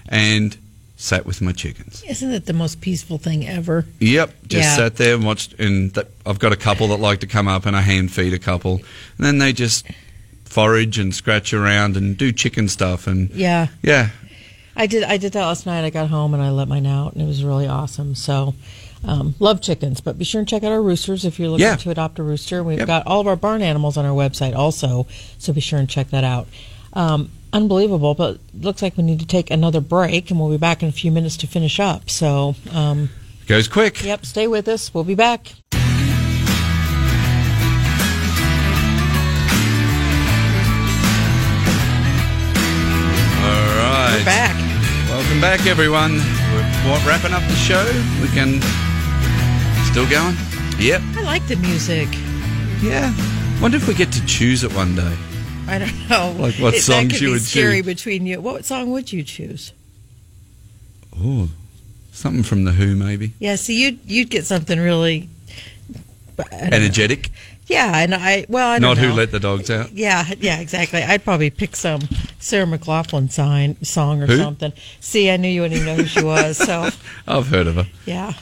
and 0.08 0.56
sat 0.96 1.26
with 1.26 1.40
my 1.40 1.52
chickens. 1.52 2.02
Isn't 2.08 2.32
it 2.32 2.46
the 2.46 2.52
most 2.52 2.80
peaceful 2.80 3.18
thing 3.18 3.46
ever? 3.46 3.84
Yep, 4.00 4.30
just 4.48 4.62
Yeah. 4.64 4.76
sat 4.76 4.96
there 4.96 5.14
and 5.14 5.24
watched. 5.24 5.54
And 5.60 5.94
th- 5.94 6.06
I've 6.26 6.38
got 6.38 6.52
a 6.52 6.56
couple 6.56 6.88
that 6.88 6.96
like 6.98 7.20
to 7.20 7.26
come 7.26 7.46
up 7.46 7.66
and 7.66 7.76
I 7.76 7.82
hand 7.82 8.10
feed 8.12 8.32
a 8.32 8.38
couple, 8.38 8.76
and 9.16 9.26
then 9.26 9.38
they 9.38 9.52
just 9.52 9.86
forage 10.44 10.98
and 10.98 11.14
scratch 11.14 11.52
around 11.52 11.96
and 11.96 12.16
do 12.16 12.32
chicken 12.32 12.68
stuff 12.68 13.06
and 13.06 13.30
Yeah, 13.30 13.66
yeah, 13.82 14.10
I 14.78 14.86
did. 14.86 15.02
I 15.02 15.16
did 15.18 15.32
that 15.32 15.44
last 15.44 15.66
night. 15.66 15.84
I 15.84 15.90
got 15.90 16.08
home 16.08 16.32
and 16.34 16.42
I 16.42 16.50
let 16.50 16.68
mine 16.68 16.86
out, 16.86 17.12
and 17.12 17.20
it 17.22 17.26
was 17.26 17.42
really 17.44 17.66
awesome. 17.66 18.14
So, 18.14 18.54
um, 19.04 19.34
love 19.40 19.60
chickens, 19.60 20.00
but 20.00 20.16
be 20.18 20.24
sure 20.24 20.38
and 20.38 20.48
check 20.48 20.62
out 20.62 20.72
our 20.72 20.80
roosters 20.80 21.24
if 21.24 21.38
you're 21.38 21.48
looking 21.50 21.66
Yeah. 21.66 21.76
to 21.76 21.90
adopt 21.90 22.18
a 22.18 22.22
rooster. 22.22 22.62
We've 22.62 22.78
Yep. 22.78 22.86
got 22.86 23.06
all 23.06 23.20
of 23.20 23.26
our 23.26 23.36
barn 23.36 23.60
animals 23.60 23.96
on 23.96 24.06
our 24.06 24.14
website 24.14 24.54
also, 24.56 25.06
so 25.38 25.52
be 25.52 25.60
sure 25.60 25.78
and 25.80 25.88
check 25.88 26.10
that 26.10 26.24
out. 26.24 26.46
Um, 26.92 27.30
unbelievable, 27.52 28.14
but 28.14 28.38
looks 28.58 28.80
like 28.80 28.96
we 28.96 29.02
need 29.02 29.18
to 29.20 29.26
take 29.26 29.50
another 29.50 29.80
break, 29.80 30.30
and 30.30 30.38
we'll 30.40 30.50
be 30.50 30.56
back 30.56 30.82
in 30.82 30.88
a 30.88 30.92
few 30.92 31.10
minutes 31.10 31.36
to 31.38 31.46
finish 31.48 31.78
up. 31.80 32.08
So, 32.08 32.54
um, 32.72 33.10
goes 33.46 33.66
quick. 33.68 34.02
yep, 34.04 34.24
stay 34.24 34.46
with 34.46 34.68
us. 34.68 34.92
We'll 34.94 35.04
be 35.04 35.14
back. 35.16 35.54
Welcome 45.40 45.56
back, 45.56 45.70
everyone. 45.70 46.14
We're 46.84 47.06
wrapping 47.08 47.32
up 47.32 47.42
the 47.44 47.54
show. 47.54 47.84
We 48.20 48.26
can 48.34 48.60
still 49.88 50.08
going. 50.10 50.34
Yep. 50.80 51.00
I 51.14 51.22
like 51.22 51.46
the 51.46 51.54
music. 51.54 52.08
Yeah. 52.82 53.14
Wonder 53.62 53.76
if 53.76 53.86
we 53.86 53.94
get 53.94 54.10
to 54.14 54.26
choose 54.26 54.64
it 54.64 54.74
one 54.74 54.96
day. 54.96 55.16
I 55.68 55.78
don't 55.78 56.08
know. 56.10 56.34
Like 56.36 56.56
what 56.56 56.74
It- 56.74 56.82
songs 56.82 57.10
that 57.10 57.12
could 57.12 57.20
you 57.20 57.28
be 57.28 57.32
would 57.34 57.42
scary 57.42 57.76
choose. 57.78 57.86
between 57.86 58.26
you. 58.26 58.40
What 58.40 58.64
song 58.64 58.90
would 58.90 59.12
you 59.12 59.22
choose? 59.22 59.70
Oh, 61.16 61.50
something 62.10 62.42
from 62.42 62.64
the 62.64 62.72
Who, 62.72 62.96
maybe. 62.96 63.30
Yeah, 63.38 63.54
see, 63.54 63.80
you'd 63.80 64.00
you'd 64.08 64.30
get 64.30 64.44
something 64.44 64.80
really 64.80 65.28
energetic. 66.50 67.28
know. 67.28 67.34
Yeah, 67.68 67.98
and 67.98 68.14
I 68.14 68.46
well, 68.48 68.70
I 68.70 68.78
don't 68.78 68.96
Not 68.96 69.02
know. 69.02 69.10
Who 69.10 69.14
Let 69.14 69.30
the 69.30 69.40
Dogs 69.40 69.70
Out. 69.70 69.92
Yeah, 69.92 70.24
yeah, 70.40 70.58
exactly. 70.60 71.02
I'd 71.02 71.22
probably 71.22 71.50
pick 71.50 71.76
some 71.76 72.00
Sarah 72.38 72.64
McLachlan 72.66 73.30
sign 73.30 73.76
song 73.84 74.22
or 74.22 74.26
Who? 74.26 74.38
something. 74.38 74.72
See, 75.00 75.30
I 75.30 75.36
knew 75.36 75.48
you 75.48 75.60
wouldn't 75.62 75.80
even 75.80 75.96
know 75.96 76.02
who 76.02 76.08
she 76.08 76.24
was. 76.24 76.56
So 76.56 76.88
I've 77.28 77.48
heard 77.48 77.66
of 77.66 77.74
her. 77.76 77.86
yeah, 78.06 78.32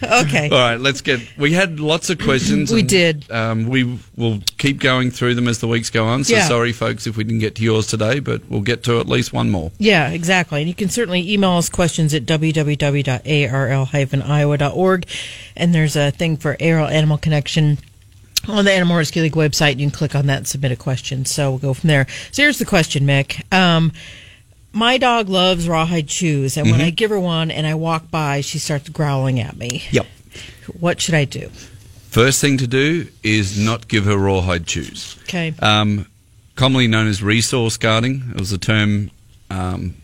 Okay. 0.00 0.48
All 0.48 0.56
right, 0.58 0.78
let's 0.80 1.00
get. 1.00 1.18
We 1.36 1.52
had 1.54 1.80
lots 1.80 2.08
of 2.08 2.20
questions. 2.20 2.70
We 2.72 2.80
and, 2.80 2.88
did. 2.88 3.28
Um, 3.32 3.66
we 3.66 3.98
will 4.16 4.38
keep 4.58 4.78
going 4.78 5.10
through 5.10 5.34
them 5.34 5.48
as 5.48 5.58
the 5.58 5.66
weeks 5.66 5.90
go 5.90 6.06
on. 6.06 6.22
So 6.22 6.34
Yeah. 6.34 6.46
sorry, 6.46 6.70
folks, 6.72 7.08
if 7.08 7.16
we 7.16 7.24
didn't 7.24 7.40
get 7.40 7.56
to 7.56 7.64
yours 7.64 7.88
today, 7.88 8.20
but 8.20 8.42
we'll 8.48 8.60
get 8.60 8.84
to 8.84 9.00
at 9.00 9.08
least 9.08 9.32
one 9.32 9.50
more. 9.50 9.72
Yeah, 9.78 10.10
exactly. 10.10 10.60
And 10.60 10.68
you 10.68 10.74
can 10.74 10.88
certainly 10.88 11.28
email 11.32 11.54
us 11.54 11.68
questions 11.68 12.14
at 12.14 12.26
www.arl-iowa.org. 12.26 15.06
And 15.56 15.74
there's 15.74 15.96
a 15.96 16.10
thing 16.12 16.36
for 16.36 16.56
ARL 16.62 16.86
Animal 16.86 17.18
Connection 17.18 17.78
on 18.46 18.64
the 18.64 18.72
Animal 18.72 18.96
Rescue 18.96 19.22
League 19.22 19.32
website. 19.32 19.78
You 19.78 19.86
can 19.86 19.90
click 19.90 20.14
on 20.14 20.26
that 20.26 20.36
and 20.38 20.48
submit 20.48 20.72
a 20.72 20.76
question. 20.76 21.24
So 21.24 21.50
we'll 21.50 21.58
go 21.58 21.74
from 21.74 21.88
there. 21.88 22.06
So 22.30 22.42
here's 22.42 22.58
the 22.58 22.64
question, 22.64 23.04
Mick. 23.04 23.52
Um, 23.52 23.92
my 24.72 24.98
dog 24.98 25.28
loves 25.28 25.68
rawhide 25.68 26.08
chews, 26.08 26.56
and 26.56 26.70
when 26.70 26.80
I 26.80 26.90
give 26.90 27.10
her 27.10 27.18
one 27.18 27.50
and 27.50 27.66
I 27.66 27.74
walk 27.74 28.10
by, 28.10 28.42
she 28.42 28.58
starts 28.58 28.88
growling 28.90 29.40
at 29.40 29.56
me. 29.56 29.84
Yep. 29.90 30.06
What 30.78 31.00
should 31.00 31.14
I 31.14 31.24
do? 31.24 31.48
First 32.10 32.40
thing 32.40 32.58
to 32.58 32.66
do 32.66 33.08
is 33.22 33.58
not 33.58 33.88
give 33.88 34.04
her 34.04 34.16
rawhide 34.16 34.66
chews. 34.66 35.16
Okay. 35.22 35.54
Um, 35.60 36.06
commonly 36.54 36.86
known 36.86 37.06
as 37.06 37.22
resource 37.22 37.76
guarding. 37.76 38.30
It 38.30 38.38
was 38.38 38.52
a 38.52 38.58
term 38.58 39.10
um, 39.50 39.94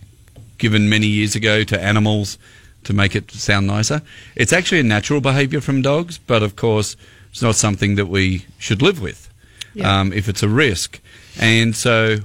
given 0.59 0.89
many 0.89 1.07
years 1.07 1.35
ago 1.35 1.65
to 1.65 1.81
animals 1.81 2.39
to 2.85 2.93
make 2.93 3.15
it 3.15 3.31
sound 3.31 3.67
nicer. 3.67 4.03
It's 4.37 4.53
actually 4.53 4.81
a 4.81 4.85
natural 4.85 5.21
behaviour 5.21 5.61
from 5.61 5.83
dogs, 5.83 6.19
but 6.19 6.43
of 6.43 6.57
course, 6.57 6.97
it's 7.35 7.43
not 7.43 7.57
something 7.57 7.97
that 7.97 8.07
we 8.07 8.47
should 8.59 8.81
live 8.81 9.01
with 9.03 9.29
Yeah. 9.75 10.01
um, 10.01 10.13
if 10.13 10.29
it's 10.29 10.45
a 10.45 10.49
risk. 10.49 11.01
And 11.41 11.75
so, 11.75 12.19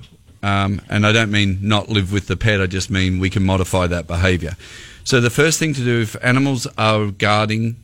um, 0.44 0.82
and 0.88 1.04
I 1.04 1.12
don't 1.12 1.32
mean 1.32 1.58
not 1.64 1.90
live 1.90 2.14
with 2.14 2.28
the 2.28 2.38
pet, 2.38 2.62
I 2.62 2.68
just 2.68 2.92
mean 2.92 3.18
we 3.18 3.32
can 3.32 3.44
modify 3.44 3.88
that 3.88 4.06
behaviour. 4.06 4.56
So, 5.04 5.20
the 5.20 5.32
first 5.32 5.58
thing 5.58 5.74
to 5.74 5.84
do 5.84 6.02
if 6.02 6.16
animals 6.24 6.68
are 6.78 7.08
guarding 7.08 7.76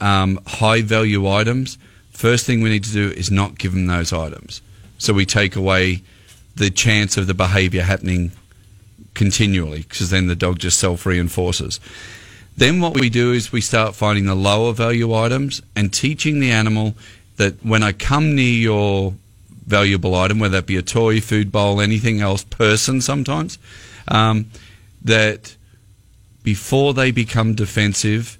um, 0.00 0.40
high 0.46 0.80
value 0.80 1.28
items, 1.28 1.76
first 2.12 2.46
thing 2.46 2.62
we 2.62 2.70
need 2.70 2.84
to 2.84 2.92
do 2.92 3.10
is 3.10 3.30
not 3.30 3.58
give 3.58 3.72
them 3.72 3.86
those 3.86 4.10
items. 4.10 4.62
So 4.96 5.12
we 5.12 5.26
take 5.26 5.54
away 5.54 6.02
the 6.56 6.70
chance 6.70 7.18
of 7.18 7.26
the 7.26 7.34
behavior 7.34 7.82
happening 7.82 8.32
continually 9.12 9.80
because 9.82 10.08
then 10.08 10.28
the 10.28 10.34
dog 10.34 10.58
just 10.60 10.78
self 10.78 11.04
reinforces. 11.04 11.78
Then 12.58 12.80
what 12.80 12.98
we 12.98 13.08
do 13.08 13.32
is 13.32 13.52
we 13.52 13.60
start 13.60 13.94
finding 13.94 14.26
the 14.26 14.34
lower 14.34 14.72
value 14.72 15.14
items 15.14 15.62
and 15.76 15.92
teaching 15.92 16.40
the 16.40 16.50
animal 16.50 16.96
that 17.36 17.64
when 17.64 17.84
I 17.84 17.92
come 17.92 18.34
near 18.34 18.52
your 18.52 19.14
valuable 19.64 20.16
item, 20.16 20.40
whether 20.40 20.56
that 20.56 20.66
be 20.66 20.76
a 20.76 20.82
toy, 20.82 21.20
food 21.20 21.52
bowl, 21.52 21.80
anything 21.80 22.20
else, 22.20 22.42
person 22.42 23.00
sometimes, 23.00 23.58
um, 24.08 24.50
that 25.04 25.54
before 26.42 26.94
they 26.94 27.12
become 27.12 27.54
defensive, 27.54 28.36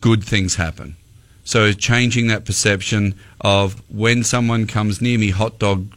good 0.00 0.22
things 0.22 0.54
happen. 0.54 0.94
So 1.42 1.72
changing 1.72 2.28
that 2.28 2.44
perception 2.44 3.18
of 3.40 3.82
when 3.90 4.22
someone 4.22 4.68
comes 4.68 5.02
near 5.02 5.18
me, 5.18 5.30
hot 5.30 5.58
dog 5.58 5.88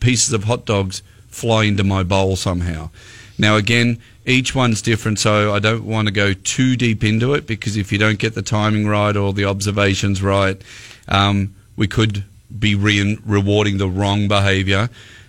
pieces 0.00 0.32
of 0.32 0.44
hot 0.44 0.64
dogs 0.64 1.04
fly 1.28 1.64
into 1.64 1.84
my 1.84 2.02
bowl 2.02 2.34
somehow. 2.34 2.90
Now 3.38 3.54
again, 3.56 4.00
each 4.24 4.54
one's 4.54 4.82
different, 4.82 5.18
so 5.18 5.52
I 5.52 5.58
don't 5.58 5.84
want 5.84 6.08
to 6.08 6.12
go 6.12 6.32
too 6.32 6.76
deep 6.76 7.02
into 7.02 7.34
it 7.34 7.46
because 7.46 7.76
if 7.76 7.90
you 7.90 7.98
don't 7.98 8.18
get 8.18 8.34
the 8.34 8.42
timing 8.42 8.86
right 8.86 9.16
or 9.16 9.32
the 9.32 9.44
observations 9.44 10.22
right, 10.22 10.60
um, 11.08 11.54
we 11.76 11.88
could 11.88 12.24
be 12.56 12.74
re- 12.74 13.18
rewarding 13.24 13.78
the 13.78 13.88
wrong 13.88 14.28
behaviour. 14.28 14.88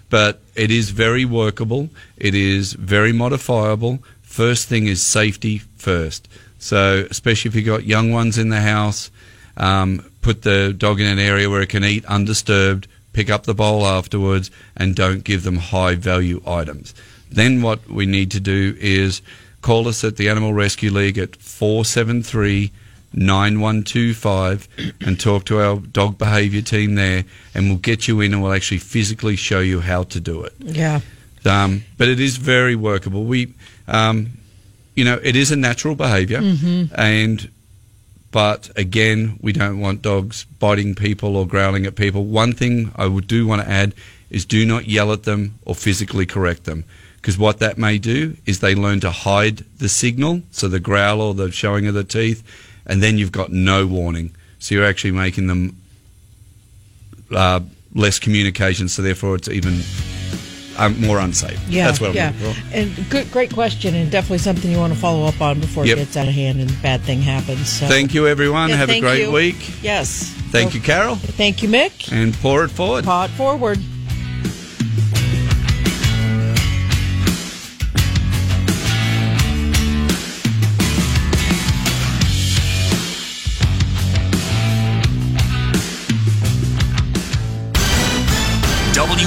But 0.10 0.42
it 0.56 0.70
is 0.70 0.92
very 0.92 1.26
workable. 1.26 1.90
It 2.18 2.36
is 2.36 2.74
very 2.74 3.12
modifiable. 3.14 4.00
First 4.22 4.68
thing 4.68 4.86
is 4.86 5.02
safety 5.02 5.58
first. 5.58 6.28
So 6.60 7.08
especially 7.10 7.50
if 7.50 7.56
you've 7.56 7.66
got 7.66 7.84
young 7.86 8.12
ones 8.12 8.38
in 8.38 8.50
the 8.50 8.62
house, 8.62 9.10
um, 9.58 10.10
put 10.22 10.44
the 10.44 10.74
dog 10.74 11.00
in 11.00 11.08
an 11.08 11.20
area 11.20 11.50
where 11.50 11.62
it 11.62 11.70
can 11.70 11.84
eat 11.84 12.06
undisturbed, 12.06 12.88
pick 13.12 13.30
up 13.30 13.44
the 13.44 13.54
bowl 13.54 13.86
afterwards, 13.86 14.52
and 14.76 14.96
don't 14.96 15.24
give 15.24 15.44
them 15.44 15.58
high 15.58 15.96
value 15.96 16.42
items. 16.46 16.94
Then 17.34 17.62
what 17.62 17.88
we 17.90 18.06
need 18.06 18.32
to 18.32 18.40
do 18.40 18.76
is 18.80 19.22
call 19.62 19.88
us 19.88 20.04
at 20.04 20.18
the 20.18 20.30
Animal 20.30 20.54
Rescue 20.54 20.92
League 20.92 21.18
at 21.18 21.36
473 21.36 22.72
9125 23.16 24.68
and 25.02 25.20
talk 25.20 25.46
to 25.46 25.60
our 25.60 25.78
dog 25.78 26.18
behaviour 26.18 26.62
team 26.62 26.96
there, 26.96 27.26
and 27.54 27.70
we'll 27.70 27.78
get 27.78 28.08
you 28.08 28.22
in 28.22 28.34
and 28.34 28.42
we'll 28.42 28.54
actually 28.54 28.80
physically 28.80 29.36
show 29.36 29.60
you 29.60 29.80
how 29.80 30.04
to 30.04 30.20
do 30.20 30.44
it. 30.44 30.54
Yeah. 30.60 31.02
Um, 31.46 31.84
but 31.98 32.08
it 32.08 32.20
is 32.20 32.38
very 32.38 32.76
workable. 32.76 33.26
We, 33.26 33.54
um, 33.88 34.32
you 34.96 35.04
know, 35.04 35.20
it 35.24 35.36
is 35.36 35.52
a 35.52 35.56
natural 35.56 35.96
behavior 35.96 36.40
and 36.96 37.50
but 38.32 38.72
again, 38.76 39.38
we 39.42 39.54
don't 39.54 39.80
want 39.80 40.02
dogs 40.02 40.46
biting 40.58 40.96
people 40.96 41.38
or 41.38 41.46
growling 41.46 41.86
at 41.86 41.96
people. 41.96 42.26
One 42.26 42.52
thing 42.54 42.92
I 42.96 43.06
would 43.06 43.28
do 43.28 43.46
want 43.46 43.62
to 43.62 43.70
add 43.70 43.94
is 44.32 44.44
do 44.44 44.66
not 44.66 44.88
yell 44.88 45.14
at 45.14 45.24
them 45.24 45.60
or 45.66 45.76
physically 45.76 46.26
correct 46.26 46.64
them. 46.64 46.84
Because 47.24 47.38
what 47.38 47.60
that 47.60 47.78
may 47.78 48.00
do 48.00 48.36
is 48.46 48.60
they 48.60 48.76
learn 48.76 49.00
to 49.00 49.10
hide 49.10 49.60
the 49.78 49.88
signal, 49.88 50.42
so 50.52 50.68
the 50.68 50.82
growl 50.82 51.22
or 51.22 51.34
the 51.34 51.54
showing 51.54 51.88
of 51.88 51.94
the 51.94 52.04
teeth, 52.04 52.44
and 52.86 53.02
then 53.02 53.18
you've 53.18 53.32
got 53.32 53.50
no 53.50 53.88
warning. 53.88 54.36
So 54.60 54.76
you're 54.76 54.84
actually 54.86 55.12
making 55.12 55.48
them 55.48 55.78
uh, 57.34 57.62
less 57.96 58.20
communication, 58.20 58.90
so 58.90 59.02
therefore 59.02 59.36
it's 59.36 59.48
even 59.48 59.80
um, 60.78 61.00
more 61.00 61.18
unsafe. 61.18 61.58
Yeah, 61.70 61.86
That's 61.88 62.02
what 62.02 62.10
I'm 62.10 62.16
yeah. 62.18 62.34
And 62.74 63.10
good, 63.10 63.32
great 63.32 63.54
question, 63.54 63.96
and 63.96 64.12
definitely 64.12 64.40
something 64.40 64.70
you 64.70 64.78
want 64.78 64.92
to 64.92 65.00
follow 65.00 65.26
up 65.26 65.40
on 65.40 65.62
before 65.62 65.86
Yep. 65.86 65.96
it 65.96 66.00
gets 66.02 66.18
out 66.18 66.28
of 66.28 66.34
hand 66.34 66.60
and 66.60 66.70
a 66.70 66.74
bad 66.82 67.00
thing 67.04 67.22
happens. 67.22 67.70
So. 67.70 67.88
Thank 67.88 68.14
you, 68.14 68.28
everyone. 68.28 68.68
Yeah, 68.68 68.76
Have 68.76 68.90
a 68.90 69.00
great 69.00 69.22
you. 69.28 69.32
week. 69.32 69.82
Yes. 69.82 70.24
Thank 70.52 70.72
So- 70.72 70.76
you, 70.76 70.82
Carol. 70.82 71.16
Thank 71.16 71.64
you, 71.64 71.70
Mick. 71.70 72.12
And 72.12 72.34
pour 72.34 72.66
it 72.66 72.70
forward. 72.72 73.06
Paw 73.06 73.24
it 73.26 73.32
forward. 73.32 73.80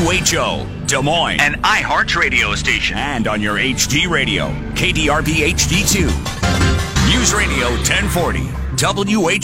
WHO, 0.07 0.64
Des 0.86 1.02
Moines, 1.02 1.40
an 1.40 1.54
iHeart 1.62 2.14
radio 2.14 2.54
station, 2.54 2.96
and 2.96 3.26
on 3.26 3.42
your 3.42 3.57
HD 3.57 4.09
radio, 4.09 4.50
KDRB 4.76 5.50
HD2. 5.50 6.02
News 7.12 7.34
Radio 7.34 7.70
1040, 7.70 8.38
WHO. 8.78 9.36